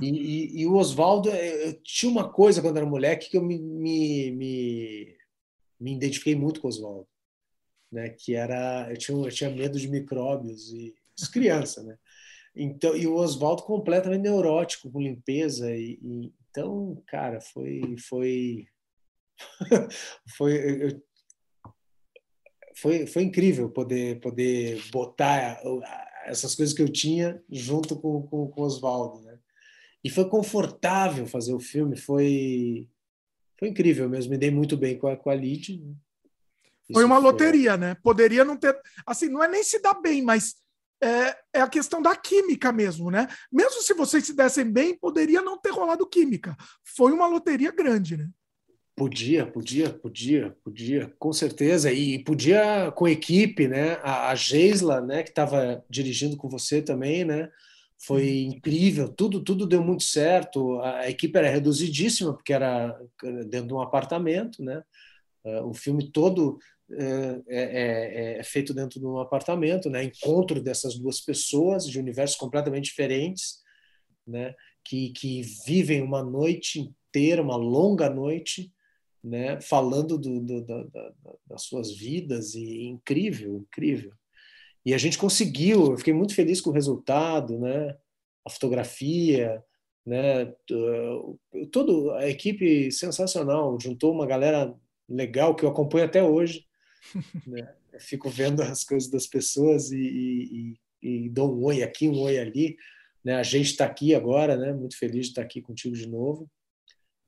[0.00, 3.58] E, e, e o Oswaldo, eu tinha uma coisa quando era moleque que eu me,
[3.58, 5.16] me, me,
[5.78, 7.08] me identifiquei muito com o Oswaldo,
[7.92, 8.10] né?
[8.10, 10.94] Que era eu tinha, eu tinha medo de micróbios e
[11.32, 11.96] criança, né?
[12.56, 18.66] Então, e o Oswaldo completamente neurótico com limpeza e, e então, cara, foi foi
[20.36, 21.00] foi
[22.76, 25.60] foi, foi incrível poder poder botar
[26.24, 29.38] essas coisas que eu tinha junto com, com, com o Oswaldo, né?
[30.02, 32.88] E foi confortável fazer o filme, foi
[33.58, 35.78] foi incrível mesmo, me dei muito bem com a, com a Lid.
[35.78, 35.94] Né?
[36.94, 37.94] Foi uma loteria, né?
[38.02, 38.74] Poderia não ter.
[39.06, 40.56] Assim, não é nem se dar bem, mas
[41.02, 43.28] é, é, a questão da química mesmo, né?
[43.52, 46.56] Mesmo se vocês se dessem bem, poderia não ter rolado química.
[46.84, 48.28] Foi uma loteria grande, né?
[49.00, 51.90] Podia, podia, podia, podia, com certeza.
[51.90, 53.94] E podia com equipe, né?
[54.02, 57.50] A, a Geisla, né, que estava dirigindo com você também, né?
[57.96, 60.78] Foi incrível, tudo, tudo deu muito certo.
[60.80, 62.94] A, a equipe era reduzidíssima, porque era
[63.48, 64.82] dentro de um apartamento, né?
[65.42, 66.58] Uh, o filme todo
[66.92, 70.04] é, é, é, é, feito dentro de um apartamento, né?
[70.04, 73.62] Encontro dessas duas pessoas de universos completamente diferentes,
[74.26, 74.54] né?
[74.84, 78.70] Que, que vivem uma noite inteira, uma longa noite,
[79.22, 79.60] né?
[79.60, 81.12] Falando do, do, da, da,
[81.46, 84.12] das suas vidas e incrível, incrível.
[84.84, 85.92] E a gente conseguiu.
[85.92, 87.96] Eu fiquei muito feliz com o resultado, né?
[88.46, 89.62] A fotografia,
[90.06, 90.52] né?
[91.70, 94.74] Todo a equipe sensacional, juntou uma galera
[95.08, 96.64] legal que eu acompanho até hoje
[97.46, 97.74] né?
[97.98, 102.38] fico vendo as coisas das pessoas e, e, e, dou um oi aqui, um oi
[102.38, 102.76] ali.
[103.24, 103.34] Né?
[103.34, 104.72] A gente está aqui agora, né?
[104.72, 106.50] muito feliz de estar aqui contigo de novo.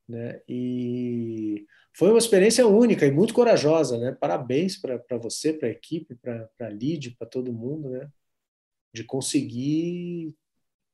[0.07, 0.41] Né?
[0.47, 1.65] E
[1.95, 3.97] foi uma experiência única e muito corajosa.
[3.97, 4.11] Né?
[4.11, 8.09] Parabéns para você, para a equipe, para a Lid, para todo mundo, né?
[8.93, 10.33] de conseguir.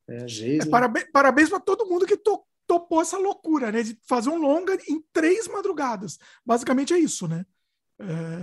[0.07, 3.83] Né, é, parabéns parabéns para todo mundo que to, topou essa loucura, né?
[3.83, 6.17] De fazer um longa em três madrugadas.
[6.45, 7.45] Basicamente é isso, né?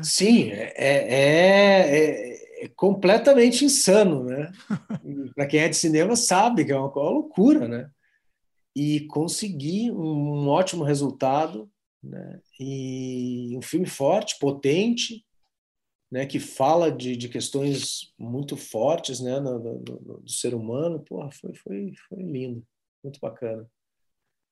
[0.03, 4.53] Sim, é, é, é, é, completamente insano, né?
[5.35, 7.91] Para quem é de cinema sabe que é uma, uma, loucura, né?
[8.75, 11.71] E conseguir um ótimo resultado,
[12.07, 12.41] né?
[12.59, 15.25] E um filme forte, potente,
[16.11, 16.27] né?
[16.27, 19.41] Que fala de, de questões muito fortes, né?
[19.41, 22.65] No, no, no, do ser humano, porra, foi, foi, foi lindo,
[23.03, 23.69] muito bacana,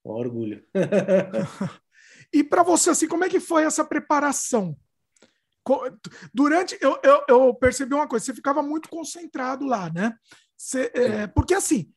[0.04, 0.64] um orgulho.
[2.32, 4.76] e para você, assim, como é que foi essa preparação?
[6.32, 6.76] Durante.
[6.80, 10.14] Eu, eu, eu, percebi uma coisa, você ficava muito concentrado lá, né?
[10.56, 11.93] Você, é, porque assim,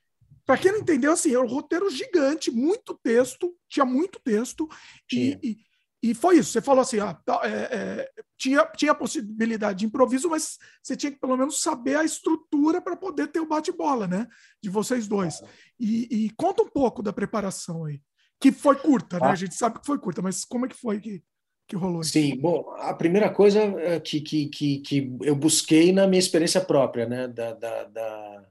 [0.47, 4.65] para quem não entendeu, assim, era um roteiro gigante, muito texto, tinha muito texto,
[5.11, 5.57] e, e,
[6.01, 6.51] e, foi isso.
[6.51, 11.19] Você falou assim: ah, é, é, tinha, tinha possibilidade de improviso, mas você tinha que
[11.19, 14.25] pelo menos saber a estrutura para poder ter o bate-bola, né?
[14.63, 15.41] De vocês dois.
[15.77, 18.01] E, e, conta um pouco da preparação aí.
[18.39, 19.27] Que foi curta, né?
[19.27, 21.21] A gente sabe que foi curta, mas como é que foi que
[21.67, 22.11] que rolou isso?
[22.11, 26.61] Sim, bom, a primeira coisa é que, que, que, que eu busquei na minha experiência
[26.61, 28.45] própria, né, da, da, da,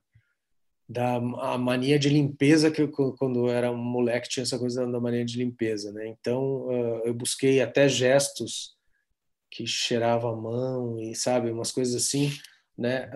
[0.89, 4.87] da a mania de limpeza que eu, quando eu era um moleque tinha essa coisa
[4.87, 6.07] da mania de limpeza, né?
[6.07, 6.71] Então
[7.05, 8.77] eu busquei até gestos
[9.51, 12.31] que cheirava a mão e sabe umas coisas assim,
[12.79, 13.11] né?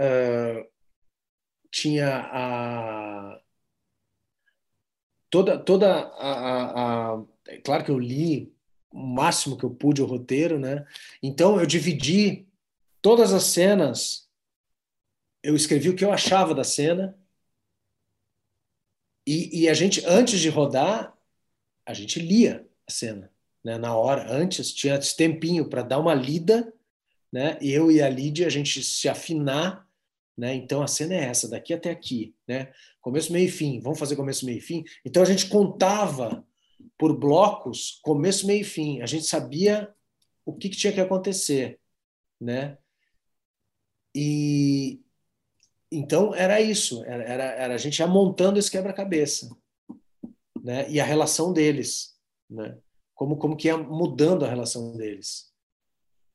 [1.71, 3.41] tinha a
[5.31, 8.53] toda toda a, a, a, é claro que eu li
[8.93, 10.85] o máximo que eu pude o roteiro, né?
[11.23, 12.49] Então eu dividi
[13.01, 14.29] todas as cenas,
[15.43, 17.17] eu escrevi o que eu achava da cena
[19.27, 21.17] E, e, a gente, antes de rodar,
[21.87, 23.31] a gente lia a cena.
[23.65, 23.79] Né?
[23.79, 26.73] Na hora, antes, tinha esse tempinho para dar uma lida,
[27.33, 27.59] né?
[27.61, 29.87] eu e a Lídia, a gente se afinar.
[30.37, 30.55] Né?
[30.55, 32.35] Então a cena é essa, daqui até aqui.
[32.49, 32.73] Né?
[33.01, 33.81] Começo, meio e fim.
[33.81, 34.85] Vamos fazer começo, meio e fim?
[35.05, 36.45] Então a gente contava
[36.99, 39.03] por blocos, começo, meio e fim.
[39.03, 39.93] A gente sabia
[40.45, 41.79] o que, que tinha que acontecer.
[42.41, 42.79] Né?
[44.15, 45.01] E,
[45.91, 49.51] então era isso, era, era, era a gente ia montando esse quebra-cabeça,
[50.63, 50.89] né?
[50.91, 52.17] E a relação deles,
[52.49, 52.79] né?
[53.15, 55.51] Como como que ia mudando a relação deles,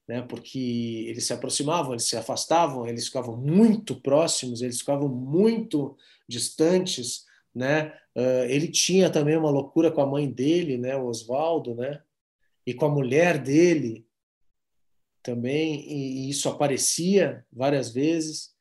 [0.08, 0.22] né?
[0.22, 7.26] Porque eles se aproximavam, eles se afastavam, eles ficavam muito próximos, eles ficavam muito distantes,
[7.54, 7.94] né?
[8.16, 10.96] Uh, ele tinha também uma loucura com a mãe dele, né?
[10.96, 12.02] O Oswaldo, né?
[12.66, 14.06] E com a mulher dele
[15.24, 18.54] também, e, e isso aparecia várias vezes,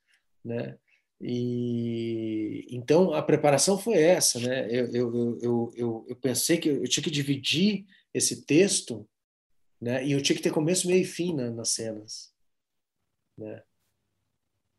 [0.43, 0.79] né?
[1.27, 4.69] E então a preparação foi essa, né?
[4.71, 9.09] Eu, eu, eu, eu, eu pensei que eu tinha que dividir esse texto,
[9.81, 10.07] né?
[10.07, 12.31] E eu tinha que ter começo, meio e fim na, nas cenas,
[13.39, 13.63] né?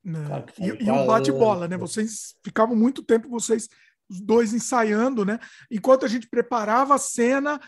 [0.03, 1.77] Claro e, e o bate-bola, né?
[1.77, 3.67] Vocês ficavam muito tempo vocês
[4.09, 5.39] os dois ensaiando, né?
[5.69, 7.59] Enquanto a gente preparava a cena,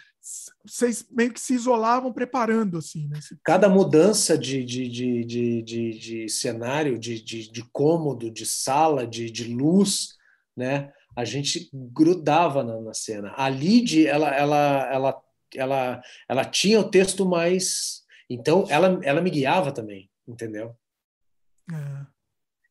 [0.66, 3.20] vocês meio que se isolavam preparando, assim, né?
[3.44, 9.08] Cada mudança de, de, de, de, de, de cenário, de, de, de cômodo, de sala,
[9.08, 10.16] de, de luz,
[10.56, 10.92] né?
[11.16, 13.34] A gente grudava na, na cena.
[13.36, 15.24] A Lid, ela, ela, ela,
[15.56, 18.04] ela, ela tinha o texto mais...
[18.30, 20.76] Então, ela, ela me guiava também, entendeu?
[21.72, 22.17] É.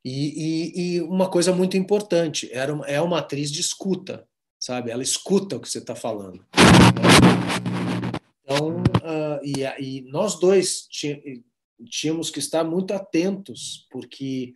[0.08, 4.24] E, e, e, uma coisa muito importante, era uma, é uma atriz de escuta,
[4.56, 4.92] sabe?
[4.92, 6.46] Ela escuta o que você está falando.
[8.44, 10.86] Então, uh, e, e, nós dois
[11.90, 14.54] tínhamos que estar muito atentos, porque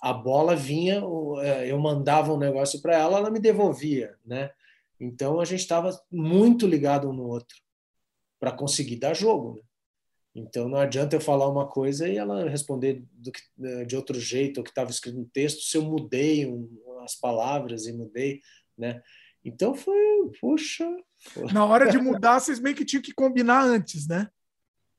[0.00, 1.02] a bola vinha,
[1.42, 4.50] é, eu mandava um negócio para ela, ela me devolvia, né?
[4.98, 7.58] Então a gente estava muito ligado um no outro
[8.38, 9.56] para conseguir dar jogo.
[9.56, 9.62] Né?
[10.34, 14.60] Então não adianta eu falar uma coisa e ela responder que, eh, de outro jeito,
[14.60, 16.68] o que estava escrito no texto, se eu mudei um,
[17.02, 18.40] as palavras e mudei,
[18.78, 19.02] né?
[19.44, 19.96] Então foi,
[20.40, 20.86] puxa.
[21.52, 24.28] Na hora de mudar, vocês meio que tinham que combinar antes, né?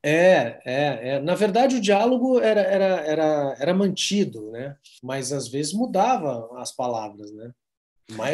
[0.04, 1.22] É, é, é.
[1.22, 4.76] Na verdade, o diálogo era, era, era, era mantido, né?
[5.02, 7.52] Mas às vezes mudava as palavras, né?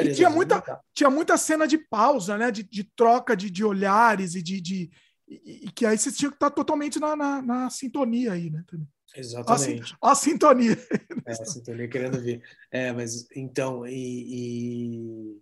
[0.03, 2.51] E tinha muita, tinha muita cena de pausa, né?
[2.51, 4.89] De, de troca de, de olhares e de, de,
[5.27, 8.63] e, e, que aí você tinha que estar totalmente na, na, na sintonia aí, né?
[9.15, 9.95] Exatamente.
[10.01, 10.77] A, a, sintonia.
[11.25, 12.41] É, a sintonia querendo ver.
[12.71, 15.41] É, mas então, e, e,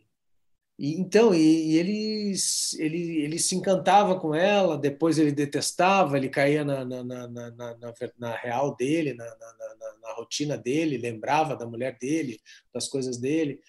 [0.79, 2.33] e então, e, e, ele,
[2.79, 7.75] ele, ele se encantava com ela, depois ele detestava, ele caía na, na, na, na,
[8.17, 12.39] na, real dele, na, na, na, na rotina dele, lembrava da mulher dele,
[12.73, 13.61] das coisas dele,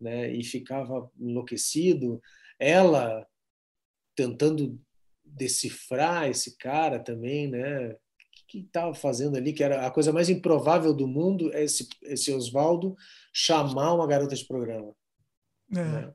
[0.00, 0.32] né?
[0.32, 2.22] E ficava enlouquecido.
[2.60, 3.26] Ela
[4.14, 4.78] tentando
[5.34, 7.90] decifrar esse cara também, né?
[7.90, 7.96] O
[8.46, 9.52] que estava fazendo ali?
[9.52, 12.94] Que era a coisa mais improvável do mundo é esse, esse Oswaldo
[13.32, 14.92] chamar uma garota de programa.
[15.72, 16.14] É, né?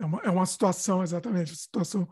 [0.00, 2.08] é, uma, é uma situação, exatamente, situação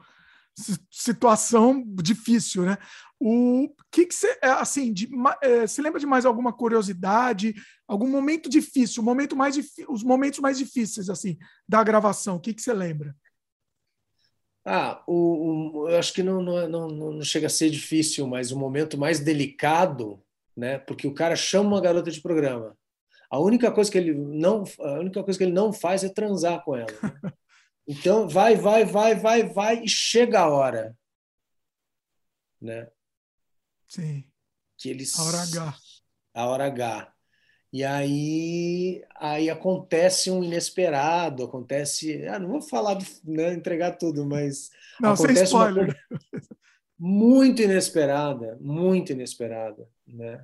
[0.91, 2.79] situação difícil, né?
[3.21, 5.09] O que que você é, assim, de,
[5.43, 7.55] é, você lembra de mais alguma curiosidade,
[7.87, 9.57] algum momento difícil, momento mais
[9.89, 11.37] os momentos mais difíceis assim
[11.69, 12.37] da gravação?
[12.37, 13.15] O que que você lembra?
[14.69, 18.51] Ah, o, o, eu acho que não, não, não, não chega a ser difícil, mas
[18.51, 20.21] o momento mais delicado,
[20.57, 20.77] né?
[20.77, 22.77] Porque o cara chama uma garota de programa.
[23.31, 26.65] A única coisa que ele não, a única coisa que ele não faz é transar
[26.65, 26.87] com ela.
[27.89, 30.99] Então vai, vai, vai, vai, vai e chega a hora,
[32.61, 32.91] né?
[33.87, 34.29] Sim.
[34.77, 35.79] Que eles a hora H.
[36.35, 37.16] A hora H.
[37.77, 42.27] E aí, aí acontece um inesperado, acontece.
[42.27, 44.71] Ah, não vou falar, de, né, entregar tudo, mas.
[44.99, 45.95] Não, acontece sem spoiler.
[46.99, 50.43] muito inesperada, muito inesperada, né?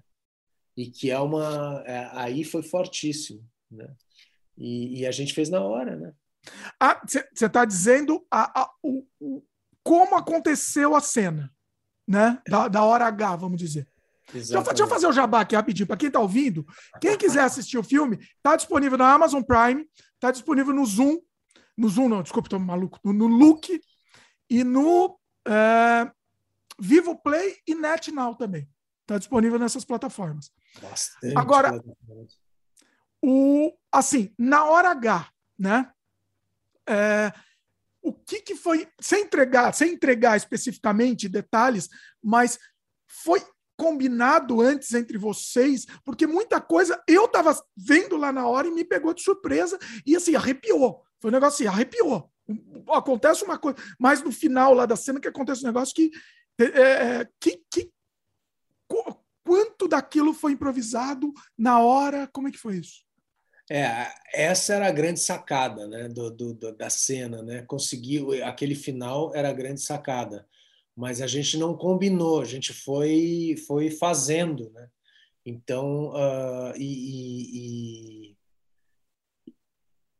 [0.77, 1.83] E que é uma.
[1.87, 3.89] É, aí foi fortíssimo, né?
[4.55, 6.13] E, e, a gente fez na hora, né?
[7.07, 9.43] Você ah, está dizendo a, a, o, o,
[9.83, 11.51] como aconteceu a cena,
[12.07, 12.43] né?
[12.47, 13.89] Da, da hora H, vamos dizer.
[14.33, 15.87] Deixa eu, deixa eu, fazer o jabá aqui rapidinho.
[15.87, 16.67] Para quem está ouvindo,
[17.01, 21.19] quem quiser assistir o filme, está disponível na Amazon Prime, está disponível no Zoom.
[21.77, 22.99] No Zoom, não, desculpa, estou maluco.
[23.05, 23.81] No, no Look
[24.49, 26.11] e no é,
[26.79, 28.69] Vivo Play e NetNow também.
[29.03, 30.51] Está disponível nessas plataformas.
[30.81, 31.83] Bastante Agora,
[33.23, 35.29] o, assim, na hora H,
[35.59, 35.91] né?
[36.89, 37.33] É,
[38.01, 41.89] o que, que foi, sem entregar, sem entregar especificamente detalhes,
[42.23, 42.59] mas
[43.07, 43.41] foi
[43.77, 45.87] combinado antes entre vocês?
[46.05, 50.17] Porque muita coisa eu estava vendo lá na hora e me pegou de surpresa e
[50.17, 51.03] assim, arrepiou.
[51.21, 52.31] Foi um negócio assim, arrepiou.
[52.91, 56.11] Acontece uma coisa, mas no final lá da cena que acontece um negócio que.
[56.59, 57.91] É, é que, que
[59.45, 62.29] quanto daquilo foi improvisado na hora?
[62.33, 63.03] Como é que foi isso?
[63.71, 67.63] É, essa era a grande sacada né, do, do, do, da cena, né?
[67.63, 70.47] Conseguir aquele final era a grande sacada,
[70.97, 74.89] mas a gente não combinou, a gente foi foi fazendo, né?
[75.45, 78.37] Então, uh, e, e,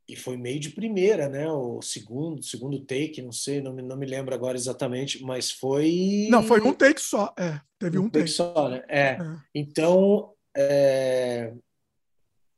[0.09, 1.49] e, foi meio de primeira, né?
[1.49, 6.27] O segundo, segundo take, não sei, não me, não me lembro agora exatamente, mas foi.
[6.29, 7.61] Não, foi um take só, é.
[7.79, 8.25] Teve um, um take.
[8.25, 8.31] take.
[8.31, 8.83] só, né?
[8.89, 9.11] É.
[9.11, 9.17] é.
[9.55, 11.53] Então, é,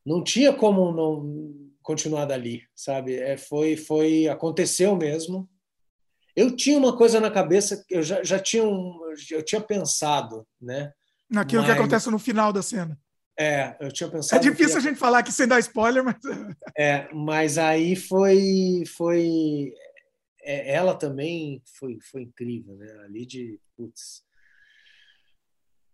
[0.03, 3.15] não tinha como não continuar dali, sabe?
[3.15, 5.47] É, foi, foi, aconteceu mesmo.
[6.35, 8.99] Eu tinha uma coisa na cabeça, eu já, já tinha, um,
[9.31, 10.91] eu tinha pensado, né?
[11.29, 11.71] Naquilo mas...
[11.71, 12.99] que acontece no final da cena.
[13.37, 14.39] É, eu tinha pensado.
[14.39, 14.87] É difícil que...
[14.87, 16.15] a gente falar aqui sem dar spoiler, mas.
[16.77, 18.83] É, mas aí foi.
[18.97, 19.73] foi
[20.41, 22.91] é, ela também foi, foi incrível, né?
[23.05, 23.59] Ali de.
[23.75, 24.23] Putz.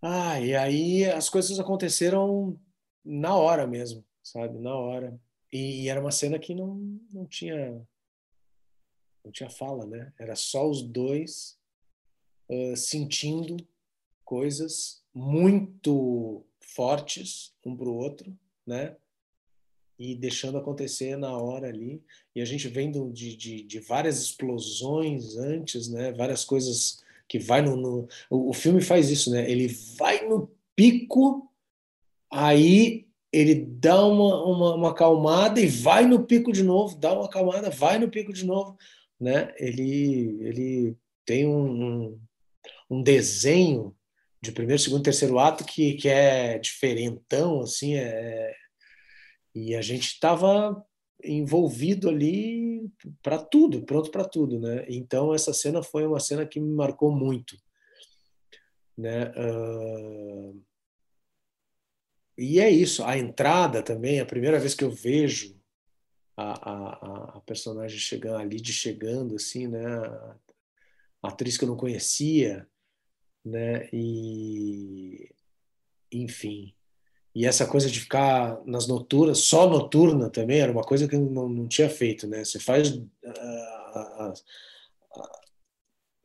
[0.01, 2.59] Ah, e aí as coisas aconteceram
[3.03, 4.59] na hora mesmo, sabe?
[4.59, 5.19] Na hora.
[5.51, 6.75] E, e era uma cena que não,
[7.11, 7.81] não tinha.
[9.23, 10.11] Não tinha fala, né?
[10.19, 11.57] Era só os dois
[12.49, 13.57] uh, sentindo
[14.23, 18.35] coisas muito fortes um para o outro,
[18.65, 18.95] né?
[19.99, 22.01] E deixando acontecer na hora ali.
[22.35, 26.11] E a gente vendo de, de, de várias explosões antes, né?
[26.11, 29.49] Várias coisas que vai no, no, o filme faz isso, né?
[29.49, 29.67] Ele
[29.97, 31.49] vai no pico,
[32.29, 37.25] aí ele dá uma, uma, uma acalmada e vai no pico de novo, dá uma
[37.25, 38.77] acalmada, vai no pico de novo,
[39.21, 39.53] né?
[39.57, 42.19] Ele ele tem um,
[42.89, 43.95] um, desenho
[44.41, 48.51] de primeiro, segundo, terceiro ato que, que é diferentão, assim, é...
[49.53, 50.83] e a gente estava
[51.23, 52.89] envolvido ali
[53.21, 54.85] para tudo, pronto para tudo, né?
[54.89, 57.55] Então essa cena foi uma cena que me marcou muito,
[58.97, 59.31] né?
[59.37, 60.59] Uh...
[62.37, 65.60] E é isso, a entrada também, a primeira vez que eu vejo
[66.35, 69.85] a, a, a personagem chegando ali, de chegando assim, né?
[71.21, 72.67] A atriz que eu não conhecia,
[73.43, 73.89] né?
[73.93, 75.29] E
[76.11, 76.73] enfim.
[77.33, 81.21] E essa coisa de ficar nas noturnas, só noturna também, era uma coisa que eu
[81.21, 82.43] não, não tinha feito, né?
[82.43, 84.33] Você faz uh, uh,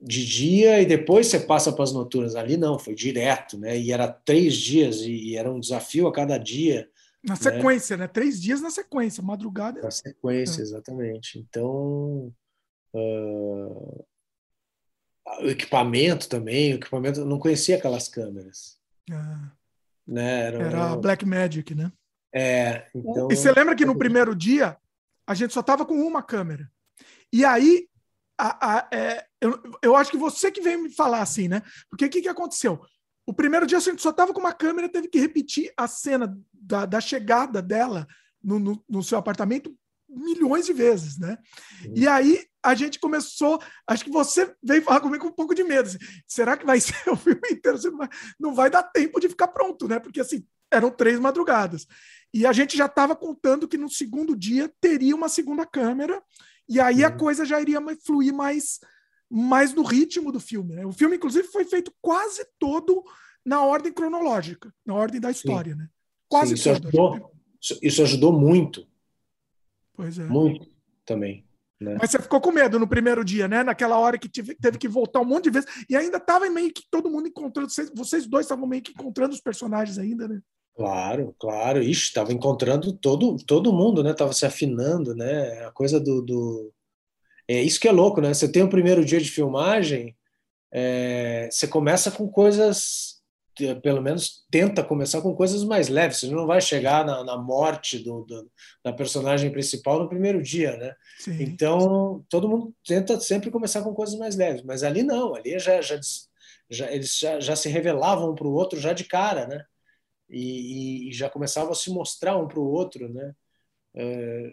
[0.01, 2.35] de dia e depois você passa para as noturnas.
[2.35, 3.78] Ali não, foi direto, né?
[3.78, 6.91] E era três dias e era um desafio a cada dia.
[7.27, 7.40] Na né?
[7.40, 8.07] sequência, né?
[8.07, 9.82] Três dias na sequência, madrugada.
[9.82, 10.62] Na sequência, é.
[10.62, 11.39] exatamente.
[11.39, 12.32] Então,
[12.94, 14.07] uh,
[15.40, 18.78] o equipamento também, o equipamento, eu não conhecia aquelas câmeras.
[19.11, 19.51] Ah.
[20.07, 20.47] Né?
[20.47, 21.90] Era, Era a Black Magic, né?
[22.32, 23.28] É, então...
[23.31, 24.77] E você lembra que no primeiro dia
[25.27, 26.70] a gente só tava com uma câmera.
[27.32, 27.89] E aí,
[28.39, 31.61] a, a, é, eu, eu acho que você que veio me falar assim, né?
[31.90, 32.81] Porque o que, que aconteceu?
[33.27, 36.39] O primeiro dia a gente só tava com uma câmera, teve que repetir a cena
[36.53, 38.07] da, da chegada dela
[38.43, 39.77] no, no, no seu apartamento
[40.09, 41.36] milhões de vezes, né?
[41.85, 41.93] Uhum.
[41.97, 45.65] E aí a gente começou, acho que você veio falar comigo com um pouco de
[45.65, 45.89] medo.
[45.89, 47.78] Assim, será que vai ser o filme inteiro?
[47.82, 48.09] Não vai,
[48.39, 49.98] não vai dar tempo de ficar pronto, né?
[49.98, 51.86] Porque assim, eram três madrugadas.
[52.32, 56.23] E a gente já estava contando que no segundo dia teria uma segunda câmera,
[56.69, 57.07] e aí uhum.
[57.07, 58.81] a coisa já iria fluir mais,
[59.31, 60.74] mais no ritmo do filme.
[60.74, 60.86] Né?
[60.86, 63.05] O filme, inclusive, foi feito quase todo
[63.44, 65.78] na ordem cronológica, na ordem da história, Sim.
[65.78, 65.89] né?
[66.28, 66.89] Quase Sim, isso todo.
[66.89, 67.32] Ajudou,
[67.82, 68.86] isso ajudou muito.
[69.94, 70.24] Pois é.
[70.24, 70.69] Muito
[71.05, 71.47] também.
[71.81, 71.97] Né?
[72.01, 73.62] Mas você ficou com medo no primeiro dia, né?
[73.62, 75.69] Naquela hora que tive, teve que voltar um monte de vezes.
[75.89, 77.69] E ainda estava meio que todo mundo encontrando.
[77.69, 80.40] Vocês, vocês dois estavam meio que encontrando os personagens ainda, né?
[80.74, 81.82] Claro, claro.
[81.82, 84.15] Ixi, estava encontrando todo, todo mundo, né?
[84.15, 85.66] Tava se afinando, né?
[85.66, 86.73] A coisa do, do...
[87.48, 88.32] É isso que é louco, né?
[88.32, 90.16] Você tem o primeiro dia de filmagem,
[90.73, 91.48] é...
[91.51, 93.16] você começa com coisas
[93.82, 96.18] pelo menos tenta começar com coisas mais leves.
[96.20, 98.51] Você não vai chegar na, na morte do, do,
[98.85, 100.94] da personagem principal no primeiro dia, né?
[101.18, 101.43] Sim.
[101.43, 105.81] Então todo mundo tenta sempre começar com coisas mais leves, mas ali não, ali já,
[105.81, 105.98] já,
[106.68, 109.64] já eles já, já se revelavam um para o outro já de cara, né?
[110.28, 113.32] E, e, e, já começavam a se mostrar um para o outro, né?
[113.94, 114.52] É,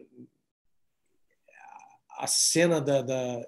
[2.23, 3.45] a cena da, da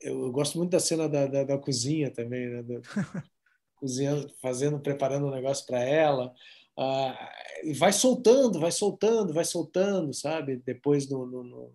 [0.00, 2.64] eu, gosto muito da cena da, da, da cozinha também, né?
[3.76, 6.32] cozinhando, fazendo, preparando um negócio para ela.
[6.78, 10.56] Uh, e vai soltando, vai soltando, vai soltando, sabe?
[10.64, 11.74] Depois no, no, no...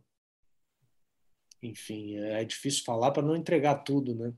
[1.64, 4.32] enfim, é difícil falar para não entregar tudo, né?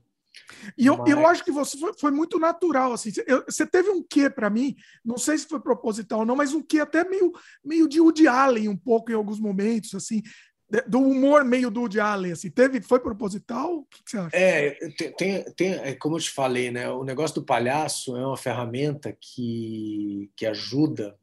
[0.76, 1.10] E eu, Mas...
[1.10, 3.10] eu acho que você foi, foi muito natural, assim.
[3.26, 6.52] Eu, você teve um quê para mim, não sei se foi proposital ou não, mas
[6.52, 7.32] um quê até meio,
[7.64, 10.22] meio de Woody Allen um pouco em alguns momentos, assim.
[10.86, 13.78] Do humor meio do Woody Allen, assim, teve, foi proposital?
[13.78, 14.36] O que, que você acha?
[14.36, 14.70] É,
[15.16, 19.16] tem, tem, é, como eu te falei, né, o negócio do palhaço é uma ferramenta
[19.18, 21.18] que, que ajuda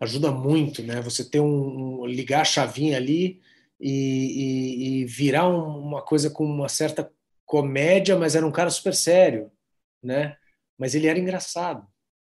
[0.00, 1.00] ajuda muito, né?
[1.00, 3.40] Você ter um, um ligar a chavinha ali
[3.80, 7.10] e, e, e virar uma coisa com uma certa
[7.44, 9.50] comédia, mas era um cara super sério,
[10.02, 10.36] né?
[10.76, 11.86] Mas ele era engraçado,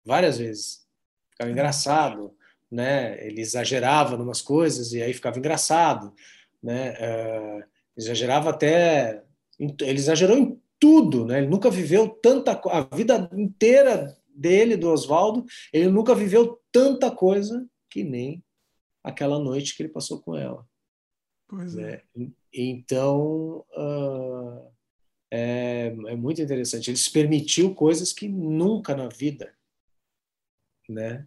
[0.05, 0.85] várias vezes.
[1.31, 2.37] Ficava engraçado,
[2.75, 3.25] né?
[3.25, 6.13] Ele exagerava em umas coisas e aí ficava engraçado,
[6.61, 6.93] né?
[6.95, 7.65] Uh,
[7.97, 9.23] exagerava até,
[9.59, 11.39] ele exagerou em tudo, né?
[11.39, 17.65] Ele nunca viveu tanta a vida inteira dele do Oswaldo, ele nunca viveu tanta coisa
[17.89, 18.43] que nem
[19.05, 20.67] aquela noite que ele passou com ela.
[21.47, 22.03] Pois é.
[22.17, 22.33] Né?
[22.53, 24.69] Então, uh,
[25.31, 26.91] é, é, muito interessante.
[26.91, 29.55] Ele se permitiu coisas que nunca na vida
[30.89, 31.27] né,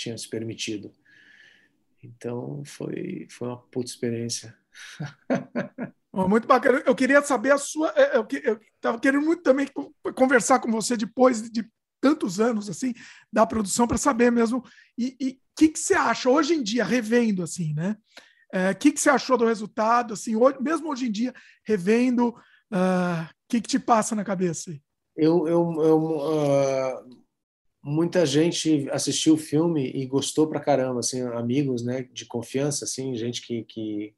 [0.00, 0.92] tinham se permitido.
[2.02, 4.56] Então, foi, foi uma puta experiência.
[6.12, 6.82] muito bacana.
[6.86, 7.92] Eu queria saber a sua.
[7.94, 8.26] É, eu
[8.74, 9.68] estava querendo muito também
[10.14, 11.68] conversar com você depois de
[12.00, 12.94] tantos anos assim
[13.30, 14.64] da produção para saber mesmo
[14.96, 17.94] e o que, que você acha hoje em dia revendo assim né
[18.54, 22.28] o é, que, que você achou do resultado assim hoje, mesmo hoje em dia revendo
[22.28, 24.74] o uh, que, que te passa na cabeça
[25.14, 27.19] eu, eu, eu uh,
[27.82, 33.14] muita gente assistiu o filme e gostou pra caramba assim amigos né de confiança assim
[33.16, 34.14] gente que, que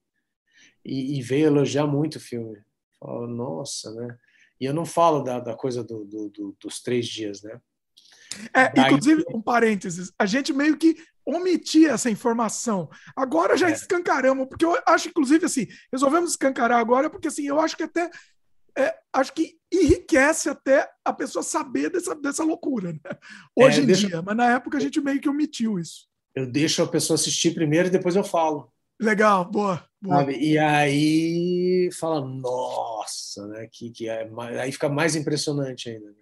[0.84, 2.58] e, e veio elogiar muito o filme
[2.98, 4.18] Falou, nossa né
[4.62, 7.60] e eu não falo da, da coisa do, do, do, dos três dias, né?
[8.54, 8.86] É, Daí...
[8.86, 10.94] Inclusive, um parênteses, a gente meio que
[11.26, 12.88] omitia essa informação.
[13.16, 13.72] Agora já é.
[13.72, 18.08] escancaramos, porque eu acho, inclusive, assim, resolvemos escancarar agora, porque assim, eu acho que até
[18.76, 23.00] é, acho que enriquece até a pessoa saber dessa, dessa loucura, né?
[23.56, 24.06] Hoje é, em deixa...
[24.06, 26.08] dia, mas na época a gente meio que omitiu isso.
[26.34, 28.72] Eu deixo a pessoa assistir primeiro e depois eu falo.
[29.00, 29.84] Legal, boa.
[30.00, 30.30] boa.
[30.32, 33.68] E aí fala, nossa, né?
[33.70, 34.28] Que, que é,
[34.60, 36.06] aí fica mais impressionante ainda.
[36.06, 36.14] Né?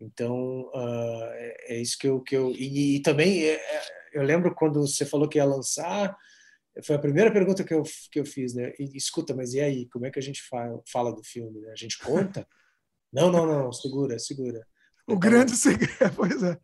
[0.00, 2.20] Então, uh, é, é, isso que eu.
[2.20, 3.82] Que eu e, e também, é, é,
[4.12, 6.16] eu lembro quando você falou que ia lançar,
[6.82, 8.72] foi a primeira pergunta que eu, que eu fiz, né?
[8.78, 9.88] E, escuta, mas e aí?
[9.88, 11.60] Como é que a gente fala, fala do filme?
[11.60, 11.70] Né?
[11.70, 12.46] A gente conta?
[13.12, 14.66] não, não, não, segura, segura.
[15.06, 16.58] O então, grande segredo, pois é.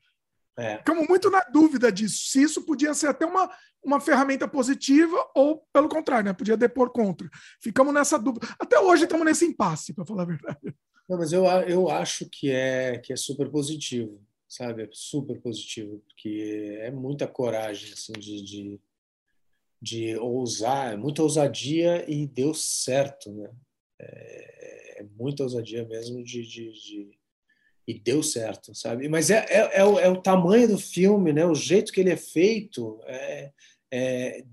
[0.59, 0.79] é.
[0.79, 3.51] Ficamos muito na dúvida disso, se isso podia ser até uma,
[3.85, 6.33] uma ferramenta positiva ou, pelo contrário, né?
[6.33, 7.29] podia depor contra.
[7.61, 8.47] Ficamos nessa dúvida.
[8.59, 10.75] Até hoje estamos nesse impasse, para falar a verdade.
[11.09, 14.83] Não, mas eu, eu acho que é, que é super positivo, sabe?
[14.83, 18.81] É super positivo, porque é muita coragem assim, de, de,
[19.81, 23.51] de ousar, é muita ousadia e deu certo, né?
[24.01, 27.19] É, é muita ousadia mesmo de, de, de,
[27.87, 29.09] e deu certo, sabe?
[29.09, 31.47] Mas é, é, é, o, é o tamanho do filme, né?
[31.47, 33.53] O jeito que ele é feito, é,
[33.91, 34.45] é,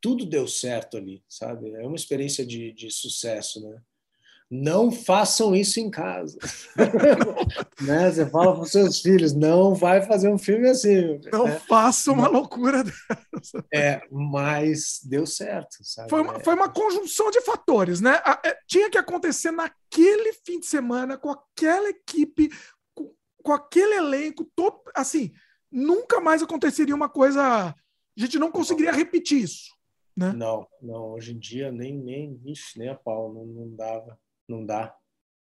[0.00, 1.70] tudo deu certo ali, sabe?
[1.70, 3.80] É uma experiência de, de sucesso, né?
[4.50, 6.38] Não façam isso em casa.
[7.82, 8.10] né?
[8.10, 11.20] Você fala para os seus filhos, não vai fazer um filme assim.
[11.30, 11.60] Não né?
[11.68, 13.64] faça uma loucura dessa.
[13.72, 15.76] É, mas deu certo.
[15.82, 16.08] Sabe?
[16.08, 18.20] Foi, uma, foi uma conjunção de fatores, né?
[18.44, 22.50] É, tinha que acontecer naquele fim de semana, com aquela equipe,
[22.94, 23.12] com,
[23.42, 25.30] com aquele elenco, todo, assim,
[25.70, 27.42] nunca mais aconteceria uma coisa.
[27.42, 27.74] A
[28.16, 29.76] gente não conseguiria repetir isso.
[30.16, 30.32] Né?
[30.32, 34.18] Não, não, hoje em dia nem, nem, ixi, nem a pau, não, não dava
[34.48, 34.94] não dá.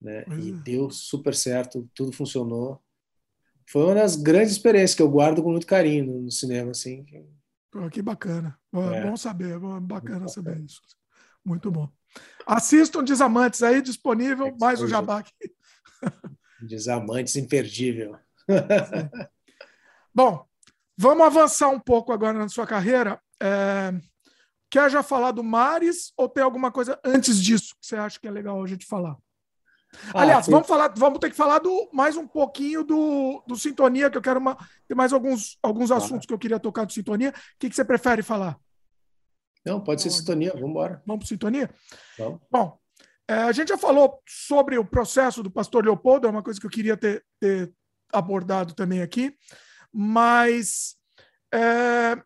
[0.01, 0.25] Né?
[0.39, 0.53] E é.
[0.53, 2.81] deu super certo, tudo funcionou.
[3.67, 6.71] Foi uma das grandes experiências que eu guardo com muito carinho no cinema.
[6.71, 7.05] Assim.
[7.69, 8.59] Pô, que bacana.
[8.73, 9.03] É.
[9.03, 10.81] Bom saber, bacana saber isso.
[11.45, 11.89] Muito bom.
[12.45, 15.33] Assistam Desamantes aí, disponível, é mais o Jabá aqui.
[16.61, 18.17] Desamantes imperdível.
[20.13, 20.45] Bom,
[20.97, 23.19] vamos avançar um pouco agora na sua carreira.
[23.41, 23.93] É,
[24.71, 28.25] Quer já falar do Mares ou tem alguma coisa antes disso que você acha que
[28.25, 29.17] é legal a gente falar?
[30.13, 34.09] Ah, Aliás, vamos falar, vamos ter que falar do, mais um pouquinho do, do Sintonia,
[34.09, 34.57] que eu quero uma,
[34.87, 37.31] ter mais alguns, alguns assuntos que eu queria tocar do Sintonia.
[37.31, 38.57] O que, que você prefere falar?
[39.65, 41.03] Não, pode ser Sintonia, vamos embora.
[41.05, 41.69] Vamos para Sintonia?
[42.17, 42.39] Vamos.
[42.49, 42.79] Bom,
[43.27, 46.65] é, a gente já falou sobre o processo do pastor Leopoldo, é uma coisa que
[46.65, 47.73] eu queria ter, ter
[48.13, 49.35] abordado também aqui,
[49.91, 50.95] mas
[51.53, 52.17] é,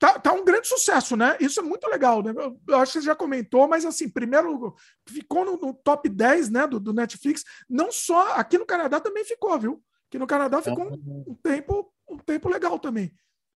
[0.00, 1.36] tá, tá um grande sucesso, né?
[1.38, 2.32] Isso é muito legal, né?
[2.66, 4.74] Eu acho que você já comentou, mas assim, primeiro
[5.06, 7.44] ficou no, no top 10 né, do, do, Netflix.
[7.68, 9.84] Não só aqui no Canadá também ficou, viu?
[10.08, 13.12] Aqui no Canadá ficou um, um tempo, um tempo legal também.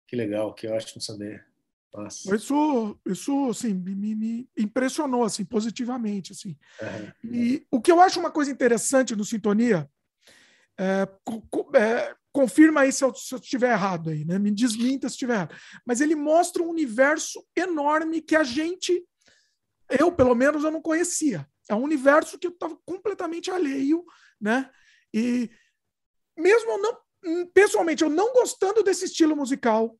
[0.06, 1.44] Que legal, que ótimo saber.
[1.94, 2.34] Nossa.
[2.36, 6.32] Isso, isso assim, me, me impressionou assim, positivamente.
[6.32, 6.56] Assim.
[7.24, 9.88] E o que eu acho uma coisa interessante no Sintonia
[10.78, 11.08] é,
[11.74, 14.40] é confirma aí se eu, se eu estiver errado aí, né?
[14.40, 15.54] Me desminta se estiver errado.
[15.86, 19.06] Mas ele mostra um universo enorme que a gente,
[19.88, 21.48] eu pelo menos, eu não conhecia.
[21.70, 24.04] É um universo que eu estava completamente alheio,
[24.40, 24.68] né?
[25.14, 25.48] E
[26.36, 29.96] mesmo eu não, pessoalmente, eu não gostando desse estilo musical,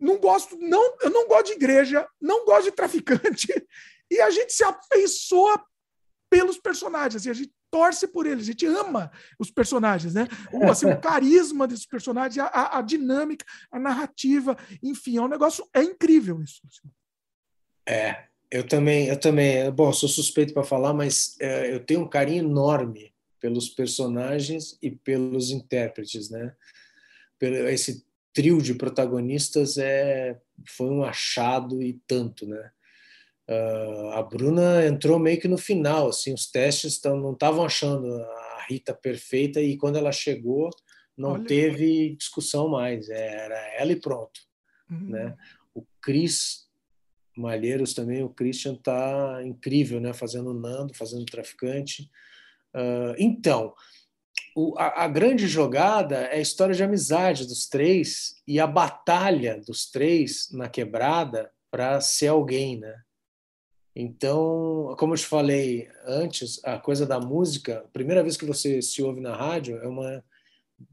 [0.00, 3.46] não gosto, não, eu não gosto de igreja, não gosto de traficante,
[4.10, 5.64] e a gente se afeiçoa
[6.28, 10.28] pelos personagens, e a gente torce por eles, a gente ama os personagens, né?
[10.52, 15.66] O, assim, o carisma desses personagens, a, a, dinâmica, a narrativa, enfim, é um negócio,
[15.74, 16.60] é incrível isso.
[16.68, 16.92] Assim.
[17.88, 22.08] É, eu também, eu também, bom, sou suspeito para falar, mas é, eu tenho um
[22.08, 26.54] carinho enorme pelos personagens e pelos intérpretes, né?
[27.40, 30.38] Esse trio de protagonistas é
[30.68, 32.70] foi um achado e tanto, né?
[33.52, 38.06] Uh, a Bruna entrou meio que no final, assim, os testes tão, não estavam achando
[38.06, 40.70] a Rita perfeita e quando ela chegou
[41.16, 41.44] não Olha.
[41.44, 44.40] teve discussão mais, era ela e pronto,
[44.90, 45.10] uhum.
[45.10, 45.36] né?
[45.74, 46.68] O Cris
[47.36, 50.12] Malheiros também, o Christian tá incrível, né?
[50.12, 52.10] Fazendo o Nando, fazendo o Traficante.
[52.74, 53.74] Uh, então,
[54.56, 59.60] o, a, a, grande jogada é a história de amizade dos três e a batalha
[59.60, 62.94] dos três na quebrada para ser alguém, né?
[63.94, 68.80] Então, como eu te falei antes, a coisa da música, a primeira vez que você
[68.80, 70.24] se ouve na rádio é uma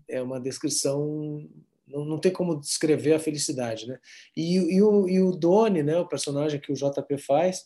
[0.08, 1.50] é uma descrição
[1.88, 4.00] não, não tem como descrever a felicidade, né?
[4.38, 7.66] E, e, o, e o Doni, né, o personagem que o JP faz,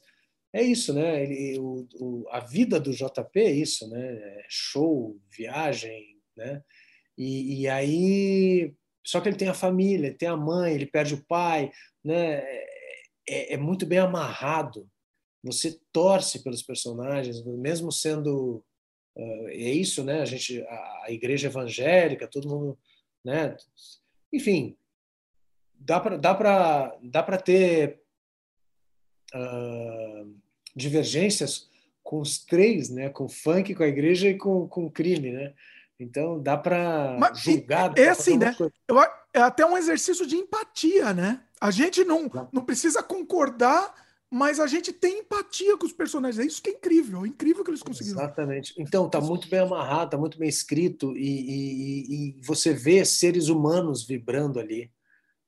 [0.54, 1.24] é isso, né?
[1.24, 4.02] Ele, o, o, a vida do JP é isso, né?
[4.02, 6.64] É show, viagem, né?
[7.18, 8.74] E, e, aí,
[9.06, 11.72] só que ele tem a família, ele tem a mãe, ele perde o pai,
[12.04, 12.38] né?
[13.28, 14.90] É, é muito bem amarrado
[15.44, 18.64] você torce pelos personagens, mesmo sendo
[19.16, 20.22] uh, é isso, né?
[20.22, 22.78] A gente, a, a, igreja evangélica, todo mundo,
[23.24, 23.56] né?
[24.32, 24.78] Enfim,
[25.76, 28.02] dá para dá para dá para ter
[29.36, 30.34] uh,
[30.74, 31.70] divergências
[32.02, 33.10] com os três, né?
[33.10, 35.54] Com o funk, com a igreja e com, com o crime, né?
[36.00, 37.98] Então dá para julgar.
[37.98, 38.56] É assim, né?
[38.88, 39.00] Eu,
[39.34, 41.44] é até um exercício de empatia, né?
[41.60, 44.03] A gente não, não precisa concordar
[44.34, 46.44] mas a gente tem empatia com os personagens.
[46.44, 48.20] É isso que é incrível, é incrível que eles conseguiram.
[48.20, 48.74] Exatamente.
[48.80, 53.48] Então, tá muito bem amarrado, tá muito bem escrito e, e, e você vê seres
[53.48, 54.92] humanos vibrando ali,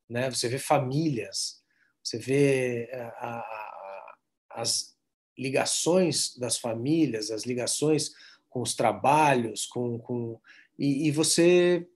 [0.08, 0.30] né?
[0.30, 1.64] Você vê famílias,
[2.04, 4.16] você vê a, a,
[4.52, 4.96] as
[5.36, 8.12] ligações das famílias, as ligações
[8.52, 10.40] com os trabalhos, com, com
[10.78, 11.88] e, e você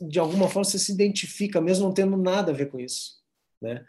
[0.00, 3.22] de alguma forma você se identifica, mesmo não tendo nada a ver com isso,
[3.62, 3.86] né?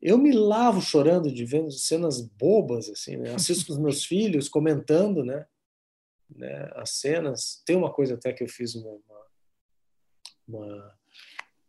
[0.00, 3.34] Eu me lavo chorando de vendo cenas bobas assim, né?
[3.34, 5.46] Assisto com os meus filhos comentando, né?
[6.34, 6.70] né?
[6.74, 7.62] As cenas.
[7.64, 8.98] Tem uma coisa até que eu fiz uma,
[10.46, 10.94] uma,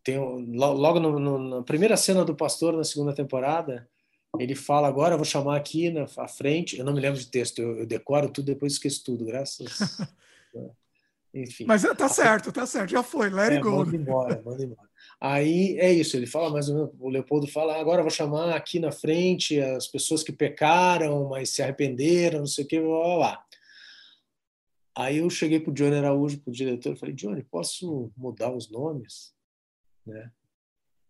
[0.04, 3.88] tem logo no, no, na primeira cena do pastor na segunda temporada
[4.40, 7.60] ele fala agora eu vou chamar aqui na frente eu não me lembro de texto
[7.60, 9.98] eu, eu decoro tudo depois esqueço tudo graças?
[11.34, 14.64] enfim mas tá certo tá certo já foi let é, it go manda embora manda
[14.64, 14.90] embora
[15.22, 18.56] Aí é isso, ele fala mais ou menos, o Leopoldo fala, ah, agora vou chamar
[18.56, 22.88] aqui na frente as pessoas que pecaram, mas se arrependeram, não sei o que, blá,
[22.88, 23.46] blá, blá.
[24.96, 28.70] Aí eu cheguei para o Johnny Araújo, para o diretor, falei, Johnny, posso mudar os
[28.70, 29.34] nomes?
[30.06, 30.32] Né?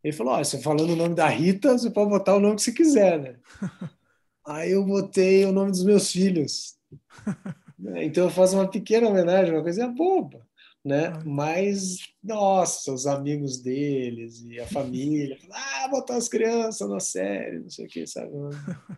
[0.04, 2.64] Ele falou, oh, você falando o nome da Rita, você pode botar o nome que
[2.64, 3.40] você quiser, né?
[4.46, 6.78] Aí eu botei o nome dos meus filhos.
[7.97, 10.47] Então eu faço uma pequena homenagem, uma coisa boba
[10.84, 11.07] né?
[11.07, 11.23] Ah.
[11.26, 17.69] Mas, nossa, os amigos deles e a família, ah, botar as crianças na série, não
[17.69, 18.31] sei o que, sabe?
[18.34, 18.49] Uma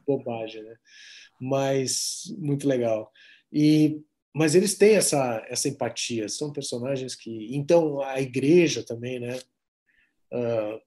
[0.06, 0.76] bobagem, né?
[1.40, 3.12] Mas muito legal.
[3.52, 4.02] E
[4.34, 9.38] mas eles têm essa essa empatia, são personagens que, então a igreja também, né?
[10.32, 10.80] Uh,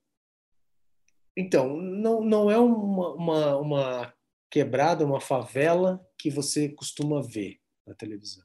[1.36, 4.14] então não não é uma, uma, uma
[4.50, 8.44] quebrada, uma favela que você costuma ver na televisão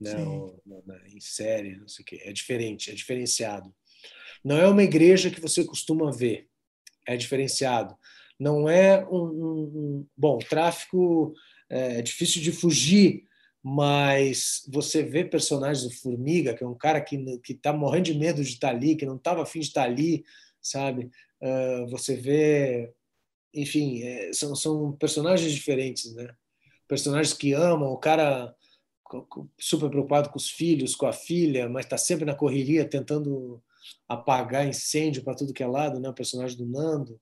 [0.00, 0.16] né?
[0.24, 0.62] Ou,
[1.06, 2.20] em série, não sei o quê.
[2.24, 3.74] É diferente, é diferenciado.
[4.44, 6.48] Não é uma igreja que você costuma ver,
[7.06, 7.96] é diferenciado.
[8.38, 11.34] Não é um, um, um bom tráfico
[11.68, 13.24] é, é difícil de fugir,
[13.62, 18.14] mas você vê personagens do Formiga, que é um cara que que está morrendo de
[18.14, 20.24] medo de estar tá ali, que não estava afim de estar tá ali,
[20.62, 21.10] sabe?
[21.42, 22.92] Uh, você vê,
[23.52, 26.32] enfim, é, são, são personagens diferentes, né?
[26.86, 28.54] Personagens que amam, o cara
[29.58, 33.62] super preocupado com os filhos, com a filha, mas está sempre na correria tentando
[34.08, 36.08] apagar incêndio para tudo que é lado, né?
[36.08, 37.20] O personagem do Nando,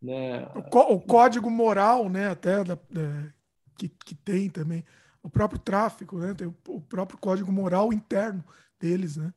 [0.00, 0.46] né?
[0.72, 2.28] O, o código moral, né?
[2.28, 3.32] Até da, da,
[3.78, 4.84] que, que tem também
[5.22, 6.34] o próprio tráfico, né?
[6.34, 8.44] Tem o, o próprio código moral interno
[8.80, 9.32] deles, né?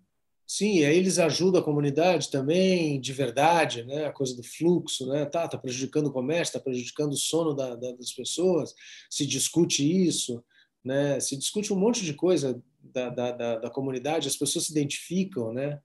[0.46, 4.06] Sim, aí eles ajudam a comunidade também, de verdade, né?
[4.06, 5.26] A coisa do fluxo, né?
[5.26, 8.74] Tá, tá prejudicando o comércio, tá prejudicando o sono da, da, das pessoas.
[9.10, 10.44] Se discute isso,
[10.84, 11.20] né?
[11.20, 14.28] Se discute um monte de coisa da, da, da comunidade.
[14.28, 15.82] As pessoas se identificam, né?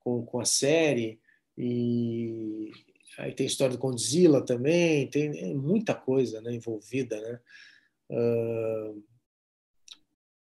[0.00, 1.18] Com, com a série
[1.56, 2.70] e
[3.18, 5.08] aí tem a história do Condzilla também.
[5.08, 6.54] Tem muita coisa, né?
[6.54, 7.40] Envolvida, né?
[8.10, 9.02] Uh,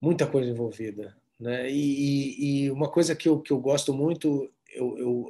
[0.00, 1.16] muita coisa envolvida.
[1.38, 1.70] Né?
[1.70, 5.26] E, e, uma coisa que eu, que eu gosto muito, eu, eu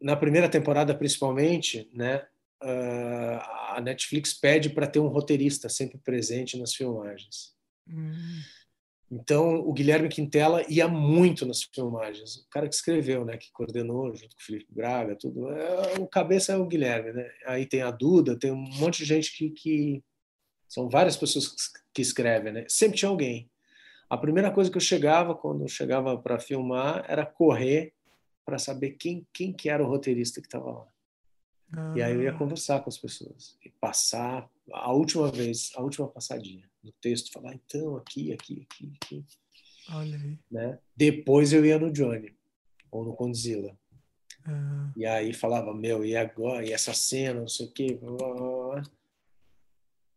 [0.00, 2.26] na primeira temporada principalmente, né,
[2.62, 7.52] a Netflix pede para ter um roteirista sempre presente nas filmagens.
[7.88, 8.40] Hum.
[9.14, 12.36] Então, o Guilherme Quintela ia muito nas filmagens.
[12.36, 15.50] O cara que escreveu, né, que coordenou junto com o Felipe Braga, tudo.
[15.50, 17.30] É, o cabeça é o Guilherme, né?
[17.44, 20.02] Aí tem a Duda, tem um monte de gente que, que
[20.66, 21.54] são várias pessoas
[21.92, 22.64] que escrevem, né?
[22.68, 23.50] Sempre tinha alguém.
[24.08, 27.92] A primeira coisa que eu chegava, quando eu chegava para filmar, era correr
[28.46, 30.91] para saber quem, quem que era o roteirista que estava lá.
[31.76, 31.94] Ah.
[31.96, 32.38] E aí eu ia ah.
[32.38, 37.54] conversar com as pessoas e passar a última vez, a última passadinha no texto, falar
[37.54, 39.24] então aqui, aqui, aqui, aqui.
[39.90, 40.38] Olha aí.
[40.50, 40.78] Né?
[40.96, 42.34] Depois eu ia no Johnny
[42.90, 43.76] ou no Condzilla.
[44.44, 44.92] Ah.
[44.96, 46.66] E aí falava, meu, e agora?
[46.66, 47.98] E essa cena, não sei o quê.
[48.00, 48.82] Blá, blá, blá,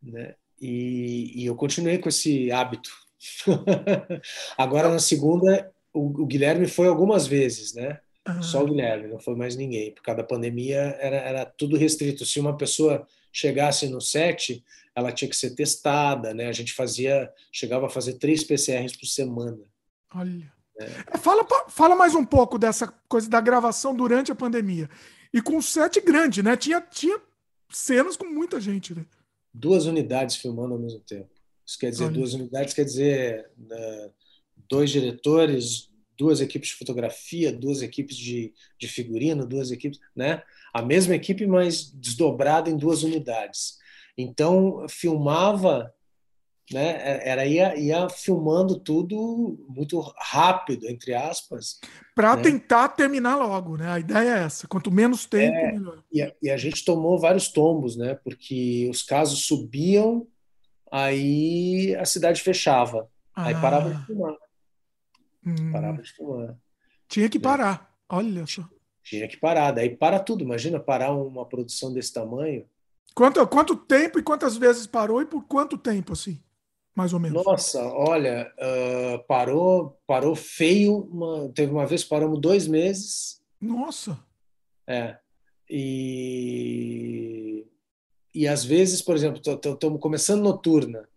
[0.01, 0.35] né?
[0.59, 2.89] E, e eu continuei com esse hábito
[4.57, 7.99] Agora, na segunda, o, o, Guilherme foi algumas vezes, né?
[8.27, 8.41] Uhum.
[8.41, 9.93] Só o Guilherme, não foi mais ninguém.
[9.93, 12.25] Por causa da pandemia, era, era tudo restrito.
[12.25, 14.63] Se uma pessoa chegasse no set,
[14.95, 16.47] ela tinha que ser testada, né?
[16.47, 19.59] A gente fazia, chegava a fazer três PCRs por semana.
[20.13, 20.51] Olha.
[20.77, 21.17] É.
[21.17, 24.89] Fala, fala mais um pouco dessa coisa da gravação durante a pandemia.
[25.33, 26.57] E com set grande, né?
[26.57, 27.19] Tinha, tinha
[27.69, 29.05] cenas com muita gente, né?
[29.53, 31.29] Duas unidades filmando ao mesmo tempo.
[31.65, 34.11] Isso quer dizer, duas unidades quer dizer né,
[34.69, 40.41] dois diretores, duas equipes de fotografia, duas equipes de, de figurino, duas equipes, né?
[40.73, 43.77] A mesma equipe, mas desdobrada em duas unidades.
[44.17, 45.93] Então, filmava,
[46.71, 47.19] né?
[47.27, 51.79] Era ia, ia filmando tudo muito rápido, entre aspas.
[52.15, 52.43] Para né?
[52.43, 53.87] tentar terminar logo, né?
[53.87, 54.67] A ideia é essa.
[54.67, 56.03] Quanto menos tempo, é, melhor.
[56.11, 58.15] E a, e a gente tomou vários tombos, né?
[58.23, 60.27] Porque os casos subiam
[60.91, 63.07] aí a cidade fechava.
[63.35, 63.47] Ah.
[63.47, 64.33] Aí parava de filmar.
[65.45, 65.71] Hum.
[65.71, 66.57] Parava de filmar.
[67.07, 67.93] Tinha que parar.
[68.09, 68.67] Olha só.
[69.03, 69.71] Tinha que parar.
[69.71, 70.43] Daí para tudo.
[70.43, 72.65] Imagina parar uma produção desse tamanho.
[73.13, 76.41] Quanto, quanto tempo e quantas vezes parou e por quanto tempo, assim?
[76.93, 77.43] Mais ou menos.
[77.43, 80.97] Nossa, olha, uh, parou, parou feio.
[81.11, 83.41] Uma, teve uma vez paramos dois meses.
[83.61, 84.19] Nossa.
[84.87, 85.17] É.
[85.69, 87.65] E
[88.35, 91.07] e às vezes, por exemplo, estamos começando noturna,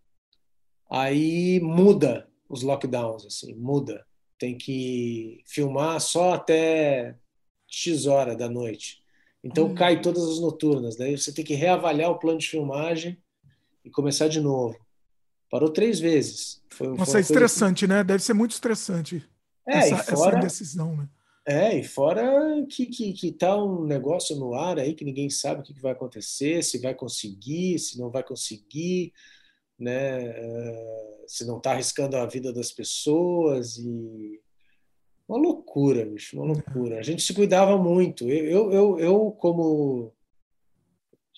[0.89, 4.07] aí muda os lockdowns, assim, muda.
[4.39, 7.17] Tem que filmar só até
[7.67, 9.03] X hora da noite.
[9.43, 9.75] Então hum.
[9.75, 10.97] cai todas as noturnas.
[10.97, 13.19] Daí você tem que reavaliar o plano de filmagem
[13.85, 14.79] e começar de novo.
[15.51, 16.63] Parou três vezes.
[16.71, 17.93] Foi, Nossa, foi é estressante, que...
[17.93, 18.05] né?
[18.05, 19.27] Deve ser muito estressante.
[19.67, 20.39] É, essa, fora...
[20.39, 21.09] essa decisão, né?
[21.47, 22.23] É, e fora
[22.69, 25.93] que, que, que tá um negócio no ar aí que ninguém sabe o que, vai
[25.93, 29.15] acontecer, se vai conseguir, se não vai conseguir,
[29.79, 30.31] né?
[30.31, 34.41] Eh, se não está arriscando a vida das pessoas e
[35.29, 36.99] uma loucura, bicho, uma loucura.
[36.99, 38.29] A gente se cuidava muito.
[38.29, 40.13] Eu, eu, eu como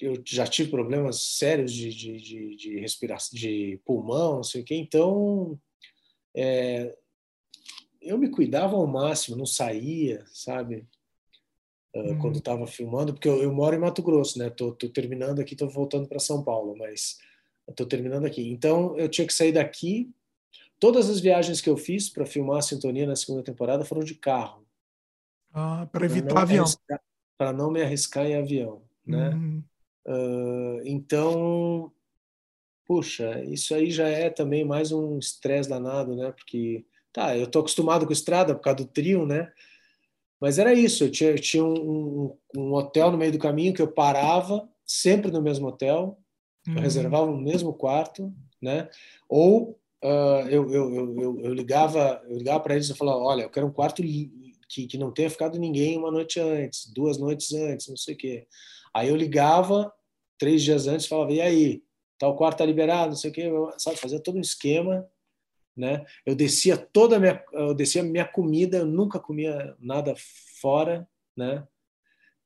[0.00, 4.64] eu já tive problemas sérios de, de, de, de respiração, de pulmão, não sei o
[4.64, 5.60] quê, então
[6.34, 6.96] é,
[8.00, 10.86] eu me cuidava ao máximo, não saía, sabe?
[11.94, 14.48] Uh, Quando estava filmando, porque eu, eu, moro em Mato Grosso, né?
[14.48, 17.18] Tô, tô terminando aqui, tô voltando para São Paulo, mas
[17.74, 18.50] tô terminando aqui.
[18.50, 20.10] Então eu tinha que sair daqui.
[20.78, 24.14] Todas as viagens que eu fiz para filmar a Sintonia na segunda temporada foram de
[24.14, 24.66] carro.
[25.52, 26.64] Ah, para evitar avião.
[27.36, 29.30] Para não me arriscar em avião, né?
[30.06, 31.92] Uh, então,
[32.86, 36.32] puxa, isso aí já é também mais um estresse danado, né?
[36.32, 39.52] Porque Tá, eu tô acostumado com estrada por causa do trio, né?
[40.40, 43.82] Mas era isso, eu tinha, eu tinha um, um, hotel no meio do caminho que
[43.82, 46.18] eu parava, sempre no mesmo hotel,
[46.66, 46.76] uhum.
[46.76, 48.88] eu reservava o mesmo quarto, né?
[49.28, 53.50] Ou uh, eu, eu, eu, eu, ligava eu ligava para eles e falava, olha, eu
[53.50, 57.88] quero um quarto que, que não tenha ficado ninguém uma noite antes, duas noites antes,
[57.88, 58.46] não sei o quê.
[58.94, 59.92] Aí eu ligava
[60.38, 61.82] três dias antes e falava, e aí,
[62.18, 65.06] tal quarto tá liberado, não sei o quê, sabe, fazia todo um esquema
[65.76, 66.04] né?
[66.26, 70.14] Eu descia toda minha, eu descia minha comida, eu nunca comia nada
[70.60, 71.66] fora, né?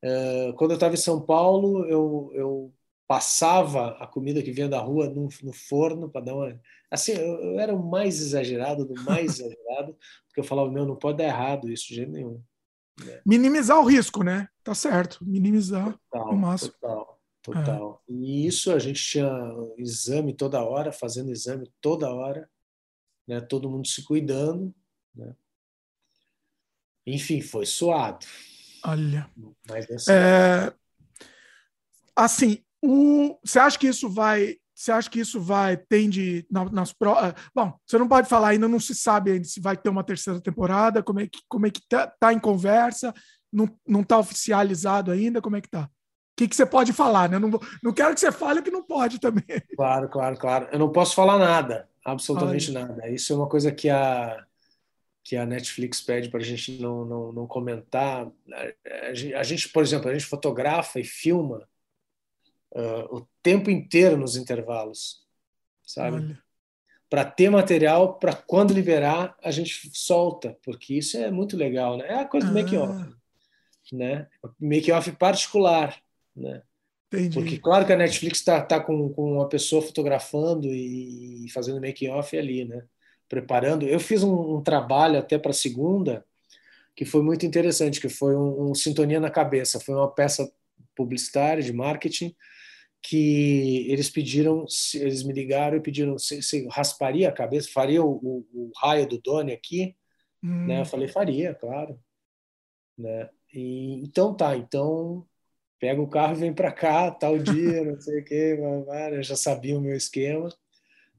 [0.03, 2.75] Uh, quando eu estava em São Paulo, eu, eu
[3.07, 6.61] passava a comida que vinha da rua no, no forno para dar uma.
[6.91, 10.97] Assim, eu, eu, era o mais exagerado, do mais exagerado, porque eu falava, meu, não
[10.97, 12.43] pode dar errado isso de jeito nenhum.
[13.05, 13.21] Né?
[13.27, 14.49] Minimizar o risco, né?
[14.63, 16.73] Tá certo, minimizar total, o máximo.
[16.81, 18.03] Total, total.
[18.09, 18.13] É.
[18.13, 19.31] E isso a gente tinha
[19.77, 22.49] exame toda hora, fazendo exame toda hora,
[23.27, 23.41] né?
[23.41, 24.75] todo mundo se cuidando.
[25.15, 25.35] Né?
[27.07, 28.25] Enfim, foi suado.
[28.85, 29.31] Olha.
[29.69, 30.73] Mas é,
[32.15, 34.57] assim, o, você acha que isso vai.
[34.75, 38.49] Você acha que isso vai tende nas, nas pro, ah, Bom, você não pode falar
[38.49, 41.67] ainda, não se sabe ainda se vai ter uma terceira temporada, como é que como
[41.67, 43.15] é que tá, tá em conversa,
[43.53, 45.85] não, não tá oficializado ainda, como é que tá?
[45.85, 47.39] O que, que você pode falar, né?
[47.39, 47.49] Não,
[47.81, 49.45] não quero que você fale que não pode também.
[49.77, 50.69] Claro, claro, claro.
[50.73, 53.09] Eu não posso falar nada, absolutamente nada.
[53.09, 54.45] Isso é uma coisa que a
[55.23, 58.29] que a Netflix pede para a gente não, não, não comentar.
[59.09, 61.67] A gente, a gente, por exemplo, a gente fotografa e filma
[62.75, 65.23] uh, o tempo inteiro nos intervalos,
[65.83, 66.37] sabe?
[67.09, 72.07] Para ter material, para quando liberar, a gente solta, porque isso é muito legal, né?
[72.09, 72.55] É a coisa do ah.
[72.55, 73.15] make-off,
[73.93, 74.27] né?
[74.61, 75.97] Make-off particular,
[76.35, 76.63] né?
[77.13, 77.35] Entendi.
[77.35, 82.37] Porque claro que a Netflix está tá com, com uma pessoa fotografando e fazendo make-off
[82.37, 82.85] ali, né?
[83.29, 83.87] Preparando.
[83.87, 86.25] Eu fiz um, um trabalho até para segunda
[86.97, 89.81] que foi muito interessante, que foi um, um Sintonia na Cabeça.
[89.81, 90.51] Foi uma peça
[90.95, 92.35] publicitária de marketing
[93.07, 94.65] que eles pediram,
[94.95, 99.07] eles me ligaram e pediram se, se rasparia a cabeça, faria o, o, o raio
[99.07, 99.95] do Doni aqui,
[100.43, 100.67] hum.
[100.67, 100.81] né?
[100.81, 102.01] Eu falei faria, claro,
[102.97, 103.29] né?
[103.53, 105.27] E então tá, então
[105.79, 108.59] pega o carro e vem para cá, tal dia, não sei o quê,
[109.13, 110.49] eu já sabia o meu esquema,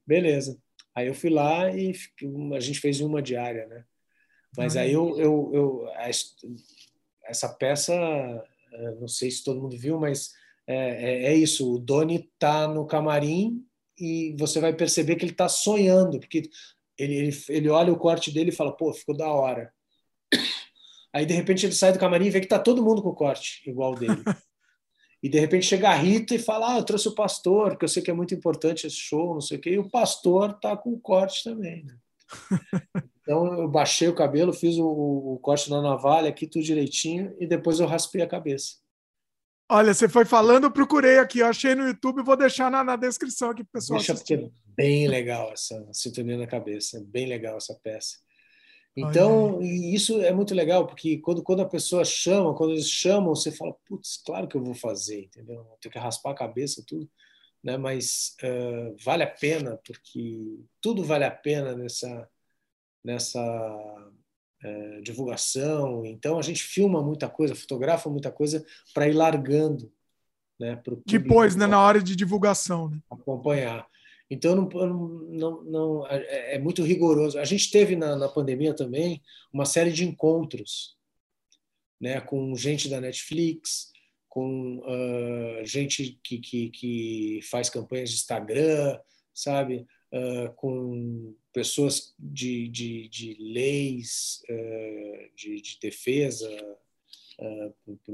[0.07, 0.59] beleza.
[0.95, 1.93] Aí eu fui lá e
[2.55, 3.85] a gente fez uma diária, né?
[4.57, 5.89] Mas aí eu, eu, eu
[7.25, 7.93] essa peça,
[8.99, 10.33] não sei se todo mundo viu, mas
[10.67, 11.75] é, é, é isso.
[11.75, 13.63] O Doni está no camarim
[13.97, 16.49] e você vai perceber que ele está sonhando, porque
[16.97, 19.73] ele, ele, ele olha o corte dele e fala, pô, ficou da hora.
[21.13, 23.15] Aí, de repente, ele sai do camarim e vê que está todo mundo com o
[23.15, 24.21] corte igual dele.
[25.23, 27.89] e, de repente, chega a Rita e fala, ah, eu trouxe o pastor, porque eu
[27.89, 29.69] sei que é muito importante esse show, não sei o quê.
[29.71, 31.95] E o pastor está com o corte também, né?
[33.27, 37.47] Então, eu baixei o cabelo, fiz o, o corte na navalha aqui, tudo direitinho, e
[37.47, 38.75] depois eu raspei a cabeça.
[39.69, 42.95] Olha, você foi falando, eu procurei aqui, eu achei no YouTube, vou deixar na, na
[42.95, 43.97] descrição aqui para pessoal.
[43.97, 44.37] Deixa assistir.
[44.37, 48.17] porque é bem legal essa sintonia na cabeça, é bem legal essa peça.
[48.97, 53.51] Então, isso é muito legal, porque quando, quando a pessoa chama, quando eles chamam, você
[53.51, 55.65] fala, putz, claro que eu vou fazer, entendeu?
[55.65, 57.09] Vou ter que raspar a cabeça, tudo,
[57.61, 57.75] né?
[57.75, 62.29] Mas uh, vale a pena, porque tudo vale a pena nessa,
[63.03, 63.41] nessa
[64.64, 66.06] é, divulgação.
[66.06, 69.91] Então a gente filma muita coisa, fotografa muita coisa para ir largando,
[70.60, 70.82] né?
[71.06, 72.99] Depois, né, na hora de divulgação, né?
[73.10, 73.88] acompanhar.
[74.30, 77.38] Então não, não, não, é, é muito rigoroso.
[77.38, 79.22] A gente teve na, na pandemia também
[79.53, 80.98] uma série de encontros,
[82.02, 83.91] né, com gente da Netflix,
[84.27, 88.99] com uh, gente que, que, que faz campanhas de Instagram,
[89.34, 89.88] sabe?
[90.15, 96.52] uh, com pessoas de, de, de leis uh, de, de, defesa
[97.40, 97.73] uh,
[98.03, 98.14] para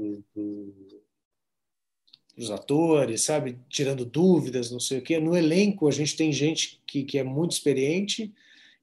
[2.36, 3.58] os atores, sabe?
[3.68, 5.18] Tirando dúvidas, não sei o quê.
[5.18, 8.32] No elenco, a gente tem gente que, que é muito experiente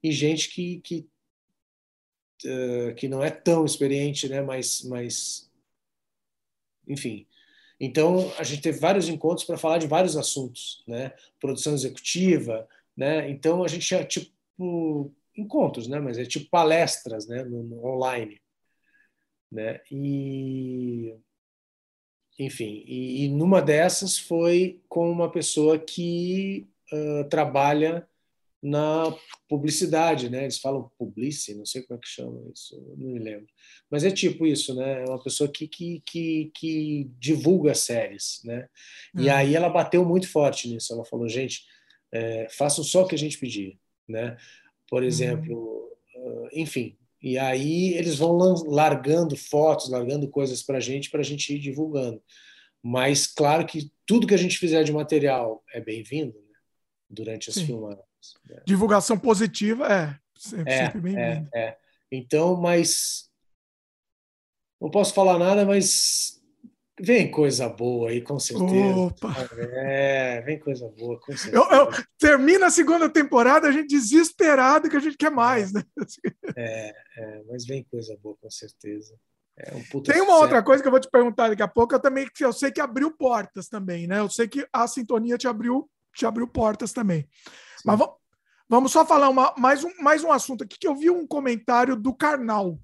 [0.03, 1.07] e gente que, que,
[2.43, 4.41] uh, que não é tão experiente, né?
[4.41, 5.49] mas, mas
[6.85, 7.25] enfim.
[7.79, 11.13] Então, a gente teve vários encontros para falar de vários assuntos, né?
[11.39, 12.67] Produção executiva,
[12.97, 13.29] né?
[13.29, 14.37] Então a gente tinha tipo
[15.35, 15.99] encontros, né?
[15.99, 17.43] Mas é tipo palestras, né?
[17.43, 18.41] No, no online,
[19.51, 19.81] né?
[19.91, 21.15] E
[22.37, 28.07] enfim, e, e, numa dessas foi com uma pessoa que uh, trabalha
[28.61, 29.13] na
[29.47, 30.43] publicidade, né?
[30.43, 33.47] Eles falam publici, não sei como é que chama isso, não me lembro.
[33.89, 35.03] Mas é tipo isso, né?
[35.03, 38.67] É uma pessoa que, que, que, que divulga séries, né?
[39.15, 39.33] E uhum.
[39.33, 40.93] aí ela bateu muito forte nisso.
[40.93, 41.63] Ela falou, gente,
[42.11, 43.77] é, façam só o que a gente pedir,
[44.09, 44.37] né?
[44.87, 46.49] Por exemplo, uhum.
[46.53, 46.97] enfim.
[47.21, 51.59] E aí eles vão largando fotos, largando coisas para a gente, para a gente ir
[51.59, 52.21] divulgando.
[52.81, 56.57] Mas claro que tudo que a gente fizer de material é bem-vindo né?
[57.09, 57.65] durante as Sim.
[57.65, 58.05] filmagens.
[58.47, 58.61] Né?
[58.65, 61.49] Divulgação positiva é sempre, é, sempre bem-vindo.
[61.53, 61.77] É, é.
[62.11, 63.29] Então, mas
[64.79, 66.38] não posso falar nada, mas
[67.01, 68.95] Vem coisa boa aí, com certeza.
[68.95, 69.33] Opa.
[69.57, 71.55] É, vem coisa boa, com certeza.
[71.55, 75.81] Eu, eu, termina a segunda temporada, a gente desesperado que a gente quer mais, né?
[76.55, 79.15] É, é, mas vem coisa boa, com certeza.
[79.57, 81.93] É um Tem uma outra coisa que eu vou te perguntar daqui a pouco.
[81.93, 84.19] Eu também eu sei que abriu portas também, né?
[84.19, 87.21] Eu sei que a sintonia te abriu, te abriu portas também.
[87.21, 87.83] Sim.
[87.85, 87.99] Mas
[88.69, 91.97] vamos só falar uma, mais, um, mais um assunto aqui que eu vi um comentário
[91.97, 92.79] do Karnal.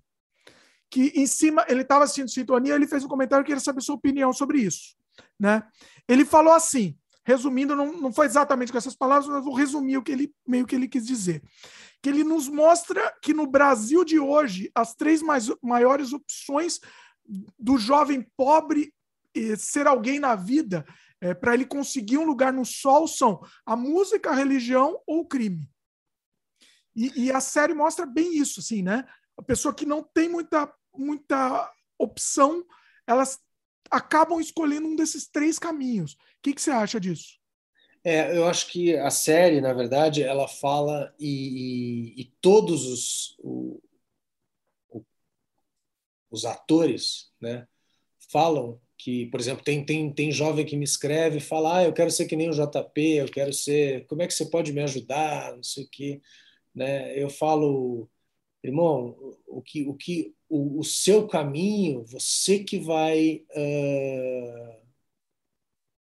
[0.89, 3.95] Que em cima, ele estava assistindo sintonia, ele fez um comentário que queria saber sua
[3.95, 4.95] opinião sobre isso.
[5.39, 5.63] Né?
[6.07, 10.03] Ele falou assim: resumindo, não, não foi exatamente com essas palavras, mas vou resumir o
[10.03, 11.41] que ele meio que ele quis dizer.
[12.01, 16.79] Que ele nos mostra que no Brasil de hoje, as três mais, maiores opções
[17.57, 18.93] do jovem pobre
[19.57, 20.85] ser alguém na vida,
[21.19, 25.25] é, para ele conseguir um lugar no sol, são a música, a religião ou o
[25.25, 25.69] crime.
[26.95, 29.03] E, e, a série mostra bem isso, assim, né?
[29.37, 32.65] A pessoa que não tem muita, muita opção,
[33.07, 33.39] elas
[33.91, 36.13] acabam escolhendo um desses três caminhos.
[36.13, 37.39] O que, que você acha disso?
[38.03, 43.35] É, eu acho que a série, na verdade, ela fala e, e, e todos os,
[43.39, 43.81] o,
[44.89, 45.03] o,
[46.29, 47.67] os atores né,
[48.31, 51.93] falam que, por exemplo, tem, tem, tem jovem que me escreve e fala, ah, eu
[51.93, 54.81] quero ser que nem o JP, eu quero ser, como é que você pode me
[54.83, 56.21] ajudar, não sei o quê.
[56.75, 57.17] Né?
[57.17, 58.07] Eu falo,
[58.65, 59.15] irmão,
[59.47, 63.43] o que, o que o, o seu caminho, você que vai.
[63.55, 64.85] Uh,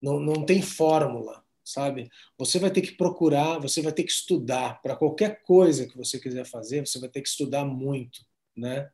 [0.01, 2.09] não, não tem fórmula, sabe?
[2.37, 4.81] Você vai ter que procurar, você vai ter que estudar.
[4.81, 8.25] Para qualquer coisa que você quiser fazer, você vai ter que estudar muito,
[8.55, 8.89] né?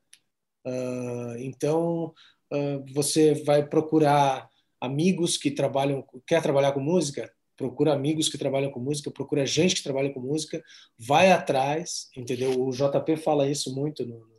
[0.65, 2.13] Uh, então,
[2.51, 4.49] uh, você vai procurar
[4.81, 7.31] amigos que trabalham, quer trabalhar com música?
[7.57, 10.63] Procura amigos que trabalham com música, procura gente que trabalha com música,
[10.97, 12.61] vai atrás, entendeu?
[12.61, 14.37] O JP fala isso muito no,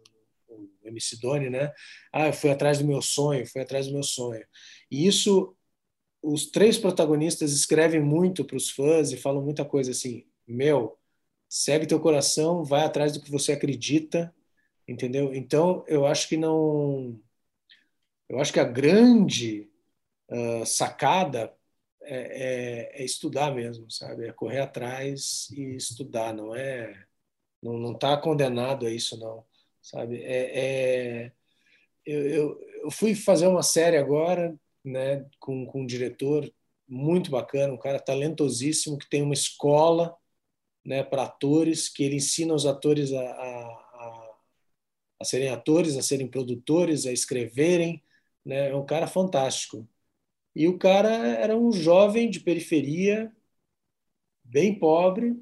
[0.89, 1.73] MC Doni, né?
[2.13, 4.45] Ah, eu fui atrás do meu sonho, fui atrás do meu sonho.
[4.91, 5.55] E isso,
[6.23, 10.99] os três protagonistas escrevem muito para os fãs e falam muita coisa assim: meu,
[11.49, 14.35] segue teu coração, vai atrás do que você acredita,
[14.87, 15.35] entendeu?
[15.35, 17.19] Então, eu acho que não.
[18.29, 19.71] Eu acho que a grande
[20.31, 21.55] uh, sacada
[22.09, 24.27] é, é, é, estudar mesmo, sabe?
[24.27, 27.07] É correr atrás e estudar, não é.
[27.63, 29.45] Não, não tá condenado a isso, não
[29.83, 30.23] sabe?
[30.23, 31.33] É, é
[32.07, 36.51] eu, eu, eu, fui fazer uma série agora, né, com, com um diretor
[36.89, 40.17] muito bacana, um cara talentosíssimo que tem uma escola,
[40.85, 44.37] né, para atores, que ele ensina os atores a, a,
[45.21, 48.03] a, serem atores, a serem produtores, a escreverem,
[48.45, 48.71] né?
[48.71, 49.87] É um cara fantástico.
[50.55, 53.33] E o cara era um jovem de periferia,
[54.43, 55.37] bem pobre,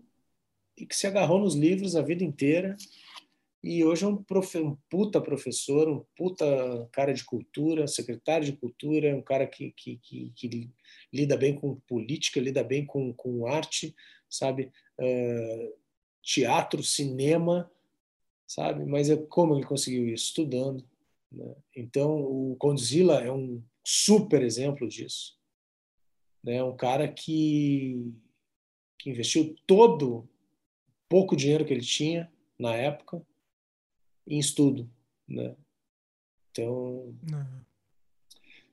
[0.77, 2.77] e que se agarrou nos livros a vida inteira
[3.69, 8.53] e hoje é um, profe, um puta professor, um puta cara de cultura, secretário de
[8.53, 10.71] cultura, um cara que, que, que, que
[11.13, 13.93] lida bem com política, lida bem com, com arte,
[14.31, 14.71] sabe?
[15.01, 15.75] Uh,
[16.23, 17.69] teatro, cinema,
[18.47, 18.85] sabe?
[18.85, 20.27] Mas é como ele conseguiu isso?
[20.27, 20.85] Estudando.
[21.33, 21.57] Né?
[21.75, 25.39] Então, o Condzilla é um super exemplo disso.
[26.43, 26.61] Né?
[26.61, 28.13] Um cara que,
[28.99, 30.29] que investiu todo
[31.09, 33.25] pouco dinheiro que ele tinha na época
[34.27, 34.91] em estudo,
[35.29, 35.55] né?
[36.51, 37.61] Então, uhum.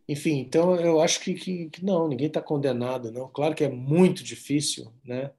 [0.10, 3.30] enfim, então eu acho que, que, que não, ninguém está condenado, não.
[3.30, 5.32] Claro que é muito difícil, né?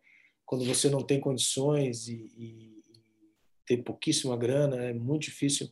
[0.46, 2.82] Quando você não tem condições e, e,
[3.66, 5.68] tem pouquíssima grana, é muito difícil.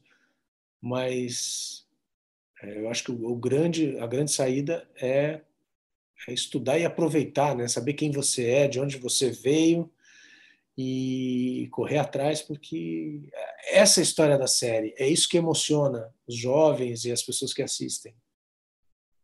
[0.80, 1.86] Mas
[2.62, 5.40] eu acho que o, grande, a grande saída é,
[6.28, 7.66] é estudar e aproveitar, né?
[7.66, 9.90] Saber quem você é, de onde você veio
[10.76, 13.28] e correr atrás, porque
[13.70, 14.94] essa é a história da série.
[14.96, 18.14] É isso que emociona os jovens e as pessoas que assistem.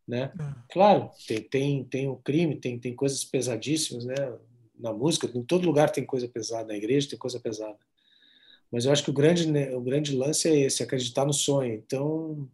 [0.06, 0.32] Né?
[0.38, 0.72] É.
[0.72, 4.14] Claro, tem, tem, tem o crime, tem, tem coisas pesadíssimas né?
[4.78, 7.78] na música, em todo lugar tem coisa pesada, na igreja tem coisa pesada.
[8.70, 11.74] Mas eu acho que o grande, né, o grande lance é esse, acreditar no sonho.
[11.74, 12.48] Então,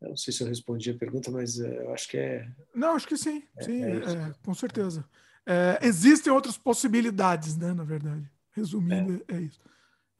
[0.00, 2.50] eu não sei se eu respondi a pergunta, mas eh, eu acho que é.
[2.74, 5.04] Não, acho que sim, é, sim, é é, com certeza.
[5.46, 7.74] É, existem outras possibilidades, né?
[7.74, 9.60] Na verdade, resumindo, é, é isso.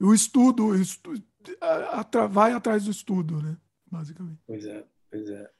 [0.01, 1.23] O estudo, o estudo
[2.31, 3.57] vai atrás do estudo, né?
[3.91, 4.41] Basicamente.
[4.47, 5.51] Pois é, pois é.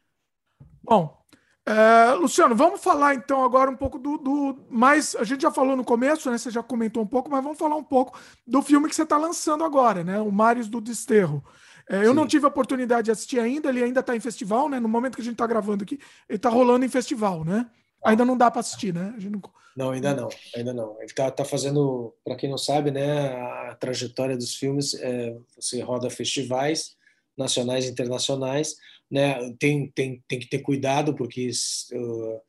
[0.83, 1.21] Bom,
[1.67, 5.15] é, Luciano, vamos falar então agora um pouco do, do, mais.
[5.17, 6.37] A gente já falou no começo, né?
[6.37, 9.17] Você já comentou um pouco, mas vamos falar um pouco do filme que você está
[9.17, 10.21] lançando agora, né?
[10.21, 11.45] O Mares do Desterro.
[11.91, 14.79] É, eu não tive a oportunidade de assistir ainda, ele ainda está em festival, né?
[14.79, 15.99] No momento que a gente está gravando aqui,
[16.29, 17.69] ele está rolando em festival, né?
[18.05, 19.13] Ainda não dá para assistir, né?
[19.19, 19.43] Não...
[19.77, 19.91] não...
[19.91, 20.97] ainda não, ainda não.
[20.99, 23.29] Ele está tá fazendo, para quem não sabe, né,
[23.71, 26.97] a trajetória dos filmes, é, você roda festivais
[27.37, 28.77] nacionais e internacionais,
[29.11, 29.53] né?
[29.59, 32.41] Tem, tem, tem que ter cuidado porque uh,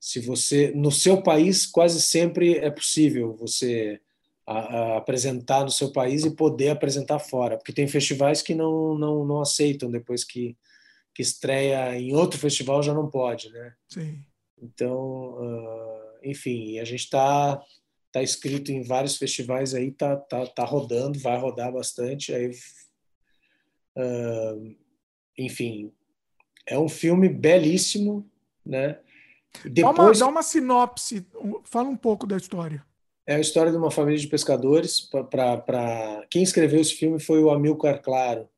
[0.00, 4.00] se você no seu país quase sempre é possível você
[4.46, 8.96] a, a apresentar no seu país e poder apresentar fora, porque tem festivais que não,
[8.96, 10.56] não, não aceitam depois que,
[11.12, 13.74] que estreia em outro festival já não pode, né?
[13.88, 14.22] Sim.
[14.62, 17.60] Então, uh, enfim, a gente está
[18.12, 22.32] tá escrito em vários festivais aí, tá, tá, tá rodando, vai rodar bastante.
[22.32, 22.50] Aí,
[23.98, 24.76] uh,
[25.36, 25.92] enfim,
[26.66, 28.30] é um filme belíssimo,
[28.64, 28.98] né?
[29.64, 29.96] Depois...
[29.96, 31.26] Dá, uma, dá uma sinopse,
[31.64, 32.84] fala um pouco da história.
[33.26, 35.00] É a história de uma família de pescadores.
[35.00, 38.48] Para quem escreveu esse filme foi o Amilcar Claro,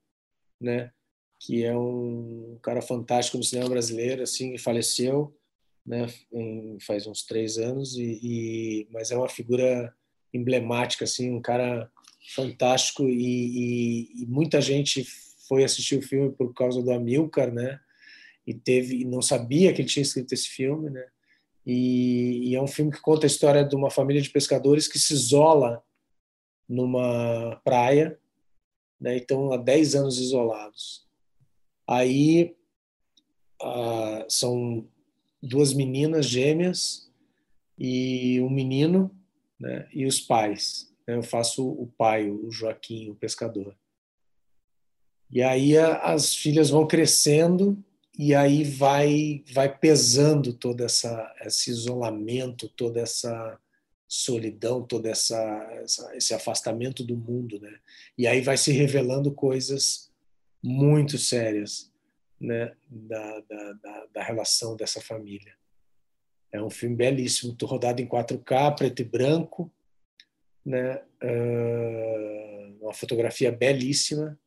[0.60, 0.92] né?
[1.40, 5.34] Que é um cara fantástico no cinema brasileiro, assim, faleceu,
[5.86, 6.06] né?
[6.30, 9.94] Em, faz uns três anos e, e, mas é uma figura
[10.34, 11.90] emblemática, assim, um cara
[12.34, 13.14] fantástico e,
[14.18, 15.02] e, e muita gente
[15.48, 17.80] foi assistir o filme por causa do Amilcar, né?
[18.46, 21.06] E teve, não sabia que ele tinha escrito esse filme, né?
[21.70, 24.98] E, e, é um filme que conta a história de uma família de pescadores que
[24.98, 25.84] se isola
[26.66, 28.18] numa praia,
[28.98, 29.18] né?
[29.18, 31.06] Então, há 10 anos isolados.
[31.86, 32.56] Aí
[33.60, 34.88] ah, são
[35.42, 37.12] duas meninas gêmeas
[37.78, 39.14] e um menino,
[39.60, 39.86] né?
[39.92, 40.90] E os pais.
[41.06, 41.16] Né?
[41.16, 43.76] Eu faço o pai, o Joaquim, o pescador.
[45.30, 47.76] E aí as filhas vão crescendo
[48.18, 53.58] e aí vai vai pesando todo essa esse isolamento, toda essa
[54.08, 55.38] solidão, todo essa,
[55.82, 57.78] essa, esse afastamento do mundo, né?
[58.16, 60.10] E aí vai se revelando coisas
[60.62, 61.92] muito sérias,
[62.40, 62.74] né?
[62.88, 65.54] Da, da, da, da relação dessa família.
[66.50, 69.70] É um filme belíssimo, rodado em 4K, preto e branco,
[70.64, 71.02] né?
[71.22, 74.38] Uh, uma fotografia belíssima,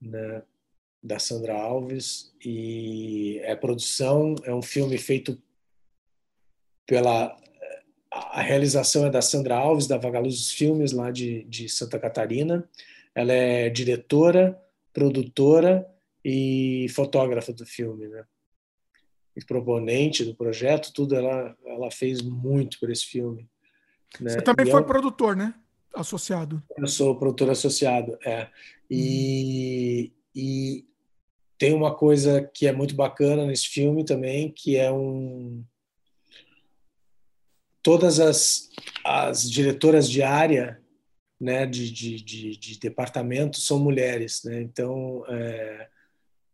[0.00, 0.42] né?
[1.04, 5.38] Da Sandra Alves e é produção, é um filme feito
[6.86, 7.36] pela
[8.10, 12.68] a realização é da Sandra Alves da Vagaluzes Filmes lá de, de Santa Catarina.
[13.12, 14.58] Ela é diretora,
[14.92, 15.84] produtora
[16.24, 18.24] e fotógrafa do filme, né?
[19.36, 23.48] E proponente do projeto, tudo ela ela fez muito por esse filme.
[24.20, 24.30] Né?
[24.30, 25.52] Você também e foi eu, produtor, né?
[25.92, 26.62] Associado.
[26.78, 28.48] Eu sou produtor associado, é.
[28.88, 30.20] E, hum.
[30.36, 30.84] e
[31.64, 35.64] tem uma coisa que é muito bacana nesse filme também, que é um
[37.82, 38.68] todas as,
[39.02, 40.78] as diretoras de área
[41.40, 44.42] né, de, de, de, de departamento são mulheres.
[44.44, 44.60] Né?
[44.60, 45.88] Então, é,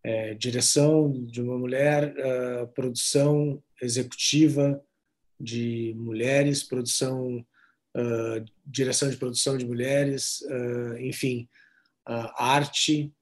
[0.04, 4.80] é, direção de uma mulher, uh, produção executiva
[5.40, 7.44] de mulheres, produção,
[7.96, 11.48] uh, direção de produção de mulheres, uh, enfim,
[12.06, 13.12] arte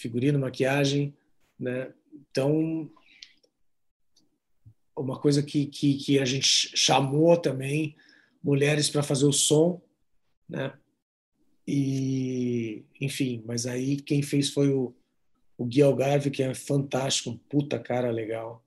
[0.00, 1.14] figurino, maquiagem,
[1.58, 1.92] né?
[2.30, 2.90] Então,
[4.96, 7.96] uma coisa que, que, que a gente chamou também
[8.42, 9.80] mulheres para fazer o som,
[10.48, 10.72] né?
[11.66, 14.94] E, enfim, mas aí quem fez foi o,
[15.56, 18.64] o Gui Algarve, que é fantástico, um puta cara legal.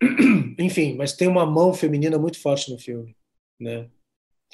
[0.58, 3.16] Enfim, mas tem uma mão feminina muito forte no filme,
[3.60, 3.88] né?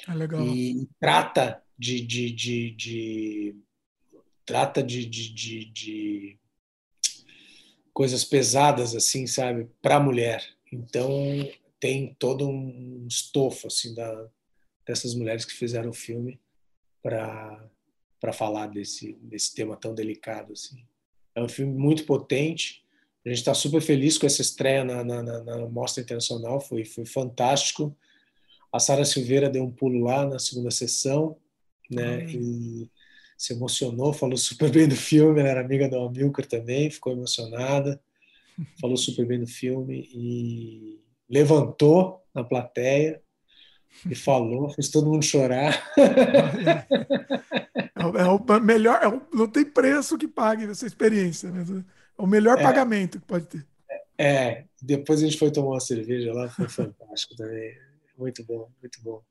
[0.07, 0.45] É legal.
[0.45, 3.55] E, e trata de, de, de, de
[4.45, 6.39] trata de, de, de, de
[7.93, 10.45] coisas pesadas assim, sabe, para a mulher.
[10.71, 11.09] Então
[11.79, 14.29] tem todo um estofo assim da
[14.85, 16.39] dessas mulheres que fizeram o filme
[17.01, 17.69] para
[18.19, 20.85] para falar desse desse tema tão delicado assim.
[21.33, 22.83] É um filme muito potente.
[23.25, 26.61] A gente está super feliz com essa estreia na, na, na, na mostra internacional.
[26.61, 27.95] Foi foi fantástico.
[28.71, 31.37] A Sara Silveira deu um pulo lá na segunda sessão,
[31.89, 32.25] né?
[32.29, 32.89] E
[33.37, 38.01] se emocionou, falou super bem do filme, ela era amiga do Amilcar também, ficou emocionada,
[38.79, 43.21] falou super bem do filme e levantou na plateia
[44.09, 45.83] e falou, fez todo mundo chorar.
[47.95, 51.65] É, é o melhor, é o, não tem preço que pague essa experiência, né?
[52.17, 53.65] É o melhor é, pagamento que pode ter.
[54.17, 57.75] É, depois a gente foi tomar uma cerveja lá, foi fantástico também.
[58.17, 59.21] Muito bom, muito bom.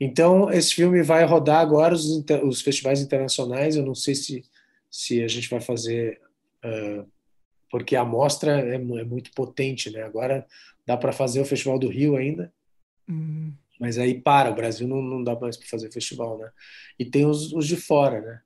[0.00, 2.06] Então, esse filme vai rodar agora os,
[2.44, 3.76] os festivais internacionais.
[3.76, 4.44] Eu não sei se,
[4.90, 6.20] se a gente vai fazer,
[6.64, 7.06] uh,
[7.70, 10.02] porque a mostra é, é, muito potente, né?
[10.02, 10.46] Agora
[10.86, 12.52] dá para fazer o Festival do Rio ainda,
[13.08, 13.52] uhum.
[13.80, 14.50] mas aí para.
[14.50, 16.50] O Brasil não, não dá mais para fazer festival, né?
[16.98, 18.40] E tem os, os de fora, né?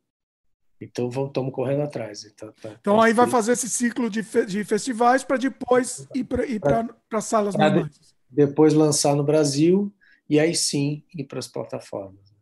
[0.81, 2.25] Então estamos correndo atrás.
[2.25, 6.09] Então, tá, então tá aí vai fazer esse ciclo de, fe de festivais para depois
[6.15, 7.93] ir para salas pra normais.
[7.93, 8.01] De,
[8.31, 9.93] depois lançar no Brasil
[10.31, 12.33] e aí sim ir para as plataformas.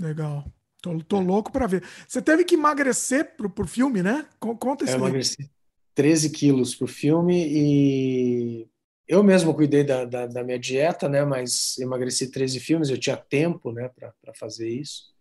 [0.00, 0.50] Legal.
[0.80, 1.84] Tô, tô louco para ver.
[2.06, 4.26] Você teve que emagrecer pro, pro filme, né?
[4.38, 4.94] Conta isso.
[4.94, 5.50] Eu emagreci
[5.94, 8.68] 13 quilos pro filme e
[9.06, 11.24] eu mesmo cuidei da, da, da, minha dieta, né?
[11.24, 13.90] Mas emagreci 13 filmes, eu tinha tempo, né?
[13.90, 15.12] Para fazer isso.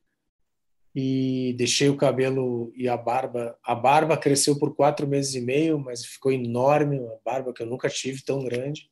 [0.96, 3.58] E deixei o cabelo e a barba.
[3.64, 7.68] A barba cresceu por quatro meses e meio, mas ficou enorme, uma barba que eu
[7.68, 8.90] nunca tive tão grande.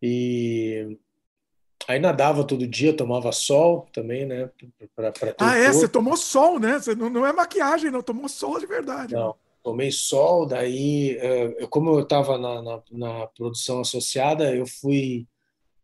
[0.00, 0.98] E
[1.86, 4.50] aí nadava todo dia, tomava sol também, né?
[4.94, 5.72] Pra, pra ah, é?
[5.72, 6.78] Você tomou sol, né?
[6.78, 8.02] Você não, não é maquiagem, não.
[8.02, 9.14] Tomou sol de verdade.
[9.14, 10.46] Não, tomei sol.
[10.46, 15.26] Daí, eh, eu, como eu estava na, na, na, produção associada, eu fui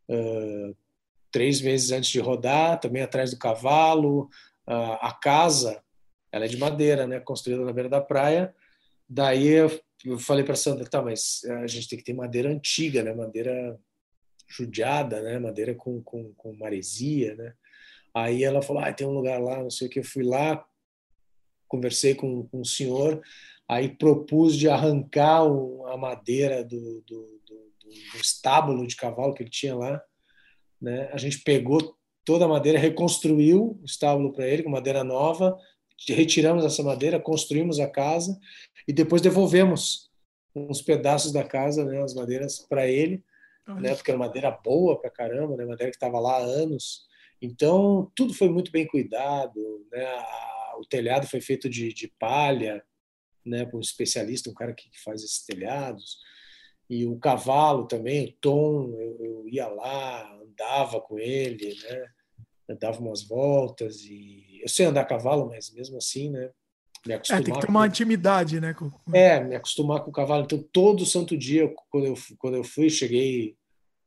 [0.08, 0.74] uh,
[1.30, 4.30] três meses antes de rodar, também atrás do cavalo.
[4.66, 5.82] Uh, a casa,
[6.32, 7.20] ela é de madeira, né?
[7.20, 8.54] Construída na beira da praia.
[9.08, 13.02] Daí eu, eu falei para Sandra, tá, mas a gente tem que ter madeira antiga,
[13.02, 13.12] né?
[13.12, 13.78] Madeira
[14.50, 15.38] judiada, né?
[15.38, 17.54] Madeira com, com, com maresia, né?
[18.12, 20.00] Aí ela falou, ah, tem um lugar lá, não sei o que.
[20.00, 20.64] Eu fui lá,
[21.68, 23.22] conversei com, com o senhor,
[23.68, 29.50] aí propus de arrancar a madeira do, do, do, do, estábulo de cavalo que ele
[29.50, 30.02] tinha lá.
[30.82, 31.08] Né?
[31.12, 35.56] A gente pegou toda a madeira, reconstruiu o estábulo para ele com madeira nova,
[36.08, 38.36] retiramos essa madeira, construímos a casa
[38.88, 40.10] e depois devolvemos
[40.54, 43.22] uns pedaços da casa, né, as madeiras para ele
[43.76, 43.94] né?
[43.94, 45.64] Porque era madeira boa pra caramba, né?
[45.64, 47.02] Madeira que estava lá há anos.
[47.40, 50.06] Então, tudo foi muito bem cuidado, né?
[50.80, 52.82] o telhado foi feito de, de palha,
[53.44, 53.64] né?
[53.66, 56.18] Por um especialista, um cara que faz esses telhados.
[56.88, 62.06] E o cavalo também, o Tom, eu, eu ia lá, andava com ele, né?
[62.76, 66.50] dava umas voltas e eu sei andar a cavalo, mas mesmo assim, né?
[67.04, 67.86] Me acostumar é, tem que ter uma com...
[67.86, 68.74] intimidade, né?
[68.74, 68.90] Com...
[69.12, 70.44] É, me acostumar com o cavalo.
[70.44, 73.56] Então, todo santo dia, quando eu, quando eu fui, cheguei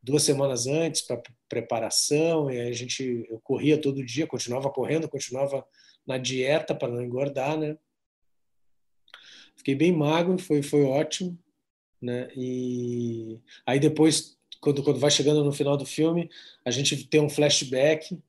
[0.03, 5.65] duas semanas antes para preparação e a gente eu corria todo dia, continuava correndo, continuava
[6.05, 7.77] na dieta para não engordar, né?
[9.55, 11.39] Fiquei bem magro, foi foi ótimo,
[12.01, 12.30] né?
[12.35, 16.30] E aí depois quando quando vai chegando no final do filme,
[16.65, 18.19] a gente tem um flashback,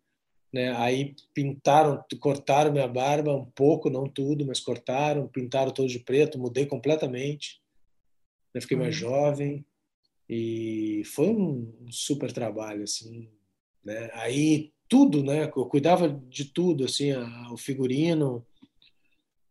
[0.53, 0.73] né?
[0.77, 6.39] Aí pintaram, cortaram minha barba um pouco, não tudo, mas cortaram, pintaram todo de preto,
[6.39, 7.61] mudei completamente.
[8.55, 8.61] Né?
[8.61, 9.11] Fiquei mais uhum.
[9.11, 9.67] jovem,
[10.29, 13.29] e foi um super trabalho, assim,
[13.85, 14.11] né?
[14.15, 15.45] Aí tudo, né?
[15.45, 18.47] Eu cuidava de tudo, assim, a, o figurino.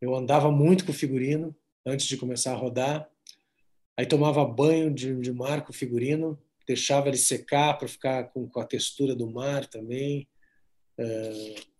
[0.01, 1.55] Eu andava muito com o figurino
[1.85, 3.09] antes de começar a rodar.
[3.97, 8.47] Aí tomava banho de, de mar com o figurino, deixava ele secar para ficar com,
[8.47, 10.27] com, a textura do mar também.
[10.97, 11.72] Uh,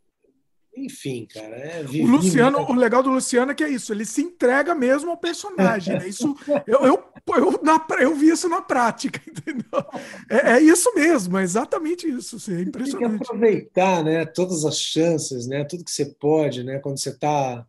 [0.75, 1.55] enfim, cara.
[1.55, 5.11] É o Luciano, o legal do Luciano é que é isso, ele se entrega mesmo
[5.11, 5.97] ao personagem.
[5.99, 6.07] Né?
[6.07, 6.35] Isso,
[6.65, 9.85] eu, eu, eu, na, eu vi isso na prática, entendeu?
[10.29, 12.37] É, é isso mesmo, é exatamente isso.
[12.37, 13.09] Assim, é impressionante.
[13.09, 17.09] Tem que aproveitar né, todas as chances, né, tudo que você pode, né, quando você
[17.09, 17.65] está.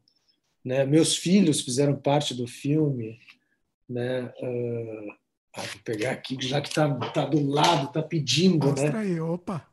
[0.64, 3.18] Né, meus filhos fizeram parte do filme.
[3.86, 5.14] Né, uh,
[5.56, 8.66] vou pegar aqui, já que está tá do lado, está pedindo.
[8.66, 8.98] Mostra né?
[9.00, 9.66] aí, opa.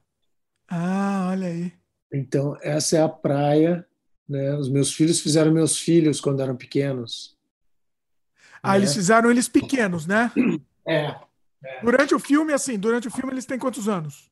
[0.68, 1.81] Ah, olha aí.
[2.14, 3.86] Então, essa é a praia.
[4.28, 4.54] Né?
[4.56, 7.38] Os meus filhos fizeram meus filhos quando eram pequenos.
[8.62, 8.78] Ah, né?
[8.78, 10.32] eles fizeram eles pequenos, né?
[10.88, 11.16] É,
[11.64, 11.82] é.
[11.84, 14.32] Durante o filme, assim, durante o filme eles têm quantos anos?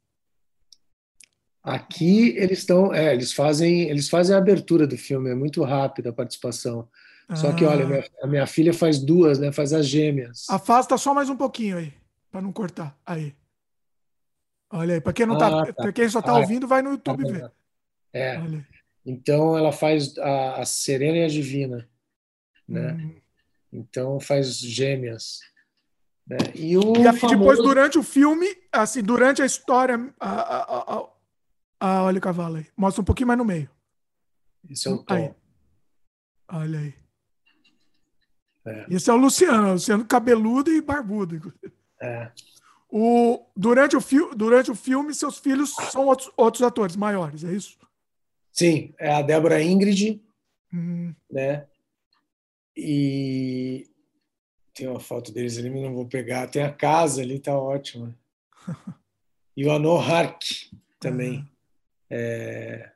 [1.61, 6.09] Aqui eles estão, é, eles fazem, eles fazem a abertura do filme, é muito rápida
[6.09, 6.87] a participação.
[7.27, 7.35] Ah.
[7.35, 9.51] Só que, olha, minha, a minha filha faz duas, né?
[9.51, 10.45] Faz as gêmeas.
[10.49, 11.93] Afasta só mais um pouquinho aí,
[12.31, 12.97] para não cortar.
[13.05, 13.35] Aí.
[14.71, 15.91] Olha aí, para quem não tá, ah, tá.
[15.91, 17.51] quem só está ah, ouvindo, vai no YouTube tá ver.
[18.13, 18.37] É.
[19.05, 21.87] Então ela faz a, a, Serena e a Divina,
[22.67, 22.93] né?
[22.93, 23.21] Hum.
[23.71, 25.39] Então faz gêmeas.
[26.27, 26.37] Né?
[26.55, 27.27] E, o e famoso...
[27.27, 31.09] depois durante o filme, assim, durante a história, a, a, a,
[31.79, 33.69] a, olha o cavalo aí, mostra um pouquinho mais no meio.
[34.69, 35.15] Esse é o Tom.
[35.15, 35.33] Aí.
[36.51, 36.93] Olha aí.
[38.65, 38.85] É.
[38.89, 41.53] Esse é o Luciano, Luciano cabeludo e barbudo.
[42.01, 42.31] É.
[42.91, 47.53] O, durante, o fi, durante o filme, seus filhos são outros, outros atores maiores, é
[47.53, 47.77] isso?
[48.51, 50.21] Sim, é a Débora Ingrid,
[50.73, 51.13] hum.
[51.31, 51.67] né?
[52.75, 53.89] E
[54.73, 56.47] tem uma foto deles ali, mas não vou pegar.
[56.47, 58.17] Tem a casa ali, tá ótima.
[59.57, 60.41] E o Anor Hark
[61.01, 61.39] também.
[61.39, 61.47] Uhum.
[62.09, 62.91] É...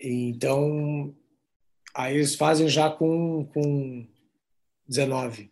[0.00, 1.14] Então,
[1.94, 4.04] aí eles fazem já com, com
[4.88, 5.48] 19.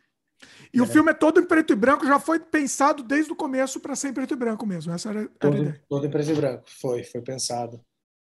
[0.74, 0.82] E é.
[0.82, 3.94] o filme é todo em preto e branco, já foi pensado desde o começo para
[3.94, 4.92] ser em preto e branco mesmo.
[4.92, 5.82] Essa era, todo, a ideia.
[5.88, 7.80] Todo em preto e branco, foi, foi pensado.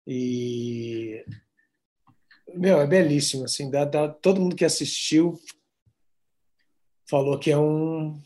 [0.06, 1.24] E
[2.54, 5.38] meu, é belíssimo, assim, dá, dá, todo mundo que assistiu
[7.08, 8.20] falou que é um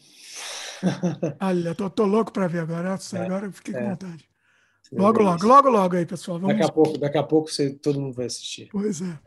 [1.41, 3.81] Olha, tô, tô louco para ver agora, é, agora eu fiquei é.
[3.81, 4.29] com vontade.
[4.93, 6.39] Logo, logo, logo, logo aí, pessoal.
[6.39, 6.57] Vamos...
[6.57, 8.69] Daqui a pouco, daqui a pouco você, todo mundo vai assistir.
[8.71, 9.19] Pois é.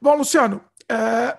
[0.00, 1.36] Bom, Luciano, é,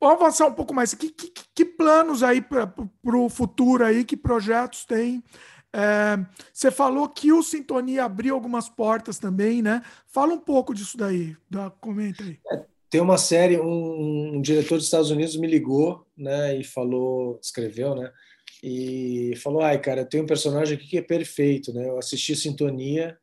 [0.00, 0.94] vamos avançar um pouco mais.
[0.94, 2.72] Que, que, que planos aí para
[3.04, 5.22] o futuro aí, que projetos tem
[5.76, 9.82] É, você falou que o Sintonia abriu algumas portas também, né?
[10.06, 12.40] Fala um pouco disso daí, dá, comenta aí.
[12.50, 17.38] É, tem uma série, um, um, diretor dos Estados Unidos me ligou, né, e falou,
[17.42, 18.10] escreveu, né,
[18.62, 21.86] e falou, ai, cara, tem um personagem aqui que é perfeito, né?
[21.86, 23.18] Eu assisti Sintonia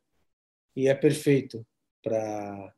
[0.75, 1.65] e é perfeito
[2.03, 2.73] para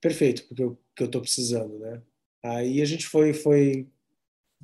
[0.00, 2.02] perfeito porque eu que eu estou precisando, né?
[2.42, 3.86] Aí a gente foi foi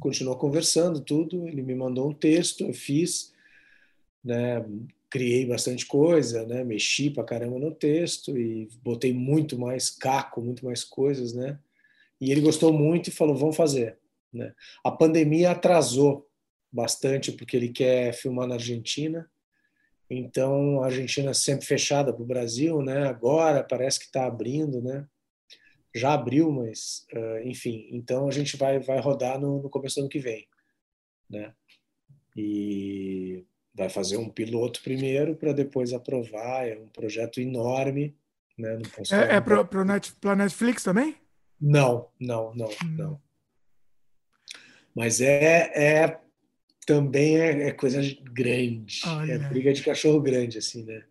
[0.01, 3.34] continuou conversando tudo, ele me mandou um texto, eu fiz,
[4.24, 4.64] né?
[5.10, 6.64] Criei bastante coisa, né?
[6.64, 11.59] Mexi pra caramba no texto e botei muito mais caco, muito mais coisas, né?
[12.20, 13.98] E ele gostou muito e falou: "Vamos fazer",
[14.32, 14.52] né?
[14.82, 16.28] A pandemia atrasou
[16.72, 19.30] bastante porque ele quer filmar na Argentina.
[20.10, 23.06] Então, a Argentina é sempre fechada para o Brasil, né?
[23.06, 25.06] Agora parece que está abrindo, né?
[25.94, 27.88] Já abriu, mas uh, enfim.
[27.92, 30.46] Então a gente vai vai rodar no, no começo do ano que vem,
[31.30, 31.55] né?
[32.36, 33.44] E
[33.74, 36.66] vai fazer um piloto primeiro para depois aprovar.
[36.66, 38.16] É um projeto enorme,
[38.56, 38.80] né?
[39.10, 41.16] é é para o Net, Netflix também?
[41.60, 42.96] Não, não, não, hum.
[42.96, 43.20] não.
[44.94, 46.20] Mas é, é
[46.86, 49.01] também é, é coisa grande.
[49.06, 49.32] Olha.
[49.32, 51.02] É briga de cachorro grande, assim, né?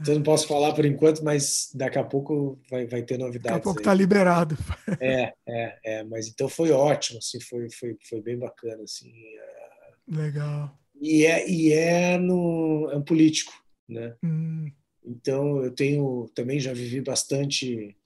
[0.00, 3.44] Então não posso falar por enquanto, mas daqui a pouco vai, vai ter novidades.
[3.44, 4.58] Daqui a pouco está liberado.
[5.00, 6.04] É, é, é.
[6.04, 9.12] Mas então foi ótimo, assim, foi, foi, foi bem bacana, assim.
[9.14, 10.16] É.
[10.16, 10.76] Legal.
[11.02, 13.52] E é, e é no é um político,
[13.88, 14.16] né?
[14.22, 14.70] Hum.
[15.04, 17.96] Então eu tenho também já vivi bastante,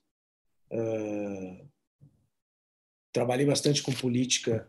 [0.71, 1.67] uh,
[3.13, 4.67] trabalhei bastante com política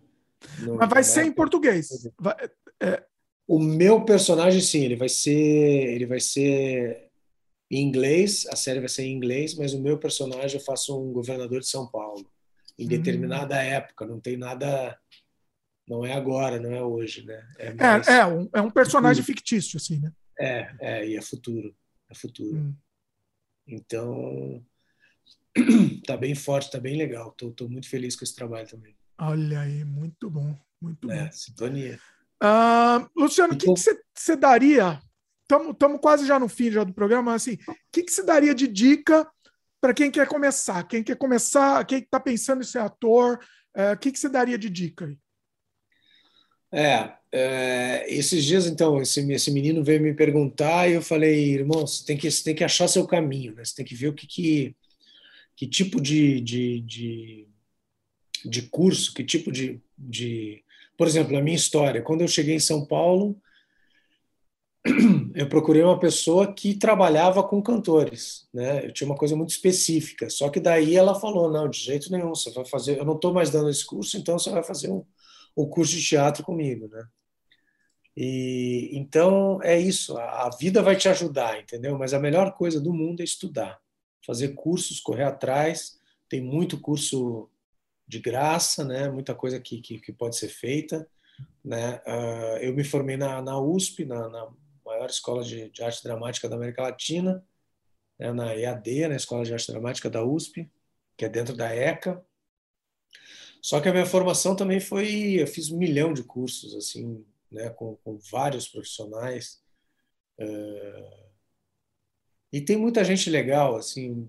[0.60, 1.88] no, Mas vai ser em português.
[2.18, 2.36] Vai,
[2.80, 3.02] é...
[3.46, 7.08] O meu personagem, sim, ele vai ser, ele vai ser
[7.70, 8.46] em inglês.
[8.50, 11.68] A série vai ser em inglês, mas o meu personagem eu faço um governador de
[11.68, 12.30] São Paulo
[12.78, 12.88] em hum.
[12.88, 13.58] determinada hum.
[13.58, 14.06] época.
[14.06, 14.98] Não tem nada,
[15.88, 17.42] não é agora, não é hoje, né?
[17.58, 18.06] É, mais...
[18.06, 19.38] é, é, um, é um personagem futuro.
[19.38, 20.12] fictício, assim, né?
[20.38, 21.74] É, é, e é futuro,
[22.08, 22.56] é futuro.
[22.56, 22.74] Hum.
[23.66, 24.64] Então,
[26.06, 27.32] tá bem forte, tá bem legal.
[27.32, 28.94] Tô, tô muito feliz com esse trabalho também.
[29.18, 31.32] Olha aí, muito bom, muito é, bom.
[31.32, 31.98] Sintonia.
[32.42, 35.00] Uh, Luciano, o que você daria?
[35.42, 38.68] Estamos quase já no fim já do programa, mas assim, o que você daria de
[38.68, 39.28] dica
[39.80, 40.84] para quem quer começar?
[40.84, 43.38] Quem quer começar, quem está pensando em ser ator,
[43.74, 45.18] o uh, que você daria de dica aí?
[46.72, 51.86] É, é, esses dias, então, esse, esse menino veio me perguntar e eu falei, irmão,
[51.86, 53.64] você tem que, você tem que achar seu caminho, né?
[53.64, 54.76] Você tem que ver o que, que,
[55.56, 57.48] que tipo de, de, de
[58.44, 60.62] de curso, que tipo de, de.
[60.96, 62.02] Por exemplo, a minha história.
[62.02, 63.40] Quando eu cheguei em São Paulo,
[65.34, 68.86] eu procurei uma pessoa que trabalhava com cantores, né?
[68.86, 70.28] Eu tinha uma coisa muito específica.
[70.30, 72.98] Só que daí ela falou: não, de jeito nenhum, você vai fazer.
[72.98, 75.04] Eu não estou mais dando esse curso, então você vai fazer um,
[75.58, 77.06] um curso de teatro comigo, né?
[78.16, 80.16] E então é isso.
[80.18, 81.98] A vida vai te ajudar, entendeu?
[81.98, 83.78] Mas a melhor coisa do mundo é estudar,
[84.26, 85.98] fazer cursos, correr atrás.
[86.28, 87.50] Tem muito curso
[88.06, 89.08] de graça, né?
[89.08, 91.08] Muita coisa que, que, que pode ser feita,
[91.64, 92.00] né?
[92.06, 94.48] Uh, eu me formei na, na USP, na, na
[94.84, 97.44] maior escola de, de, arte dramática da América Latina,
[98.18, 98.32] né?
[98.32, 100.68] na EAD, na Escola de Arte Dramática da USP,
[101.16, 102.24] que é dentro da ECA.
[103.68, 107.22] Só que a minha formação também foi, eu fiz um milhão de cursos, assim,
[107.52, 107.68] né?
[107.68, 109.62] Com, com vários profissionais.
[110.40, 111.28] Uh,
[112.50, 114.26] e tem muita gente legal, assim,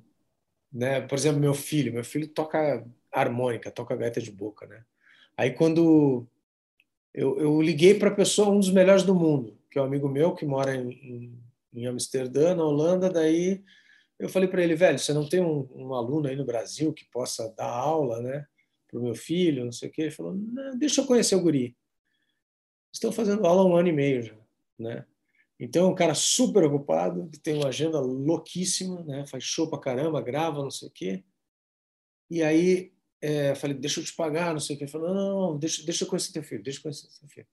[0.70, 1.00] né?
[1.00, 4.84] Por exemplo, meu filho, meu filho toca harmônica, toca gaita de boca, né?
[5.38, 6.28] Aí quando
[7.14, 10.10] eu, eu liguei para a pessoa, um dos melhores do mundo, que é um amigo
[10.10, 11.44] meu que mora em, em,
[11.76, 13.64] em Amsterdã, na Holanda, daí
[14.20, 17.06] eu falei para ele, velho, você não tem um, um, aluno aí no Brasil que
[17.06, 18.46] possa dar aula, né,
[18.90, 20.04] para o meu filho, não sei o quê?
[20.04, 20.36] Ele falou,
[20.78, 21.78] deixa eu conhecer o guri.
[22.92, 24.38] Estão fazendo aula há um ano e meio já,
[24.78, 25.06] né?
[25.60, 29.26] Então, é um cara super ocupado, que tem uma agenda louquíssima, né?
[29.28, 31.24] Faz show pra caramba, grava, não sei o quê.
[32.30, 34.86] E aí é, falei, deixa eu te pagar, não sei o que.
[34.86, 37.48] Ele falou, não, não, deixa, deixa eu conhecer teu filho, deixa eu conhecer teu filho.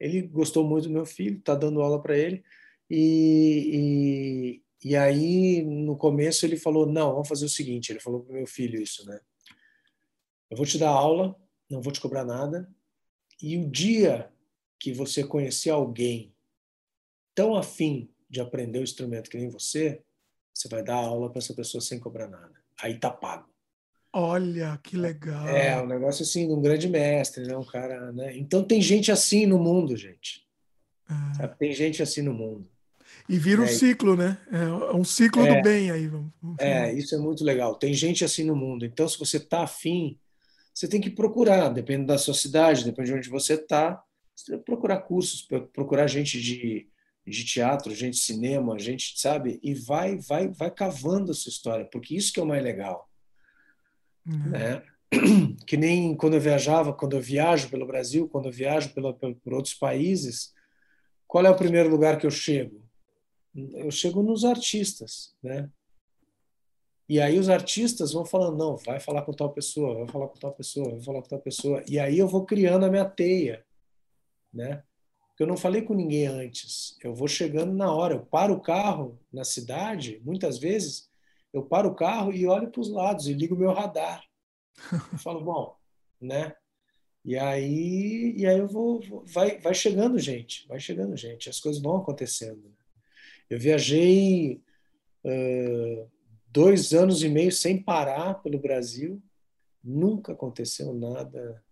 [0.00, 2.42] Ele gostou muito do meu filho, está dando aula para ele.
[2.90, 8.22] E, e, e, aí, no começo, ele falou, não, vamos fazer o seguinte, ele falou
[8.22, 9.20] para meu filho isso, né?
[10.52, 11.34] Eu vou te dar aula,
[11.70, 12.68] não vou te cobrar nada,
[13.40, 14.30] e o dia
[14.78, 16.30] que você conhecer alguém
[17.34, 20.02] tão afim de aprender o instrumento que nem você,
[20.52, 22.52] você vai dar aula para essa pessoa sem cobrar nada.
[22.82, 23.48] Aí tá pago.
[24.12, 25.48] Olha, que legal.
[25.48, 27.56] É, um negócio assim, de um grande mestre, né?
[27.56, 28.36] Um cara, né?
[28.36, 30.46] Então tem gente assim no mundo, gente.
[31.40, 31.46] É.
[31.46, 32.68] Tem gente assim no mundo.
[33.26, 34.38] E vira um é, ciclo, né?
[34.50, 36.10] É um ciclo é, do bem aí.
[36.58, 37.74] É, isso é muito legal.
[37.74, 38.84] Tem gente assim no mundo.
[38.84, 40.18] Então, se você está afim,
[40.72, 44.02] você tem que procurar, dependendo da sua cidade, depende de onde você está,
[44.34, 46.88] você tem que procurar cursos, procurar gente de,
[47.26, 49.60] de teatro, gente de cinema, gente, sabe?
[49.62, 53.08] E vai, vai, vai cavando a sua história, porque isso que é o mais legal.
[54.26, 54.50] Uhum.
[54.50, 54.82] Né?
[55.66, 59.52] Que nem quando eu viajava, quando eu viajo pelo Brasil, quando eu viajo pela, por
[59.52, 60.54] outros países,
[61.26, 62.82] qual é o primeiro lugar que eu chego?
[63.54, 65.68] Eu chego nos artistas, né?
[67.12, 70.38] E aí os artistas vão falando, não, vai falar com tal pessoa, vai falar com
[70.38, 71.84] tal pessoa, vai falar com tal pessoa.
[71.86, 73.62] E aí eu vou criando a minha teia,
[74.50, 74.82] né?
[75.38, 76.96] Eu não falei com ninguém antes.
[77.04, 78.14] Eu vou chegando na hora.
[78.14, 81.10] Eu paro o carro na cidade, muitas vezes,
[81.52, 84.24] eu paro o carro e olho para os lados e ligo meu radar.
[85.12, 85.76] Eu falo, bom,
[86.18, 86.56] né?
[87.22, 91.82] E aí, e aí eu vou, vai, vai chegando gente, vai chegando gente, as coisas
[91.82, 92.74] vão acontecendo.
[93.50, 94.62] Eu viajei
[95.26, 96.10] uh,
[96.52, 99.22] dois anos e meio sem parar pelo Brasil,
[99.82, 101.62] nunca aconteceu nada.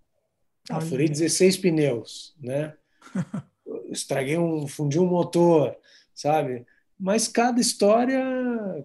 [0.69, 2.75] Ah, furei 16 pneus, né?
[3.91, 5.77] Estraguei um, fundi um motor,
[6.15, 6.67] sabe?
[6.99, 8.23] Mas cada história,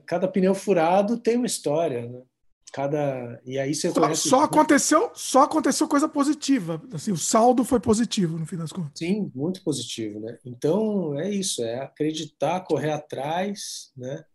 [0.06, 2.22] cada pneu furado tem uma história, né?
[2.76, 7.80] cada e aí você só, só aconteceu só aconteceu coisa positiva assim o saldo foi
[7.80, 12.92] positivo no fim das contas sim muito positivo né então é isso é acreditar correr
[12.92, 14.26] atrás né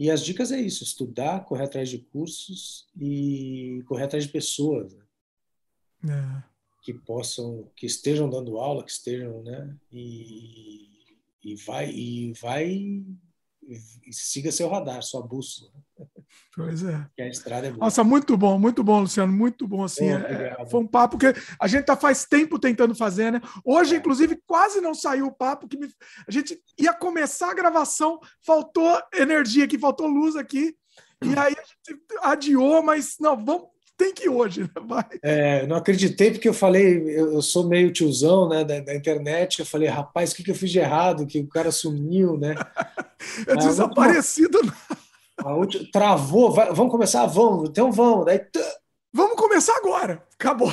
[0.00, 4.96] e as dicas é isso estudar correr atrás de cursos e correr atrás de pessoas
[6.02, 6.42] né?
[6.42, 6.42] é.
[6.82, 10.88] que possam que estejam dando aula que estejam né e,
[11.44, 13.04] e vai e vai
[14.10, 15.70] siga seu radar, sua bússola.
[16.54, 17.06] Pois é.
[17.14, 17.84] Que a estrada é boa.
[17.84, 19.84] Nossa, muito bom, muito bom, Luciano, muito bom.
[19.84, 21.26] Assim, é, foi um papo que
[21.60, 23.40] a gente tá faz tempo tentando fazer, né?
[23.64, 23.98] Hoje, é.
[23.98, 25.88] inclusive, quase não saiu o papo, que me...
[26.26, 30.76] a gente ia começar a gravação, faltou energia aqui, faltou luz aqui.
[31.22, 33.68] E aí a gente adiou, mas não, vamos,
[34.00, 34.62] tem que ir hoje.
[34.62, 34.68] Né?
[34.86, 35.04] Vai.
[35.22, 39.60] É, não acreditei porque eu falei, eu, eu sou meio tiozão né, da, da, internet.
[39.60, 41.26] Eu falei, rapaz, o que, que eu fiz de errado?
[41.26, 42.54] Que o cara sumiu, né?
[43.46, 44.56] é desaparecido.
[44.58, 44.76] Última,
[45.44, 47.26] a última, travou, vai, vamos começar?
[47.26, 48.24] Vamos, então vamos.
[48.24, 48.40] Daí,
[49.12, 50.22] Vamos começar agora.
[50.34, 50.70] Acabou.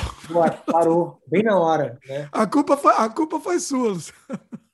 [0.64, 1.98] parou, bem na hora.
[2.06, 2.28] Né?
[2.30, 3.98] A, culpa foi, a culpa foi sua.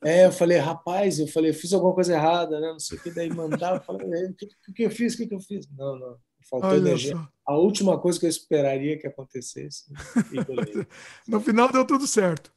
[0.05, 2.69] É, eu falei, rapaz, eu falei, eu fiz alguma coisa errada, né?
[2.69, 5.15] Não sei o que, daí mandava, eu falei, o que, que, eu fiz?
[5.15, 5.67] O que, que eu fiz?
[5.75, 6.17] Não, não.
[6.49, 7.17] Faltou Olha energia.
[7.17, 7.29] Só.
[7.47, 9.85] A última coisa que eu esperaria que acontecesse.
[11.29, 12.53] no final deu tudo certo.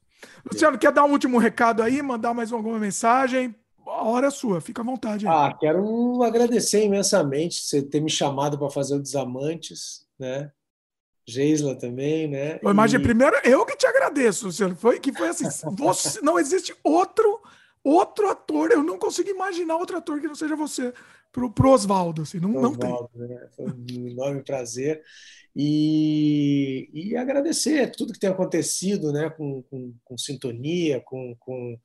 [0.46, 2.02] Luciano, quer dar um último recado aí?
[2.02, 3.56] Mandar mais alguma mensagem?
[3.86, 5.28] A hora é sua, fica à vontade.
[5.28, 5.34] Aí.
[5.34, 10.52] Ah, quero agradecer imensamente você ter me chamado para fazer o Desamantes, né?
[11.26, 12.60] Geisla também, né?
[12.64, 13.04] Imagem e...
[13.04, 14.76] primeiro eu que te agradeço, Luciano.
[14.76, 17.42] Foi que foi assim, você, não existe outro
[17.84, 20.94] outro ator, eu não consigo imaginar outro ator que não seja você
[21.32, 23.28] pro, pro Oswaldo, assim, não, Oswaldo, não tem.
[23.28, 23.50] Né?
[23.56, 25.04] Foi um enorme prazer.
[25.56, 31.80] E, e agradecer tudo que tem acontecido né, com, com, com Sintonia, com, com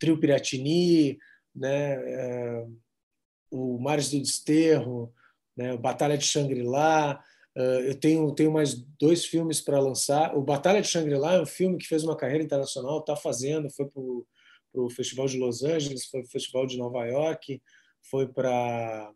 [0.00, 1.18] Trio Piratini,
[1.54, 2.66] né, é,
[3.48, 5.14] o Mares do Desterro,
[5.56, 7.22] né, Batalha de Shangri-La.
[7.56, 10.34] Uh, eu tenho, tenho mais dois filmes para lançar.
[10.36, 13.86] O Batalha de Shangri-La é um filme que fez uma carreira internacional, está fazendo, foi
[13.86, 14.02] para
[14.82, 17.62] o Festival de Los Angeles, foi para o Festival de Nova York,
[18.02, 19.12] foi para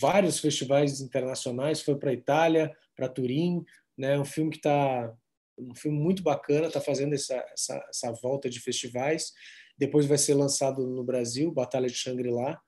[0.00, 3.64] vários festivais internacionais, foi para Itália, para Turim,
[3.96, 4.18] né?
[4.18, 5.14] Um filme que está
[5.58, 9.32] um filme muito bacana, está fazendo essa, essa, essa volta de festivais.
[9.78, 12.60] Depois vai ser lançado no Brasil, Batalha de Shangri-La,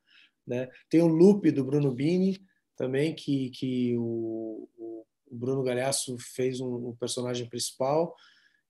[0.46, 0.68] né?
[0.88, 2.40] Tem o Loop do Bruno Bini
[2.76, 8.14] também que que o, o Bruno Galhaço fez um, um personagem principal.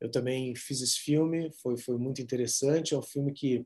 [0.01, 2.95] Eu também fiz esse filme, foi foi muito interessante.
[2.95, 3.65] É um filme que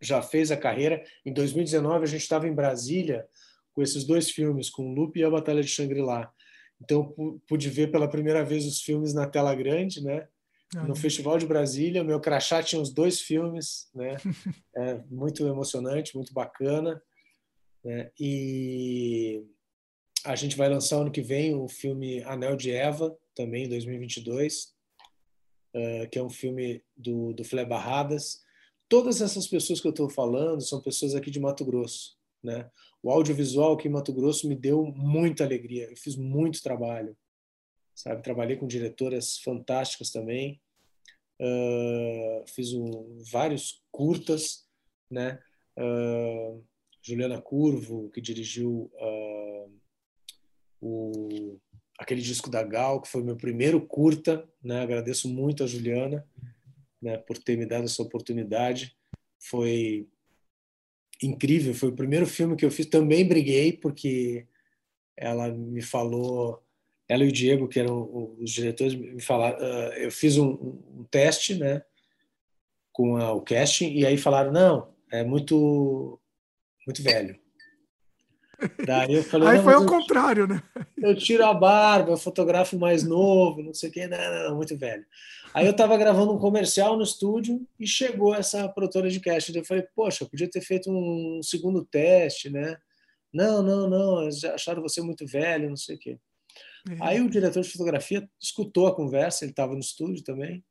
[0.00, 1.02] já fez a carreira.
[1.24, 3.26] Em 2019, a gente estava em Brasília
[3.72, 6.32] com esses dois filmes, com o Lupe e a Batalha de Shangri-La.
[6.80, 7.14] Então,
[7.46, 10.28] pude ver pela primeira vez os filmes na tela grande, né?
[10.86, 14.16] No Festival de Brasília, meu crachá tinha os dois filmes, né?
[14.76, 17.02] É muito emocionante, muito bacana.
[17.82, 18.10] Né?
[18.20, 19.42] E
[20.24, 24.74] a gente vai lançar ano que vem o filme Anel de Eva, também em 2022,
[25.74, 28.42] uh, que é um filme do, do Flé Barradas,
[28.88, 32.16] todas essas pessoas que eu estou falando são pessoas aqui de Mato Grosso.
[32.42, 32.70] Né?
[33.02, 35.88] O audiovisual aqui em Mato Grosso me deu muita alegria.
[35.90, 37.16] Eu fiz muito trabalho,
[37.94, 38.22] sabe?
[38.22, 40.60] Trabalhei com diretoras fantásticas também.
[41.40, 44.66] Uh, fiz um, vários curtas,
[45.10, 45.40] né?
[45.78, 46.64] Uh,
[47.00, 49.72] Juliana Curvo, que dirigiu uh,
[50.80, 51.60] o,
[51.98, 54.80] aquele disco da Gal, que foi meu primeiro curta, né?
[54.80, 56.26] Agradeço muito a Juliana
[57.00, 58.96] né, por ter me dado essa oportunidade.
[59.38, 60.08] Foi
[61.22, 62.86] incrível, foi o primeiro filme que eu fiz.
[62.86, 64.46] Também briguei porque
[65.16, 66.62] ela me falou,
[67.08, 69.58] ela e o Diego, que eram os diretores, me falaram.
[69.58, 71.82] Uh, eu fiz um, um, teste, né,
[72.92, 76.20] com a, o casting e aí falaram não, é muito
[76.86, 77.38] muito velho.
[78.84, 80.62] Daí eu falei, aí foi ao contrário, né?
[80.96, 84.56] Eu tiro a barba, eu fotografo mais novo, não sei o que, não, não, não,
[84.56, 85.06] muito velho.
[85.54, 89.56] Aí eu estava gravando um comercial no estúdio e chegou essa produtora de casting.
[89.56, 92.76] Eu falei, poxa, eu podia ter feito um segundo teste, né?
[93.32, 96.18] Não, não, não, eles acharam você muito velho, não sei o quê.
[96.90, 96.96] É.
[97.00, 100.64] Aí o diretor de fotografia escutou a conversa, ele estava no estúdio também.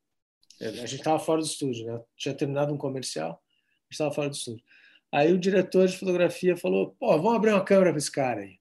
[0.60, 2.02] A gente estava fora do estúdio, né?
[2.16, 3.42] Tinha terminado um comercial,
[3.90, 4.64] estava fora do estúdio.
[5.12, 8.60] Aí o diretor de fotografia falou: pô, vamos abrir uma câmera para esse cara aí.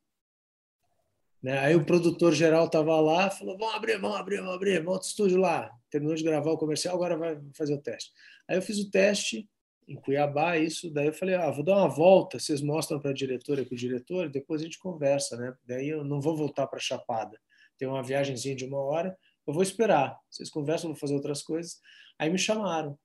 [1.43, 1.59] Né?
[1.59, 5.09] Aí o produtor geral estava lá, falou: vamos abrir, vamos abrir, vamos abrir, monta o
[5.09, 5.70] estúdio lá.
[5.90, 8.12] Terminou de gravar o comercial, agora vai fazer o teste.
[8.48, 9.48] Aí eu fiz o teste
[9.89, 10.90] em Cuiabá, isso.
[10.90, 13.74] Daí eu falei: ah, vou dar uma volta, vocês mostram para a diretora e para
[13.74, 15.55] o diretor, depois a gente conversa, né?
[15.66, 17.39] Daí eu não vou voltar para Chapada.
[17.78, 19.16] Tem uma viagemzinha de uma hora,
[19.47, 20.18] eu vou esperar.
[20.31, 21.81] Vocês conversam, vou fazer outras coisas.
[22.18, 22.98] Aí me chamaram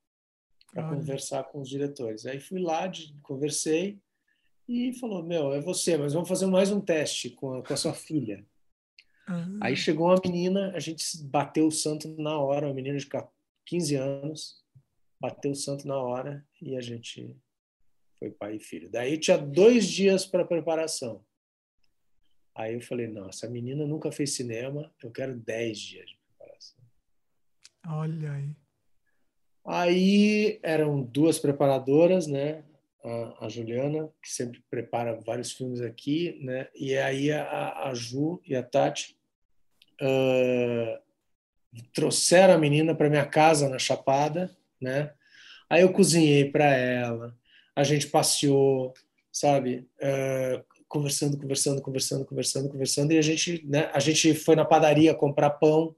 [0.72, 2.24] para conversar com os diretores.
[2.26, 2.90] Aí fui lá,
[3.22, 4.00] conversei
[4.66, 7.76] e falou: Meu, é você, mas vamos fazer mais um teste com a, com a
[7.76, 8.44] sua filha.
[9.28, 9.58] Uhum.
[9.60, 13.06] Aí chegou uma menina, a gente bateu o santo na hora, uma menina de
[13.66, 14.64] 15 anos,
[15.20, 17.36] bateu o santo na hora e a gente
[18.18, 18.90] foi pai e filho.
[18.90, 21.22] Daí tinha dois dias para preparação.
[22.54, 26.80] Aí eu falei: Nossa, a menina nunca fez cinema, eu quero 10 dias de preparação.
[27.86, 28.61] Olha aí.
[29.64, 32.64] Aí eram duas preparadoras, né?
[33.04, 36.68] A, a, Juliana, que sempre prepara vários filmes aqui, né?
[36.74, 39.16] E aí a, a Ju e a Tati
[40.00, 40.98] uh,
[41.92, 45.12] trouxeram a menina para minha casa na Chapada, né?
[45.70, 47.34] Aí eu cozinhei para ela,
[47.74, 48.92] a gente passeou,
[49.32, 49.88] sabe?
[49.98, 53.90] Uh, conversando, conversando, conversando, conversando, conversando, e a gente, né?
[53.94, 55.96] A gente foi na padaria comprar pão,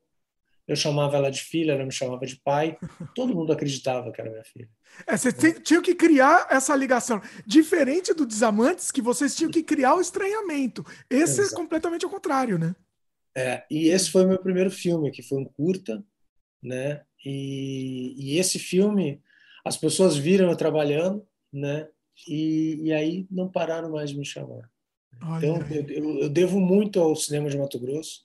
[0.66, 2.78] eu chamava ela de filha, ela me chamava de pai.
[3.14, 4.68] Todo mundo acreditava que era minha filha.
[5.06, 7.20] É, você tinha que criar essa ligação.
[7.46, 10.84] Diferente do Desamantes, que vocês tinham que criar o estranhamento.
[11.10, 11.54] Esse é Exato.
[11.54, 12.74] é completamente ao contrário, né?
[13.36, 16.02] É, e esse foi o meu primeiro filme, que foi um curta,
[16.62, 17.02] né?
[17.24, 19.20] E, e esse filme,
[19.64, 21.88] as pessoas viram eu trabalhando, né?
[22.28, 24.70] E, e aí não pararam mais de me chamar.
[25.22, 28.24] Olha então, eu, eu, eu devo muito ao cinema de Mato Grosso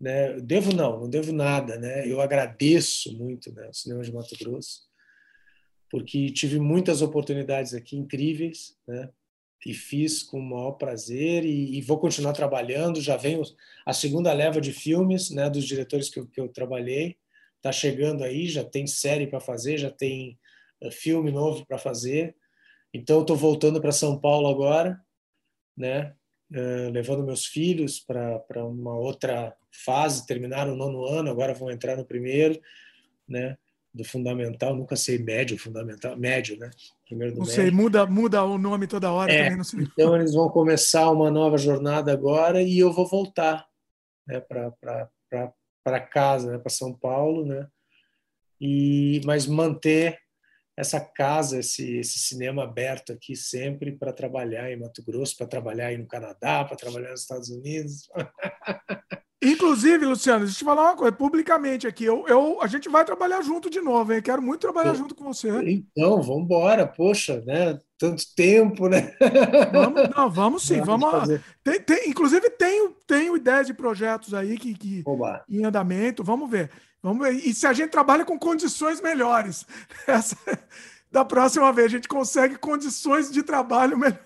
[0.00, 0.40] né?
[0.40, 2.10] Devo não, não devo nada, né?
[2.10, 4.88] Eu agradeço muito né, o cinema de Mato Grosso,
[5.90, 9.10] porque tive muitas oportunidades aqui incríveis, né?
[9.66, 12.98] E fiz com o maior prazer e, e vou continuar trabalhando.
[12.98, 13.42] Já venho
[13.84, 15.50] a segunda leva de filmes, né?
[15.50, 17.18] Dos diretores que eu, que eu trabalhei,
[17.60, 20.38] tá chegando aí, já tem série para fazer, já tem
[20.82, 22.34] uh, filme novo para fazer.
[22.94, 24.98] Então estou voltando para São Paulo agora,
[25.76, 26.14] né?
[26.52, 31.96] Uh, levando meus filhos para uma outra fase, terminaram o nono ano, agora vão entrar
[31.96, 32.60] no primeiro,
[33.28, 33.56] né?
[33.94, 36.70] Do fundamental, nunca sei médio, fundamental, médio, né?
[37.06, 37.62] Primeiro do não médio.
[37.62, 39.80] sei, muda, muda o nome toda hora é, também, não sei.
[39.80, 43.68] Então eles vão começar uma nova jornada agora e eu vou voltar,
[44.26, 44.40] né?
[44.40, 46.58] Para casa, né?
[46.58, 47.68] Para São Paulo, né?
[48.60, 50.18] E mas manter
[50.80, 55.88] essa casa, esse, esse cinema aberto aqui sempre para trabalhar em Mato Grosso, para trabalhar
[55.88, 58.08] aí no Canadá, para trabalhar nos Estados Unidos.
[59.42, 63.06] Inclusive, Luciano, deixa eu te falar uma coisa, publicamente aqui, eu, eu, a gente vai
[63.06, 64.20] trabalhar junto de novo, hein?
[64.20, 65.48] Quero muito trabalhar eu, junto com você.
[65.66, 67.78] Então, vamos embora, poxa, né?
[67.98, 69.14] Tanto tempo, né?
[69.72, 71.10] Vamos, não, vamos sim, vamos.
[71.10, 75.04] vamos tem, tem, inclusive, tenho, tenho ideias de projetos aí que, que
[75.48, 76.70] em andamento, vamos ver.
[77.02, 77.34] Vamos ver.
[77.34, 79.66] E se a gente trabalha com condições melhores,
[80.06, 80.36] essa,
[81.10, 84.20] da próxima vez a gente consegue condições de trabalho melhor.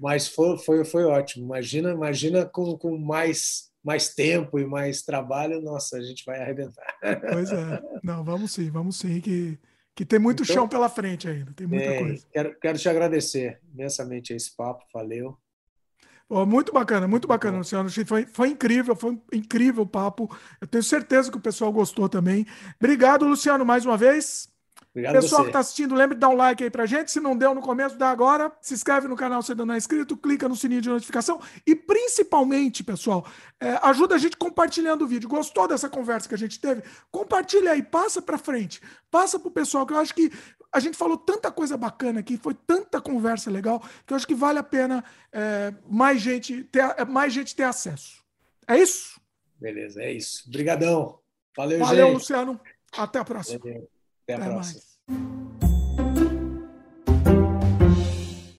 [0.00, 1.44] Mas foi, foi, foi ótimo.
[1.44, 6.96] Imagina, imagina com, com mais, mais tempo e mais trabalho, nossa, a gente vai arrebentar.
[7.32, 7.82] Pois é.
[8.02, 9.58] Não, vamos sim, vamos sim, que,
[9.94, 11.52] que tem muito então, chão pela frente ainda.
[11.52, 12.26] Tem muita é, coisa.
[12.32, 15.36] Quero, quero te agradecer imensamente esse papo, valeu.
[16.28, 17.88] Oh, muito bacana, muito bacana, Luciano.
[18.06, 20.28] Foi, foi incrível, foi um incrível o papo.
[20.60, 22.46] Eu tenho certeza que o pessoal gostou também.
[22.78, 24.48] Obrigado, Luciano, mais uma vez.
[24.94, 27.10] Obrigado Pessoal que está assistindo, lembre de dar um like aí pra gente.
[27.10, 28.52] Se não deu no começo, dá agora.
[28.60, 31.40] Se inscreve no canal se ainda não é inscrito, clica no sininho de notificação.
[31.66, 33.26] E principalmente, pessoal,
[33.60, 35.28] é, ajuda a gente compartilhando o vídeo.
[35.28, 36.84] Gostou dessa conversa que a gente teve?
[37.10, 38.80] Compartilha aí, passa para frente.
[39.10, 40.30] Passa pro pessoal, que eu acho que
[40.72, 44.34] a gente falou tanta coisa bacana aqui, foi tanta conversa legal, que eu acho que
[44.34, 48.22] vale a pena é, mais, gente ter, mais gente ter acesso.
[48.68, 49.20] É isso?
[49.60, 50.44] Beleza, é isso.
[50.46, 51.18] Obrigadão.
[51.56, 52.14] Valeu, Valeu, gente.
[52.14, 52.60] Luciano.
[52.96, 53.58] Até a próxima.
[53.58, 53.93] Valeu.
[54.24, 54.80] Até a Até próxima.
[55.08, 55.63] Mais.